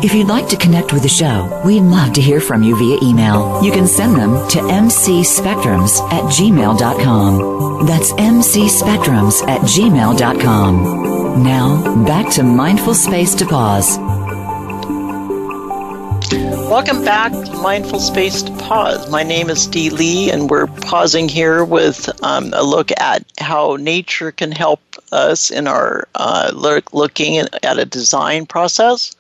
If 0.04 0.14
you'd 0.14 0.28
like 0.28 0.50
to 0.50 0.58
connect 0.58 0.92
with 0.92 1.04
the 1.04 1.08
show, 1.08 1.62
we'd 1.66 1.84
love 1.84 2.12
to 2.16 2.22
hear 2.22 2.42
from 2.42 2.64
you 2.64 2.76
via 2.76 2.98
email. 3.02 3.64
You 3.64 3.72
can 3.72 3.88
send 3.88 4.18
them 4.18 4.46
to 4.50 4.60
mcspectrums 4.60 6.02
at 6.12 6.24
gmail.com. 6.24 7.86
That's 7.86 8.12
mcspectrums 8.12 9.48
at 9.48 9.62
gmail.com. 9.62 11.44
Now, 11.44 12.06
back 12.06 12.30
to 12.34 12.44
Mindful 12.44 12.96
Space 12.96 13.34
to 13.36 13.46
Pause. 13.46 14.00
Welcome 16.70 17.06
back 17.06 17.32
to 17.32 17.54
Mindful 17.62 18.00
Space 18.00 18.42
to 18.42 18.52
Pause. 18.58 19.10
My 19.10 19.24
name 19.24 19.50
is 19.50 19.66
Dee 19.68 19.92
Lee, 19.92 20.30
and 20.30 20.50
we're 20.50 20.68
pausing 20.68 21.30
here 21.30 21.64
with 21.64 22.10
um, 22.22 22.52
a 22.54 22.64
look 22.64 22.92
at 23.00 23.24
how 23.40 23.78
nature 23.78 24.34
can 24.34 24.52
help 24.52 24.82
us 25.14 25.52
in 25.52 25.68
our 25.68 26.08
uh, 26.16 26.52
looking 26.92 27.38
at 27.38 27.80
a 27.80 27.86
design 27.86 28.46
process. 28.46 29.16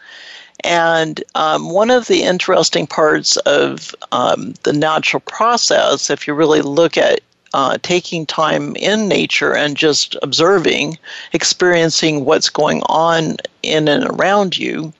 And 0.63 1.23
um, 1.35 1.69
one 1.69 1.91
of 1.91 2.07
the 2.07 2.23
interesting 2.23 2.87
parts 2.87 3.37
of 3.37 3.93
um, 4.11 4.53
the 4.63 4.73
natural 4.73 5.21
process, 5.21 6.09
if 6.09 6.27
you 6.27 6.33
really 6.33 6.61
look 6.61 6.97
at 6.97 7.21
uh, 7.53 7.77
taking 7.81 8.25
time 8.25 8.75
in 8.77 9.07
nature 9.07 9.55
and 9.55 9.77
just 9.77 10.15
observing, 10.23 10.97
experiencing 11.33 12.25
what's 12.25 12.49
going 12.49 12.81
on 12.87 13.37
in 13.61 13.87
and 13.87 14.05
around 14.05 14.57
you, 14.57 14.93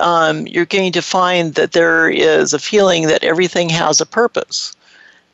um, 0.00 0.46
you're 0.46 0.66
going 0.66 0.92
to 0.92 1.02
find 1.02 1.54
that 1.54 1.72
there 1.72 2.08
is 2.10 2.52
a 2.52 2.58
feeling 2.58 3.06
that 3.06 3.24
everything 3.24 3.68
has 3.70 4.00
a 4.00 4.06
purpose 4.06 4.76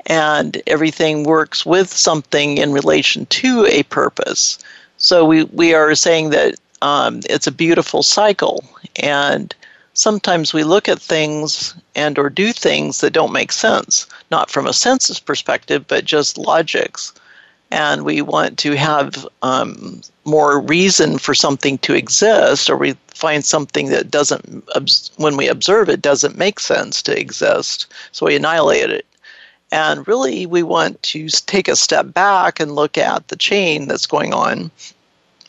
and 0.06 0.62
everything 0.66 1.24
works 1.24 1.64
with 1.64 1.92
something 1.92 2.58
in 2.58 2.72
relation 2.72 3.26
to 3.26 3.66
a 3.66 3.82
purpose. 3.84 4.58
So 4.98 5.24
we, 5.24 5.44
we 5.44 5.74
are 5.74 5.94
saying 5.94 6.30
that 6.30 6.54
um, 6.82 7.20
it's 7.28 7.46
a 7.46 7.52
beautiful 7.52 8.02
cycle 8.02 8.62
and 8.96 9.54
sometimes 9.94 10.52
we 10.52 10.64
look 10.64 10.88
at 10.88 11.00
things 11.00 11.74
and 11.94 12.18
or 12.18 12.28
do 12.28 12.52
things 12.52 13.00
that 13.00 13.12
don't 13.12 13.32
make 13.32 13.52
sense 13.52 14.06
not 14.30 14.50
from 14.50 14.66
a 14.66 14.72
census 14.72 15.18
perspective 15.20 15.86
but 15.86 16.04
just 16.04 16.36
logics 16.36 17.14
and 17.70 18.04
we 18.04 18.20
want 18.20 18.58
to 18.58 18.76
have 18.76 19.26
um, 19.42 20.00
more 20.24 20.60
reason 20.60 21.16
for 21.18 21.34
something 21.34 21.78
to 21.78 21.94
exist 21.94 22.68
or 22.68 22.76
we 22.76 22.94
find 23.08 23.44
something 23.44 23.88
that 23.88 24.10
doesn't 24.10 24.64
when 25.16 25.36
we 25.36 25.48
observe 25.48 25.88
it 25.88 26.02
doesn't 26.02 26.36
make 26.36 26.60
sense 26.60 27.00
to 27.00 27.18
exist 27.18 27.86
so 28.12 28.26
we 28.26 28.36
annihilate 28.36 28.90
it 28.90 29.06
and 29.74 30.06
really 30.06 30.46
we 30.46 30.62
want 30.62 31.02
to 31.02 31.28
take 31.28 31.68
a 31.68 31.76
step 31.76 32.14
back 32.14 32.60
and 32.60 32.74
look 32.74 32.96
at 32.96 33.28
the 33.28 33.36
chain 33.36 33.88
that's 33.88 34.06
going 34.06 34.32
on 34.32 34.70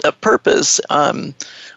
a 0.03 0.11
purpose 0.11 0.82
um, 0.89 1.34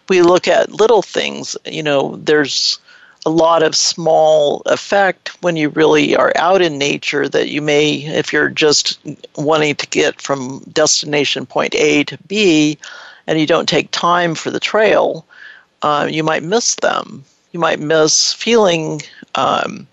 we 0.08 0.22
look 0.22 0.48
at 0.48 0.72
little 0.72 1.02
things 1.02 1.56
you 1.64 1.82
know 1.82 2.16
there's 2.16 2.78
a 3.26 3.30
lot 3.30 3.62
of 3.62 3.76
small 3.76 4.62
effect 4.66 5.30
when 5.42 5.56
you 5.56 5.68
really 5.70 6.16
are 6.16 6.32
out 6.36 6.62
in 6.62 6.78
nature 6.78 7.28
that 7.28 7.50
you 7.50 7.60
may 7.60 7.96
if 8.06 8.32
you're 8.32 8.48
just 8.48 8.98
wanting 9.36 9.74
to 9.74 9.86
get 9.88 10.20
from 10.20 10.60
destination 10.72 11.44
point 11.44 11.74
a 11.74 12.02
to 12.04 12.16
b 12.26 12.78
and 13.26 13.38
you 13.38 13.46
don't 13.46 13.68
take 13.68 13.90
time 13.90 14.34
for 14.34 14.50
the 14.50 14.60
trail 14.60 15.26
uh, 15.82 16.08
you 16.10 16.24
might 16.24 16.42
miss 16.42 16.74
them. 16.76 17.24
You 17.52 17.60
might 17.60 17.80
miss 17.80 18.32
feeling 18.32 19.00
um, 19.34 19.86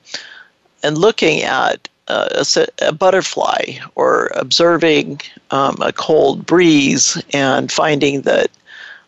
and 0.84 0.98
looking 0.98 1.42
at 1.44 1.88
a, 2.08 2.46
a, 2.82 2.94
butterfly 2.94 3.78
or 3.96 4.32
observing 4.36 5.22
um, 5.52 5.78
a 5.82 5.92
cold 5.92 6.46
breeze 6.46 7.22
and 7.34 7.72
finding 7.72 8.22
that 8.22 8.52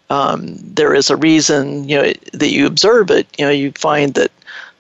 um, 0.10 0.58
there 0.62 0.93
is 0.93 1.10
a 1.10 1.18
reason 1.18 1.88
you 1.88 1.98
know 1.98 2.14
that 2.34 2.52
you 2.52 2.66
observe 2.66 3.12
it. 3.12 3.28
You 3.38 3.45
know, 3.45 3.52
you 3.52 3.72
find 3.74 4.14
that 4.14 4.32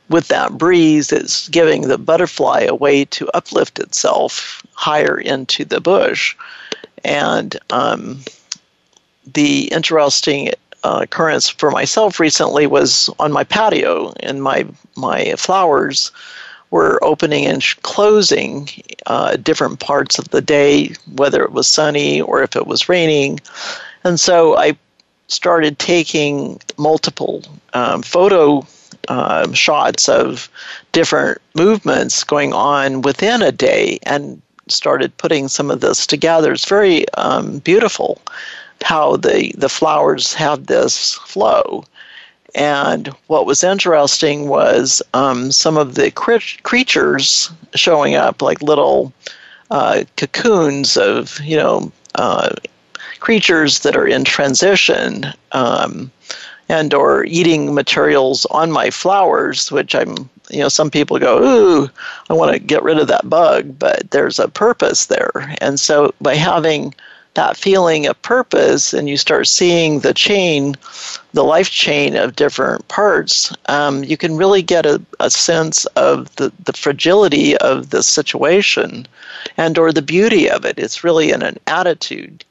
with 0.09 0.29
that 0.29 0.57
breeze, 0.57 1.11
it's 1.11 1.49
giving 1.49 1.83
the 1.83 1.97
butterfly 1.97 2.61
a 2.61 2.75
way 2.75 3.03
to 3.05 3.29
uplift 3.33 3.77
itself 3.77 4.65
higher 4.73 5.17
into 5.17 5.65
the 5.65 5.81
bush, 5.81 6.35
and 7.03 7.57
um, 7.71 8.19
the 9.33 9.65
interesting 9.65 10.51
uh, 10.83 10.99
occurrence 11.03 11.49
for 11.49 11.71
myself 11.71 12.19
recently 12.19 12.65
was 12.65 13.09
on 13.19 13.31
my 13.31 13.43
patio, 13.43 14.13
and 14.21 14.41
my 14.41 14.65
my 14.95 15.33
flowers 15.33 16.11
were 16.71 17.03
opening 17.03 17.45
and 17.45 17.63
closing 17.83 18.69
uh, 19.05 19.37
different 19.37 19.79
parts 19.79 20.19
of 20.19 20.29
the 20.29 20.41
day, 20.41 20.93
whether 21.15 21.43
it 21.43 21.51
was 21.51 21.67
sunny 21.67 22.21
or 22.21 22.43
if 22.43 22.55
it 22.55 22.67
was 22.67 22.89
raining, 22.89 23.39
and 24.03 24.19
so 24.19 24.57
I 24.57 24.77
started 25.27 25.79
taking 25.79 26.59
multiple 26.77 27.43
um, 27.73 28.01
photo 28.01 28.65
um, 29.09 29.53
shots 29.53 30.09
of 30.09 30.49
different 30.91 31.41
movements 31.55 32.23
going 32.23 32.53
on 32.53 33.01
within 33.01 33.41
a 33.41 33.51
day 33.51 33.99
and 34.03 34.41
started 34.67 35.15
putting 35.17 35.47
some 35.47 35.71
of 35.71 35.81
this 35.81 36.05
together. 36.05 36.51
It's 36.51 36.67
very 36.67 37.07
um, 37.13 37.59
beautiful 37.59 38.21
how 38.83 39.17
the, 39.17 39.53
the 39.57 39.69
flowers 39.69 40.33
have 40.33 40.67
this 40.67 41.15
flow. 41.15 41.83
And 42.55 43.07
what 43.27 43.45
was 43.45 43.63
interesting 43.63 44.47
was 44.47 45.01
um, 45.13 45.51
some 45.51 45.77
of 45.77 45.95
the 45.95 46.11
cre- 46.11 46.37
creatures 46.63 47.51
showing 47.75 48.15
up, 48.15 48.41
like 48.41 48.61
little 48.61 49.13
uh, 49.69 50.03
cocoons 50.15 50.97
of, 50.97 51.39
you 51.41 51.57
know, 51.57 51.91
uh, 52.15 52.49
creatures 53.19 53.79
that 53.79 53.95
are 53.95 54.07
in 54.07 54.23
transition 54.23 55.25
um, 55.51 56.11
and 56.69 56.93
or 56.93 57.25
eating 57.25 57.73
materials 57.73 58.45
on 58.47 58.71
my 58.71 58.89
flowers, 58.89 59.71
which 59.71 59.95
I'm, 59.95 60.29
you 60.49 60.59
know, 60.59 60.69
some 60.69 60.89
people 60.89 61.19
go, 61.19 61.43
ooh, 61.43 61.89
I 62.29 62.33
want 62.33 62.53
to 62.53 62.59
get 62.59 62.83
rid 62.83 62.97
of 62.97 63.07
that 63.07 63.29
bug, 63.29 63.77
but 63.77 64.09
there's 64.11 64.39
a 64.39 64.47
purpose 64.47 65.07
there. 65.07 65.55
And 65.59 65.79
so 65.79 66.13
by 66.21 66.35
having 66.35 66.93
that 67.37 67.55
feeling 67.55 68.07
of 68.07 68.19
purpose 68.23 68.93
and 68.95 69.07
you 69.07 69.15
start 69.15 69.47
seeing 69.47 69.99
the 69.99 70.13
chain, 70.13 70.75
the 71.33 71.43
life 71.43 71.69
chain 71.69 72.15
of 72.15 72.35
different 72.35 72.85
parts, 72.87 73.55
um, 73.67 74.03
you 74.03 74.17
can 74.17 74.35
really 74.35 74.63
get 74.63 74.87
a, 74.87 74.99
a 75.19 75.29
sense 75.29 75.85
of 75.95 76.35
the, 76.37 76.51
the 76.65 76.73
fragility 76.73 77.55
of 77.57 77.91
the 77.91 78.01
situation 78.01 79.07
and 79.55 79.77
or 79.77 79.93
the 79.93 80.01
beauty 80.01 80.49
of 80.49 80.65
it. 80.65 80.79
It's 80.79 81.03
really 81.03 81.31
in 81.31 81.43
an 81.43 81.57
attitude. 81.67 82.43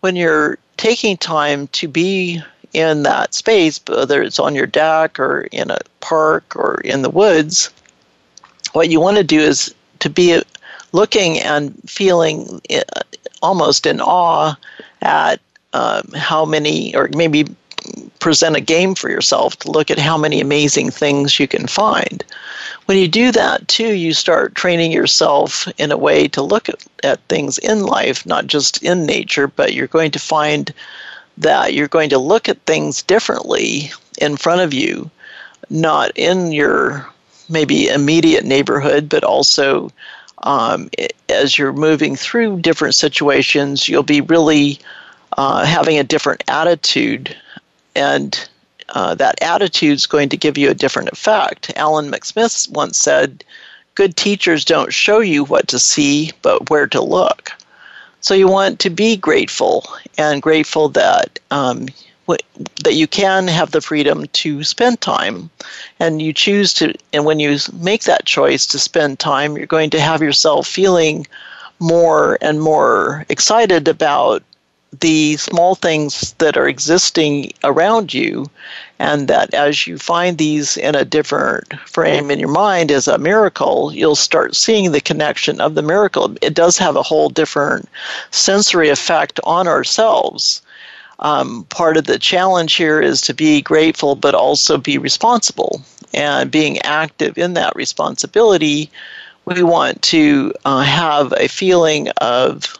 When 0.00 0.16
you're 0.16 0.58
taking 0.76 1.16
time 1.16 1.68
to 1.68 1.88
be 1.88 2.42
in 2.74 3.04
that 3.04 3.32
space, 3.32 3.80
whether 3.88 4.22
it's 4.22 4.38
on 4.38 4.54
your 4.54 4.66
deck 4.66 5.18
or 5.18 5.48
in 5.50 5.70
a 5.70 5.78
park 6.00 6.54
or 6.54 6.82
in 6.82 7.00
the 7.00 7.10
woods, 7.10 7.70
what 8.74 8.90
you 8.90 9.00
want 9.00 9.16
to 9.16 9.24
do 9.24 9.40
is 9.40 9.74
to 10.00 10.10
be 10.10 10.42
looking 10.92 11.38
and 11.38 11.74
feeling 11.88 12.60
uh, 12.70 13.00
almost 13.46 13.86
in 13.86 14.00
awe 14.00 14.56
at 15.02 15.40
um, 15.72 16.02
how 16.14 16.44
many, 16.44 16.94
or 16.96 17.08
maybe 17.14 17.46
present 18.18 18.56
a 18.56 18.60
game 18.60 18.94
for 18.94 19.08
yourself 19.08 19.56
to 19.60 19.70
look 19.70 19.90
at 19.90 19.98
how 19.98 20.18
many 20.18 20.40
amazing 20.40 20.90
things 20.90 21.38
you 21.38 21.46
can 21.46 21.66
find. 21.66 22.24
When 22.86 22.98
you 22.98 23.08
do 23.08 23.30
that 23.32 23.68
too, 23.68 23.94
you 23.94 24.12
start 24.12 24.54
training 24.54 24.90
yourself 24.92 25.68
in 25.78 25.92
a 25.92 25.96
way 25.96 26.28
to 26.28 26.42
look 26.42 26.68
at, 26.68 26.84
at 27.04 27.20
things 27.28 27.58
in 27.58 27.82
life, 27.82 28.26
not 28.26 28.46
just 28.46 28.82
in 28.82 29.06
nature, 29.06 29.46
but 29.46 29.74
you're 29.74 29.86
going 29.86 30.10
to 30.12 30.18
find 30.18 30.72
that 31.38 31.74
you're 31.74 31.88
going 31.88 32.10
to 32.10 32.18
look 32.18 32.48
at 32.48 32.60
things 32.62 33.02
differently 33.02 33.90
in 34.18 34.36
front 34.36 34.62
of 34.62 34.72
you, 34.72 35.10
not 35.70 36.10
in 36.16 36.52
your 36.52 37.06
maybe 37.48 37.88
immediate 37.88 38.44
neighborhood, 38.44 39.08
but 39.08 39.22
also 39.22 39.90
um, 40.46 40.88
as 41.28 41.58
you're 41.58 41.72
moving 41.72 42.14
through 42.14 42.60
different 42.60 42.94
situations, 42.94 43.88
you'll 43.88 44.04
be 44.04 44.20
really 44.20 44.78
uh, 45.36 45.66
having 45.66 45.98
a 45.98 46.04
different 46.04 46.44
attitude, 46.48 47.36
and 47.96 48.48
uh, 48.90 49.14
that 49.16 49.42
attitude 49.42 49.94
is 49.94 50.06
going 50.06 50.28
to 50.28 50.36
give 50.36 50.56
you 50.56 50.70
a 50.70 50.74
different 50.74 51.08
effect. 51.08 51.72
Alan 51.76 52.10
McSmith 52.10 52.70
once 52.70 52.96
said, 52.96 53.44
Good 53.96 54.16
teachers 54.16 54.64
don't 54.64 54.92
show 54.92 55.18
you 55.20 55.42
what 55.44 55.68
to 55.68 55.78
see, 55.78 56.30
but 56.42 56.70
where 56.70 56.86
to 56.86 57.02
look. 57.02 57.50
So 58.20 58.34
you 58.34 58.46
want 58.46 58.78
to 58.80 58.90
be 58.90 59.16
grateful 59.16 59.84
and 60.16 60.42
grateful 60.42 60.88
that 60.90 61.38
um, 61.50 61.88
that 62.82 62.94
you 62.94 63.06
can 63.06 63.48
have 63.48 63.70
the 63.70 63.80
freedom 63.80 64.26
to 64.32 64.64
spend 64.64 65.00
time. 65.00 65.50
And 66.00 66.20
you 66.20 66.32
choose 66.32 66.72
to 66.74 66.94
and 67.12 67.24
when 67.24 67.40
you 67.40 67.58
make 67.72 68.04
that 68.04 68.26
choice 68.26 68.66
to 68.66 68.78
spend 68.78 69.18
time 69.18 69.56
you're 69.56 69.66
going 69.66 69.90
to 69.90 70.00
have 70.00 70.22
yourself 70.22 70.66
feeling 70.66 71.26
more 71.78 72.38
and 72.40 72.60
more 72.60 73.24
excited 73.28 73.86
about 73.86 74.42
the 75.00 75.36
small 75.36 75.74
things 75.74 76.34
that 76.38 76.56
are 76.56 76.68
existing 76.68 77.52
around 77.64 78.14
you. 78.14 78.46
And 78.98 79.28
that 79.28 79.52
as 79.52 79.86
you 79.86 79.98
find 79.98 80.38
these 80.38 80.78
in 80.78 80.94
a 80.94 81.04
different 81.04 81.78
frame 81.80 82.30
in 82.30 82.38
your 82.38 82.48
mind 82.48 82.90
as 82.90 83.06
a 83.06 83.18
miracle 83.18 83.92
you'll 83.92 84.16
start 84.16 84.56
seeing 84.56 84.92
the 84.92 85.00
connection 85.00 85.60
of 85.60 85.74
the 85.74 85.82
miracle. 85.82 86.34
It 86.40 86.54
does 86.54 86.78
have 86.78 86.96
a 86.96 87.02
whole 87.02 87.28
different 87.28 87.88
sensory 88.30 88.88
effect 88.88 89.38
on 89.44 89.68
ourselves 89.68 90.62
um, 91.20 91.64
part 91.70 91.96
of 91.96 92.04
the 92.04 92.18
challenge 92.18 92.74
here 92.74 93.00
is 93.00 93.20
to 93.22 93.34
be 93.34 93.62
grateful 93.62 94.14
but 94.14 94.34
also 94.34 94.78
be 94.78 94.98
responsible. 94.98 95.82
And 96.14 96.50
being 96.50 96.80
active 96.82 97.36
in 97.36 97.54
that 97.54 97.76
responsibility 97.76 98.90
we 99.46 99.62
want 99.62 100.02
to 100.02 100.52
uh, 100.64 100.80
have 100.80 101.32
a 101.36 101.48
feeling 101.48 102.08
of 102.20 102.76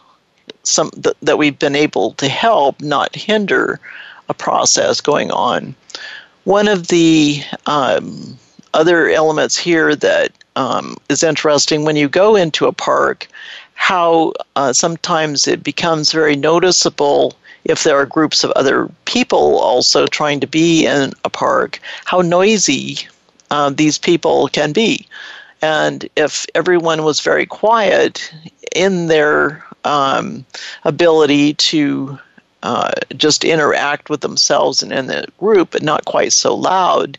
some 0.64 0.90
th- 0.90 1.16
that 1.22 1.38
we've 1.38 1.58
been 1.58 1.76
able 1.76 2.12
to 2.14 2.28
help 2.28 2.80
not 2.80 3.14
hinder 3.14 3.80
a 4.28 4.34
process 4.34 5.00
going 5.00 5.30
on. 5.30 5.74
One 6.44 6.66
of 6.66 6.88
the 6.88 7.42
um, 7.66 8.36
other 8.74 9.08
elements 9.08 9.56
here 9.56 9.94
that 9.96 10.32
um, 10.56 10.96
is 11.08 11.22
interesting 11.22 11.84
when 11.84 11.96
you 11.96 12.08
go 12.08 12.34
into 12.34 12.66
a 12.66 12.72
park 12.72 13.28
how 13.74 14.32
uh, 14.56 14.72
sometimes 14.72 15.46
it 15.46 15.62
becomes 15.62 16.10
very 16.10 16.34
noticeable 16.34 17.34
if 17.68 17.82
there 17.82 17.96
are 17.96 18.06
groups 18.06 18.44
of 18.44 18.50
other 18.52 18.88
people 19.04 19.58
also 19.58 20.06
trying 20.06 20.40
to 20.40 20.46
be 20.46 20.86
in 20.86 21.12
a 21.24 21.30
park, 21.30 21.80
how 22.04 22.20
noisy 22.20 22.98
uh, 23.50 23.70
these 23.70 23.98
people 23.98 24.48
can 24.48 24.72
be. 24.72 25.06
And 25.62 26.08
if 26.16 26.46
everyone 26.54 27.04
was 27.04 27.20
very 27.20 27.46
quiet 27.46 28.32
in 28.74 29.06
their 29.06 29.64
um, 29.84 30.44
ability 30.84 31.54
to 31.54 32.18
uh, 32.62 32.92
just 33.16 33.44
interact 33.44 34.10
with 34.10 34.20
themselves 34.20 34.82
and 34.82 34.92
in 34.92 35.06
the 35.06 35.26
group, 35.38 35.70
but 35.70 35.82
not 35.82 36.04
quite 36.04 36.32
so 36.32 36.54
loud, 36.54 37.18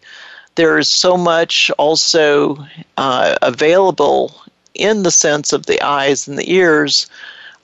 there's 0.56 0.90
so 0.90 1.18
much 1.18 1.72
also 1.78 2.58
uh, 2.98 3.38
available 3.42 4.34
in 4.74 5.04
the 5.04 5.12
sense 5.12 5.54
of 5.54 5.66
the 5.66 5.82
eyes 5.82 6.28
and 6.28 6.38
the 6.38 6.52
ears 6.52 7.08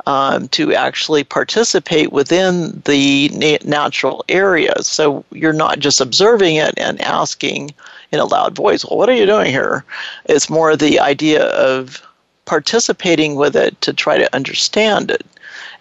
um, 0.06 0.48
to 0.50 0.74
actually 0.74 1.24
participate 1.24 2.12
within 2.12 2.82
the 2.86 3.30
na- 3.30 3.58
natural 3.64 4.26
areas. 4.30 4.88
So 4.88 5.24
you're 5.32 5.54
not 5.54 5.80
just 5.80 6.02
observing 6.02 6.56
it 6.58 6.74
and 6.78 7.00
asking 7.02 7.74
in 8.12 8.20
a 8.20 8.26
loud 8.26 8.56
voice, 8.56 8.86
well, 8.86 8.98
what 8.98 9.10
are 9.10 9.16
you 9.16 9.26
doing 9.26 9.52
here? 9.52 9.84
It's 10.26 10.50
more 10.50 10.76
the 10.76 11.00
idea 11.00 11.46
of 11.46 12.02
participating 12.46 13.36
with 13.36 13.56
it 13.56 13.80
to 13.82 13.94
try 13.94 14.18
to 14.18 14.36
understand 14.36 15.10
it. 15.10 15.26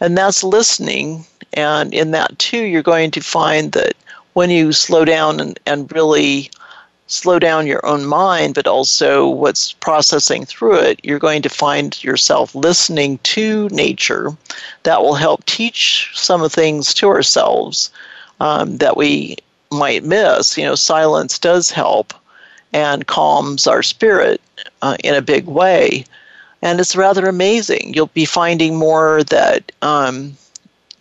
And 0.00 0.16
that's 0.16 0.44
listening. 0.44 1.24
And 1.54 1.92
in 1.92 2.12
that, 2.12 2.38
too, 2.38 2.64
you're 2.64 2.82
going 2.82 3.10
to 3.12 3.20
find 3.20 3.72
that 3.72 3.94
when 4.34 4.50
you 4.50 4.72
slow 4.72 5.04
down 5.04 5.40
and, 5.40 5.58
and 5.66 5.92
really 5.92 6.50
slow 7.12 7.38
down 7.38 7.66
your 7.66 7.84
own 7.84 8.06
mind, 8.06 8.54
but 8.54 8.66
also 8.66 9.28
what's 9.28 9.72
processing 9.72 10.44
through 10.44 10.76
it, 10.76 11.00
you're 11.04 11.18
going 11.18 11.42
to 11.42 11.48
find 11.48 12.02
yourself 12.02 12.54
listening 12.54 13.18
to 13.18 13.68
nature. 13.68 14.36
That 14.84 15.02
will 15.02 15.14
help 15.14 15.44
teach 15.44 16.10
some 16.14 16.42
of 16.42 16.52
things 16.52 16.94
to 16.94 17.08
ourselves 17.08 17.90
um, 18.40 18.78
that 18.78 18.96
we 18.96 19.36
might 19.70 20.04
miss. 20.04 20.56
You 20.56 20.64
know, 20.64 20.74
silence 20.74 21.38
does 21.38 21.70
help 21.70 22.14
and 22.72 23.06
calms 23.06 23.66
our 23.66 23.82
spirit 23.82 24.40
uh, 24.80 24.96
in 25.04 25.14
a 25.14 25.22
big 25.22 25.46
way. 25.46 26.04
And 26.62 26.80
it's 26.80 26.96
rather 26.96 27.26
amazing. 27.28 27.92
You'll 27.94 28.06
be 28.06 28.24
finding 28.24 28.76
more 28.76 29.24
that 29.24 29.72
um, 29.82 30.36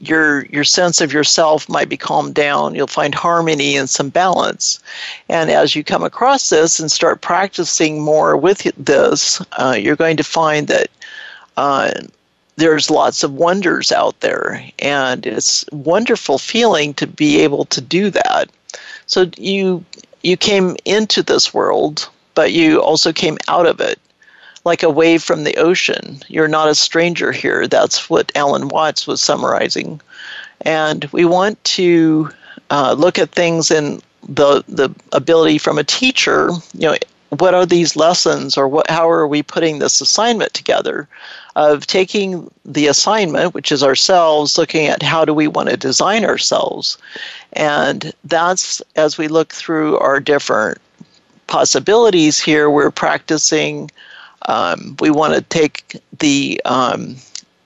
your 0.02 0.45
your 0.45 0.64
sense 0.64 0.99
of 0.99 1.14
yourself 1.14 1.70
might 1.70 1.89
be 1.89 1.97
calmed 1.97 2.34
down. 2.34 2.76
You'll 2.76 2.88
find 2.88 3.14
harmony 3.14 3.78
and 3.78 3.89
some 3.89 4.10
balance. 4.10 4.80
And 5.30 5.49
as 5.49 5.76
you 5.76 5.84
come 5.84 6.04
across 6.04 6.49
this 6.49 6.80
and 6.80 6.91
start 6.91 7.22
practicing 7.22 8.02
more 8.02 8.36
with 8.36 8.64
this 8.78 9.41
uh, 9.54 9.76
you're 9.80 9.95
going 9.95 10.18
to 10.18 10.24
find 10.24 10.68
that 10.68 10.89
uh, 11.58 11.91
there's 12.56 12.89
lots 12.89 13.24
of 13.24 13.34
wonders 13.34 13.91
out 13.91 14.20
there. 14.22 14.64
And 14.80 15.26
it's 15.26 15.66
wonderful 15.72 16.38
feeling 16.38 16.93
to 16.95 17.08
be 17.08 17.39
able 17.41 17.66
to 17.66 17.82
do 17.82 18.10
that. 18.10 18.49
So 19.06 19.30
you 19.38 19.86
you 20.24 20.38
came 20.38 20.76
into 20.86 21.22
this 21.22 21.54
world 21.54 22.10
but 22.34 22.54
you 22.54 22.82
also 22.82 23.12
came 23.12 23.38
out 23.47 23.66
of 23.66 23.80
it 23.80 23.99
like 24.64 24.84
a 24.84 24.89
wave 24.89 25.24
from 25.24 25.43
the 25.43 25.57
ocean. 25.57 26.20
You're 26.28 26.47
not 26.47 26.70
a 26.70 26.76
stranger 26.76 27.32
here. 27.32 27.68
That's 27.68 28.09
what 28.09 28.32
Alan 28.36 28.68
Watts 28.68 29.07
was 29.07 29.22
summarizing. 29.22 29.99
And 30.62 31.05
we 31.05 31.26
want 31.26 31.64
to 31.64 32.30
uh, 32.70 32.95
look 32.97 33.18
at 33.18 33.32
things 33.32 33.72
in 33.72 34.01
the 34.28 34.64
the 34.68 34.89
ability 35.12 35.57
from 35.57 35.78
a 35.78 35.84
teacher. 35.84 36.49
You 36.74 36.89
know, 36.89 36.97
what 37.30 37.53
are 37.53 37.66
these 37.66 37.95
lessons, 37.95 38.57
or 38.57 38.68
what? 38.68 38.89
How 38.89 39.09
are 39.09 39.28
we 39.28 39.41
putting 39.41 39.80
this 39.80 40.01
assignment 40.01 40.53
together? 40.53 41.07
Of 41.55 41.86
taking 41.86 42.49
the 42.64 42.88
assignment, 42.88 43.53
which 43.53 43.72
is 43.72 43.84
ourselves, 43.84 44.57
looking 44.57 44.86
at 44.88 45.03
how 45.03 45.26
do 45.26 45.34
we 45.34 45.47
want 45.47 45.70
to 45.70 45.76
design 45.76 46.24
ourselves, 46.24 46.97
and 47.53 48.14
that's 48.24 48.82
as 48.95 49.18
we 49.18 49.28
look 49.28 49.51
through 49.51 49.97
our 49.97 50.20
different 50.20 50.78
possibilities 51.47 52.39
here. 52.39 52.70
We're 52.70 52.91
practicing 52.91 53.89
um, 54.47 54.95
we 54.99 55.09
want 55.09 55.33
to 55.33 55.41
take 55.41 55.97
the 56.19 56.61
um, 56.65 57.15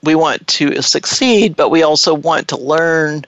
we 0.03 0.15
want 0.15 0.45
to 0.47 0.81
succeed, 0.81 1.55
but 1.55 1.69
we 1.69 1.83
also 1.83 2.13
want 2.13 2.47
to 2.49 2.57
learn 2.57 3.25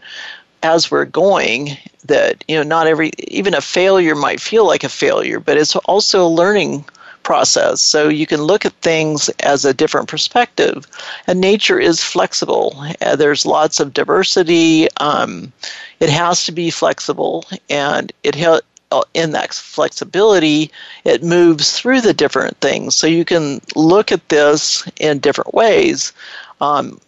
as 0.64 0.90
we're 0.90 1.06
going 1.06 1.78
that 2.06 2.44
you 2.48 2.56
know 2.56 2.64
not 2.64 2.88
every 2.88 3.12
even 3.28 3.54
a 3.54 3.62
failure 3.62 4.16
might 4.16 4.42
feel 4.42 4.66
like 4.66 4.84
a 4.84 4.90
failure, 4.90 5.40
but 5.40 5.58
it's 5.58 5.76
also 5.76 6.26
a 6.26 6.28
learning 6.28 6.86
process. 7.28 7.82
So 7.82 8.08
you 8.08 8.26
can 8.26 8.42
look 8.42 8.66
at 8.66 8.72
things 8.76 9.28
as 9.42 9.66
a 9.66 9.74
different 9.74 10.08
perspective. 10.08 10.88
And 11.28 11.42
nature 11.42 11.78
is 11.78 12.02
flexible. 12.02 12.82
Uh, 13.02 13.18
there's 13.18 13.46
lots 13.46 13.82
of 13.82 13.94
diversity. 13.94 14.88
Um, 15.02 15.52
it 16.00 16.10
has 16.10 16.46
to 16.46 16.54
be 16.54 16.70
flexible, 16.70 17.44
and 17.70 18.14
it 18.24 18.36
ha- 18.36 18.62
uh, 18.92 19.04
in 19.14 19.32
that 19.32 19.54
flexibility, 19.54 20.72
it 21.04 21.24
moves 21.24 21.78
through 21.78 22.02
the 22.02 22.14
different 22.14 22.58
things. 22.62 22.96
So 22.96 23.08
you 23.08 23.26
can 23.26 23.60
look 23.76 24.12
at 24.12 24.30
this 24.30 24.88
in 25.00 25.20
different 25.20 25.54
ways 25.54 26.14
um, 26.62 27.00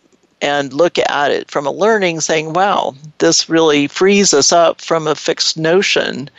and 0.41 0.73
look 0.73 0.97
at 0.97 1.31
it 1.31 1.49
from 1.49 1.65
a 1.65 1.71
learning, 1.71 2.21
saying, 2.21 2.53
wow, 2.53 2.95
this 3.19 3.49
really 3.49 3.87
frees 3.87 4.33
us 4.33 4.51
up 4.51 4.81
from 4.81 5.07
a 5.07 5.15
fixed 5.15 5.57
notion. 5.57 6.29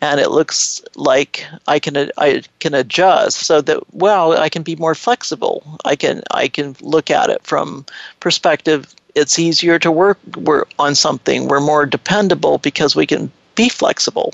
And 0.00 0.20
it 0.20 0.30
looks 0.30 0.80
like 0.94 1.44
I 1.66 1.80
can 1.80 2.10
I 2.18 2.42
can 2.60 2.72
adjust 2.72 3.40
so 3.40 3.60
that 3.62 3.82
wow 3.92 4.30
I 4.30 4.48
can 4.48 4.62
be 4.62 4.76
more 4.76 4.94
flexible. 4.94 5.64
I 5.84 5.96
can 5.96 6.22
I 6.30 6.46
can 6.46 6.76
look 6.80 7.10
at 7.10 7.30
it 7.30 7.42
from 7.42 7.84
perspective 8.20 8.94
it's 9.16 9.38
easier 9.38 9.78
to 9.80 9.90
work 9.90 10.18
we're 10.36 10.64
on 10.78 10.94
something. 10.94 11.48
We're 11.48 11.60
more 11.60 11.84
dependable 11.84 12.58
because 12.58 12.94
we 12.94 13.06
can 13.06 13.32
be 13.56 13.68
flexible. 13.68 14.32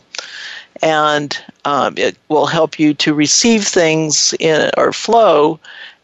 And 0.83 1.37
um, 1.65 1.95
it 1.97 2.17
will 2.29 2.47
help 2.47 2.79
you 2.79 2.95
to 2.95 3.15
receive 3.15 3.65
things 3.65 4.35
in 4.41 4.71
our 4.77 4.93
flow 4.93 5.59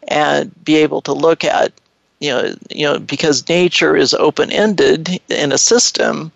and 0.07 0.51
be 0.63 0.75
able 0.77 1.01
to 1.01 1.13
look 1.13 1.43
at, 1.43 1.71
you 2.19 2.29
know, 2.29 2.55
you 2.69 2.85
know, 2.85 2.99
because 2.99 3.47
nature 3.49 3.95
is 3.95 4.13
open 4.13 4.51
ended 4.51 5.19
in 5.29 5.51
a 5.51 5.57
system, 5.57 6.31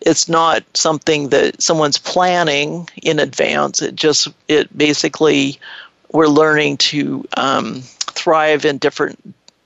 it's 0.00 0.28
not 0.28 0.62
something 0.74 1.30
that 1.30 1.60
someone's 1.60 1.98
planning 1.98 2.88
in 3.02 3.18
advance. 3.18 3.80
It 3.82 3.94
just, 3.94 4.28
it 4.48 4.76
basically, 4.76 5.58
we're 6.12 6.28
learning 6.28 6.76
to 6.78 7.26
um, 7.36 7.82
thrive 8.12 8.64
in 8.64 8.78
different 8.78 9.18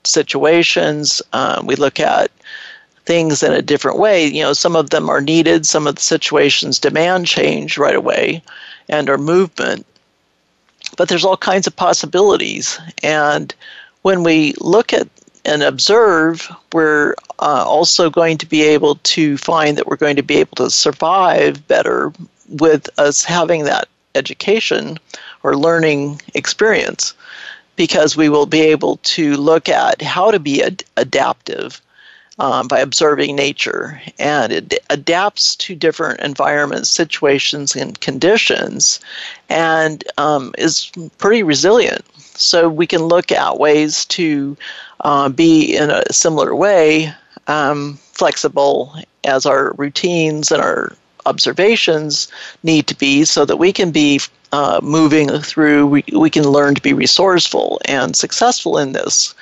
situations. 0.03 1.21
Um, 1.33 1.65
we 1.65 1.75
look 1.75 1.99
at 1.99 2.31
things 3.11 3.43
in 3.43 3.51
a 3.51 3.61
different 3.61 3.99
way. 3.99 4.25
You 4.25 4.41
know, 4.41 4.53
some 4.53 4.73
of 4.73 4.91
them 4.91 5.09
are 5.09 5.19
needed, 5.19 5.65
some 5.65 5.85
of 5.85 5.95
the 5.95 6.01
situations 6.01 6.79
demand 6.79 7.27
change 7.27 7.77
right 7.77 7.93
away 7.93 8.41
and 8.87 9.09
our 9.09 9.17
movement. 9.17 9.85
But 10.95 11.09
there's 11.09 11.25
all 11.25 11.35
kinds 11.35 11.67
of 11.67 11.75
possibilities. 11.75 12.79
And 13.03 13.53
when 14.03 14.23
we 14.23 14.53
look 14.61 14.93
at 14.93 15.09
and 15.43 15.61
observe, 15.61 16.49
we're 16.71 17.15
uh, 17.39 17.65
also 17.67 18.09
going 18.09 18.37
to 18.37 18.45
be 18.45 18.61
able 18.61 18.95
to 19.15 19.37
find 19.37 19.77
that 19.77 19.87
we're 19.87 19.97
going 19.97 20.15
to 20.15 20.23
be 20.23 20.37
able 20.37 20.55
to 20.55 20.69
survive 20.69 21.67
better 21.67 22.13
with 22.47 22.87
us 22.97 23.25
having 23.25 23.65
that 23.65 23.89
education 24.15 24.97
or 25.43 25.57
learning 25.57 26.21
experience 26.33 27.13
because 27.75 28.15
we 28.15 28.29
will 28.29 28.45
be 28.45 28.61
able 28.61 28.97
to 29.03 29.35
look 29.35 29.67
at 29.67 30.01
how 30.01 30.31
to 30.31 30.39
be 30.39 30.63
ad- 30.63 30.85
adaptive 30.95 31.81
um, 32.39 32.67
by 32.67 32.79
observing 32.79 33.35
nature. 33.35 34.01
And 34.19 34.51
it 34.51 34.79
adapts 34.89 35.55
to 35.57 35.75
different 35.75 36.19
environments, 36.21 36.89
situations, 36.89 37.75
and 37.75 37.99
conditions, 37.99 38.99
and 39.49 40.03
um, 40.17 40.53
is 40.57 40.91
pretty 41.17 41.43
resilient. 41.43 42.05
So 42.35 42.69
we 42.69 42.87
can 42.87 43.03
look 43.03 43.31
at 43.31 43.59
ways 43.59 44.05
to 44.05 44.57
uh, 45.01 45.29
be 45.29 45.75
in 45.75 45.89
a 45.89 46.11
similar 46.11 46.55
way 46.55 47.13
um, 47.47 47.99
flexible 48.13 48.95
as 49.23 49.45
our 49.45 49.73
routines 49.77 50.51
and 50.51 50.61
our 50.61 50.93
observations 51.25 52.27
need 52.63 52.87
to 52.87 52.97
be 52.97 53.25
so 53.25 53.45
that 53.45 53.57
we 53.57 53.71
can 53.71 53.91
be 53.91 54.19
uh, 54.51 54.79
moving 54.81 55.29
through, 55.39 55.87
we, 55.87 56.03
we 56.13 56.29
can 56.29 56.43
learn 56.43 56.75
to 56.75 56.81
be 56.81 56.93
resourceful 56.93 57.79
and 57.85 58.15
successful 58.15 58.77
in 58.77 58.91
this 58.91 59.33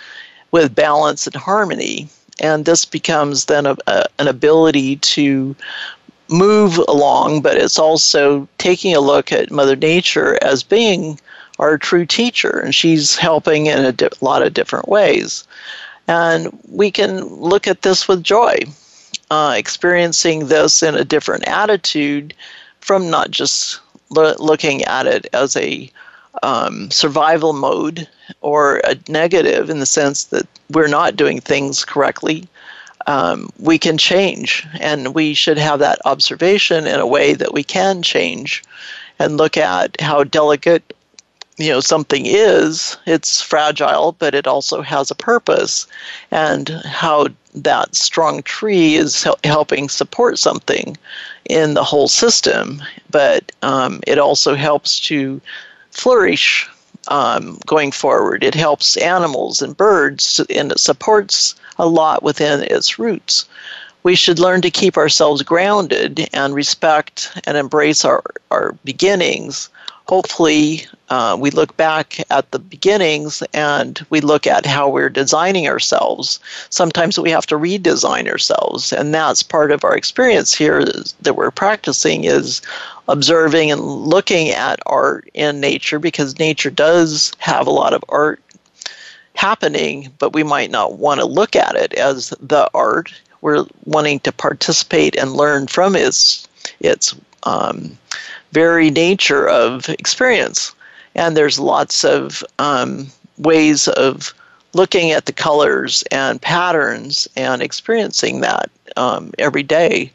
with 0.52 0.76
balance 0.76 1.26
and 1.26 1.36
harmony. 1.36 2.08
And 2.40 2.66
this 2.66 2.86
becomes 2.86 3.46
then 3.46 3.66
a, 3.66 3.76
a, 3.88 4.06
an 4.20 4.28
ability 4.28 4.98
to 4.98 5.56
move 6.30 6.78
along, 6.88 7.42
but 7.42 7.58
it's 7.58 7.80
also 7.80 8.48
taking 8.58 8.96
a 8.96 9.02
look 9.02 9.32
at 9.32 9.52
Mother 9.52 9.76
Nature 9.76 10.38
as 10.44 10.64
being 10.64 11.20
our 11.58 11.78
true 11.78 12.06
teacher, 12.06 12.60
and 12.60 12.74
she's 12.74 13.18
helping 13.18 13.66
in 13.66 13.84
a 13.84 13.92
di- 13.92 14.10
lot 14.22 14.42
of 14.42 14.54
different 14.54 14.88
ways. 14.88 15.46
And 16.08 16.58
we 16.70 16.90
can 16.90 17.26
look 17.26 17.68
at 17.68 17.82
this 17.82 18.08
with 18.08 18.24
joy, 18.24 18.60
uh, 19.30 19.56
experiencing 19.58 20.48
this 20.48 20.82
in 20.82 20.96
a 20.96 21.04
different 21.04 21.48
attitude 21.48 22.34
from 22.80 23.10
not 23.10 23.30
just 23.32 23.80
lo- 24.10 24.36
looking 24.40 24.84
at 24.86 25.06
it 25.06 25.28
as 25.34 25.56
a 25.56 25.92
um, 26.44 26.90
survival 26.92 27.54
mode 27.54 28.08
or 28.42 28.78
a 28.84 28.96
negative 29.08 29.70
in 29.70 29.80
the 29.80 29.86
sense 29.86 30.26
that 30.26 30.48
we're 30.72 30.88
not 30.88 31.16
doing 31.16 31.40
things 31.40 31.84
correctly. 31.84 32.48
Um, 33.08 33.50
we 33.58 33.80
can 33.80 33.98
change, 33.98 34.68
and 34.80 35.16
we 35.16 35.34
should 35.34 35.58
have 35.58 35.80
that 35.80 36.00
observation 36.06 36.86
in 36.86 37.00
a 37.00 37.08
way 37.08 37.34
that 37.34 37.54
we 37.54 37.64
can 37.64 38.04
change 38.04 38.64
and 39.18 39.38
look 39.38 39.58
at 39.58 40.00
how 40.00 40.24
delicate 40.24 40.94
you 41.58 41.70
know 41.70 41.82
something 41.82 42.26
is. 42.26 42.98
It's 43.06 43.42
fragile 43.42 44.14
but 44.14 44.34
it 44.34 44.48
also 44.48 44.82
has 44.82 45.12
a 45.12 45.16
purpose. 45.16 45.88
And 46.32 46.70
how 46.86 47.28
that 47.54 47.96
strong 47.96 48.44
tree 48.44 48.96
is 48.96 49.28
helping 49.44 49.90
support 49.90 50.40
something 50.40 50.98
in 51.46 51.74
the 51.74 51.84
whole 51.84 52.08
system. 52.08 52.82
But 53.12 53.52
um, 53.62 54.02
it 54.08 54.18
also 54.18 54.56
helps 54.56 55.00
to 55.02 55.42
flourish 55.92 56.68
um, 57.08 57.60
going 57.66 57.92
forward. 57.92 58.44
It 58.44 58.56
helps 58.56 58.98
animals 58.98 59.62
and 59.62 59.76
birds 59.76 60.40
and 60.50 60.72
it 60.72 60.80
supports 60.80 61.56
a 61.78 61.88
lot 61.88 62.24
within 62.24 62.64
its 62.64 63.00
roots. 63.00 63.46
We 64.04 64.16
should 64.16 64.40
learn 64.40 64.62
to 64.62 64.72
keep 64.72 64.98
ourselves 64.98 65.42
grounded 65.42 66.30
and 66.34 66.54
respect 66.54 67.32
and 67.46 67.58
embrace 67.58 68.06
our, 68.06 68.24
our 68.50 68.76
beginnings 68.84 69.70
hopefully 70.10 70.88
uh, 71.10 71.38
we 71.40 71.52
look 71.52 71.78
back 71.78 72.18
at 72.32 72.50
the 72.50 72.58
beginnings 72.58 73.44
and 73.54 74.04
we 74.10 74.22
look 74.22 74.48
at 74.48 74.66
how 74.66 74.90
we're 74.90 75.08
designing 75.08 75.68
ourselves. 75.68 76.40
Sometimes 76.72 77.20
we 77.20 77.30
have 77.30 77.46
to 77.46 77.56
redesign 77.56 78.28
ourselves, 78.28 78.92
and 78.92 79.14
that's 79.14 79.44
part 79.44 79.72
of 79.72 79.84
our 79.84 79.96
experience 79.96 80.52
here 80.52 80.84
that 81.22 81.36
we're 81.36 81.52
practicing 81.52 82.24
is 82.24 82.60
observing 83.08 83.72
and 83.72 83.82
looking 83.82 84.50
at 84.50 84.80
art 84.88 85.30
in 85.36 85.60
nature 85.60 86.00
because 86.00 86.40
nature 86.40 86.72
does 86.72 87.32
have 87.38 87.68
a 87.68 87.72
lot 87.82 87.94
of 87.94 88.04
art 88.10 88.42
happening, 89.36 90.12
but 90.18 90.34
we 90.34 90.42
might 90.42 90.72
not 90.72 90.98
want 90.98 91.20
to 91.20 91.26
look 91.26 91.56
at 91.56 91.76
it 91.76 91.94
as 91.94 92.30
the 92.42 92.68
art. 92.74 93.14
We're 93.42 93.64
wanting 93.86 94.22
to 94.22 94.32
participate 94.32 95.16
and 95.16 95.34
learn 95.34 95.68
from 95.68 95.96
its 95.96 96.48
its 96.80 97.16
um, 97.44 97.98
very 98.52 98.90
nature 98.90 99.48
of 99.48 99.90
experience. 99.90 100.74
And 101.16 101.36
there's 101.36 101.60
lots 101.60 102.04
of 102.04 102.44
um, 102.60 103.08
ways 103.38 103.88
of 103.88 104.34
looking 104.74 105.12
at 105.12 105.26
the 105.26 105.34
colors 105.34 106.04
and 106.12 106.42
patterns 106.42 107.28
and 107.36 107.62
experiencing 107.62 108.42
that 108.42 108.70
um, 108.96 109.32
every 109.40 109.64
day. 109.64 110.12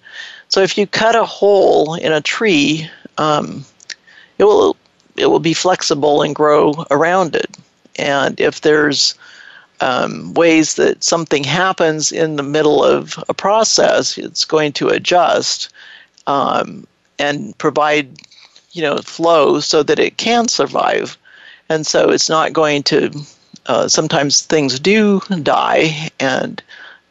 So 0.49 0.61
if 0.61 0.79
you 0.79 0.87
cut 0.87 1.17
a 1.17 1.25
hole 1.25 1.95
in 1.95 2.13
a 2.13 2.21
tree, 2.21 2.89
um, 3.19 3.65
it 4.39 4.45
will 4.45 4.77
it 5.17 5.27
will 5.27 5.41
be 5.41 5.55
flexible 5.55 6.23
and 6.23 6.35
grow 6.35 6.85
around 6.91 7.37
it. 7.37 7.57
And 7.97 8.39
if 8.41 8.63
there's 8.63 9.15
um, 9.81 10.35
ways 10.35 10.75
that 10.75 11.05
something 11.05 11.45
happens 11.45 12.11
in 12.11 12.37
the 12.37 12.43
middle 12.43 12.83
of 12.83 13.23
a 13.29 13.35
process, 13.35 14.19
it's 14.19 14.45
going 14.45 14.73
to 14.75 14.89
adjust. 14.89 15.73
Um, 16.27 16.87
and 17.19 17.57
provide 17.59 18.19
you 18.73 18.83
know 18.83 18.99
flow 18.99 19.61
so 19.61 19.83
that 19.83 19.99
it 19.99 20.17
can 20.17 20.49
survive. 20.49 21.17
And 21.69 21.87
so 21.87 22.11
it's 22.11 22.29
not 22.29 22.53
going 22.53 22.83
to 22.85 23.11
uh, 23.67 23.89
sometimes 23.89 24.43
things 24.43 24.79
do 24.79 25.21
die 25.43 26.11
and 26.21 26.63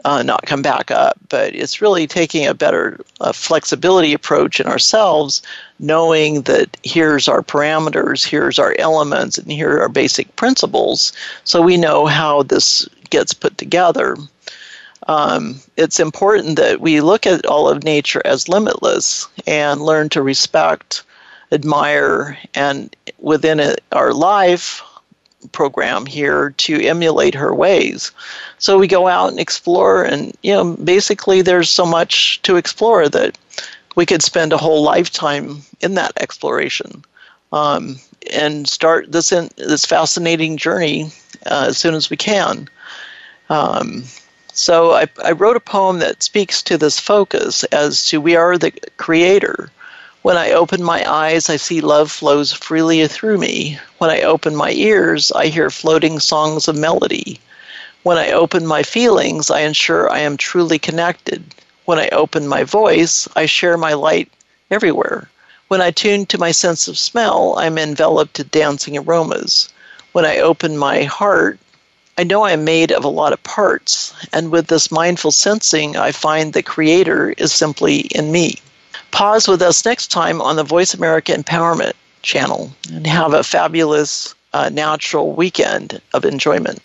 uh, 0.05 0.21
not 0.21 0.45
come 0.45 0.61
back 0.61 0.91
up 0.91 1.17
but 1.29 1.55
it's 1.55 1.81
really 1.81 2.05
taking 2.05 2.45
a 2.45 2.53
better 2.53 2.99
uh, 3.21 3.31
flexibility 3.31 4.13
approach 4.13 4.59
in 4.59 4.67
ourselves 4.67 5.41
knowing 5.79 6.41
that 6.41 6.75
here's 6.83 7.29
our 7.29 7.41
parameters 7.41 8.25
here's 8.25 8.59
our 8.59 8.75
elements 8.79 9.37
and 9.37 9.49
here 9.49 9.79
are 9.79 9.87
basic 9.87 10.35
principles 10.35 11.13
so 11.45 11.61
we 11.61 11.77
know 11.77 12.05
how 12.05 12.43
this 12.43 12.87
gets 13.09 13.33
put 13.33 13.57
together 13.57 14.17
um, 15.07 15.59
it's 15.77 15.99
important 15.99 16.57
that 16.57 16.81
we 16.81 17.01
look 17.01 17.25
at 17.25 17.45
all 17.45 17.67
of 17.67 17.83
nature 17.83 18.21
as 18.25 18.47
limitless 18.47 19.27
and 19.47 19.81
learn 19.81 20.09
to 20.09 20.21
respect, 20.21 21.03
admire, 21.51 22.37
and 22.53 22.95
within 23.19 23.59
it, 23.59 23.83
our 23.91 24.13
life 24.13 24.81
program 25.51 26.05
here 26.05 26.51
to 26.51 26.81
emulate 26.81 27.35
her 27.35 27.53
ways. 27.53 28.11
So 28.59 28.77
we 28.77 28.87
go 28.87 29.07
out 29.07 29.29
and 29.29 29.39
explore, 29.39 30.03
and 30.03 30.35
you 30.41 30.53
know, 30.53 30.75
basically, 30.75 31.41
there's 31.41 31.69
so 31.69 31.85
much 31.85 32.41
to 32.43 32.55
explore 32.55 33.09
that 33.09 33.37
we 33.95 34.05
could 34.05 34.23
spend 34.23 34.53
a 34.53 34.57
whole 34.57 34.83
lifetime 34.83 35.61
in 35.81 35.95
that 35.95 36.13
exploration. 36.17 37.03
Um, 37.51 37.97
and 38.31 38.67
start 38.67 39.11
this 39.11 39.31
in, 39.31 39.49
this 39.57 39.85
fascinating 39.85 40.57
journey 40.57 41.11
uh, 41.45 41.65
as 41.67 41.77
soon 41.77 41.93
as 41.93 42.09
we 42.09 42.17
can. 42.17 42.67
Um, 43.49 44.05
so 44.53 44.91
I, 44.93 45.07
I 45.23 45.31
wrote 45.31 45.57
a 45.57 45.59
poem 45.59 45.99
that 45.99 46.21
speaks 46.21 46.61
to 46.63 46.77
this 46.77 46.99
focus 46.99 47.63
as 47.65 48.07
to 48.07 48.21
we 48.21 48.35
are 48.35 48.57
the 48.57 48.71
creator. 48.97 49.71
When 50.21 50.37
I 50.37 50.51
open 50.51 50.83
my 50.83 51.03
eyes, 51.09 51.49
I 51.49 51.57
see 51.57 51.81
love 51.81 52.11
flows 52.11 52.53
freely 52.53 53.05
through 53.07 53.39
me. 53.39 53.79
When 53.97 54.09
I 54.09 54.21
open 54.21 54.55
my 54.55 54.71
ears, 54.71 55.31
I 55.31 55.47
hear 55.47 55.69
floating 55.69 56.19
songs 56.19 56.67
of 56.67 56.77
melody. 56.77 57.41
When 58.03 58.17
I 58.17 58.31
open 58.31 58.65
my 58.65 58.83
feelings, 58.83 59.49
I 59.49 59.61
ensure 59.61 60.09
I 60.09 60.19
am 60.19 60.37
truly 60.37 60.77
connected. 60.77 61.43
When 61.85 61.99
I 61.99 62.07
open 62.09 62.47
my 62.47 62.63
voice, 62.63 63.27
I 63.35 63.45
share 63.47 63.77
my 63.77 63.93
light 63.93 64.31
everywhere. 64.69 65.29
When 65.67 65.81
I 65.81 65.91
tune 65.91 66.25
to 66.27 66.37
my 66.37 66.51
sense 66.51 66.87
of 66.87 66.97
smell, 66.97 67.55
I'm 67.57 67.77
enveloped 67.77 68.39
in 68.39 68.47
dancing 68.51 68.97
aromas. 68.97 69.69
When 70.11 70.25
I 70.25 70.37
open 70.37 70.77
my 70.77 71.03
heart, 71.03 71.59
I 72.17 72.23
know 72.23 72.43
I'm 72.43 72.63
made 72.63 72.91
of 72.91 73.03
a 73.03 73.09
lot 73.09 73.33
of 73.33 73.41
parts, 73.43 74.13
and 74.31 74.51
with 74.51 74.67
this 74.67 74.91
mindful 74.91 75.31
sensing, 75.31 75.97
I 75.97 76.11
find 76.11 76.53
the 76.53 76.61
creator 76.61 77.33
is 77.39 77.51
simply 77.51 78.01
in 78.13 78.31
me. 78.31 78.61
Pause 79.09 79.47
with 79.47 79.61
us 79.63 79.83
next 79.83 80.07
time 80.07 80.39
on 80.39 80.55
the 80.55 80.63
Voice 80.63 80.93
America 80.93 81.33
Empowerment 81.33 81.93
channel 82.21 82.71
and 82.91 83.07
have 83.07 83.33
a 83.33 83.43
fabulous 83.43 84.35
uh, 84.53 84.69
natural 84.69 85.33
weekend 85.33 86.01
of 86.13 86.23
enjoyment. 86.23 86.79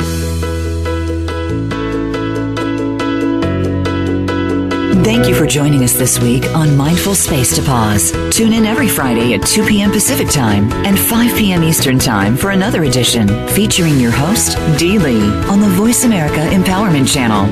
Thank 5.09 5.27
you 5.27 5.35
for 5.35 5.47
joining 5.47 5.85
us 5.85 5.95
this 5.95 6.21
week 6.21 6.45
on 6.55 6.77
Mindful 6.77 7.15
Space 7.15 7.57
to 7.57 7.63
Pause. 7.63 8.13
Tune 8.31 8.53
in 8.53 8.67
every 8.67 8.89
Friday 8.89 9.33
at 9.33 9.41
2 9.41 9.65
p.m. 9.65 9.91
Pacific 9.91 10.29
Time 10.29 10.71
and 10.85 10.99
5 10.99 11.35
p.m. 11.35 11.65
Eastern 11.65 11.99
Time 11.99 12.37
for 12.37 12.51
another 12.51 12.85
edition 12.85 13.27
featuring 13.49 13.99
your 13.99 14.11
host, 14.11 14.59
Dee 14.79 14.99
Lee, 14.99 15.31
on 15.47 15.63
the 15.63 15.69
Voice 15.71 16.05
America 16.05 16.41
Empowerment 16.51 17.11
Channel. 17.11 17.47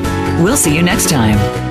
We'll 0.45 0.59
see 0.59 0.77
you 0.77 0.83
next 0.83 1.09
time. 1.09 1.66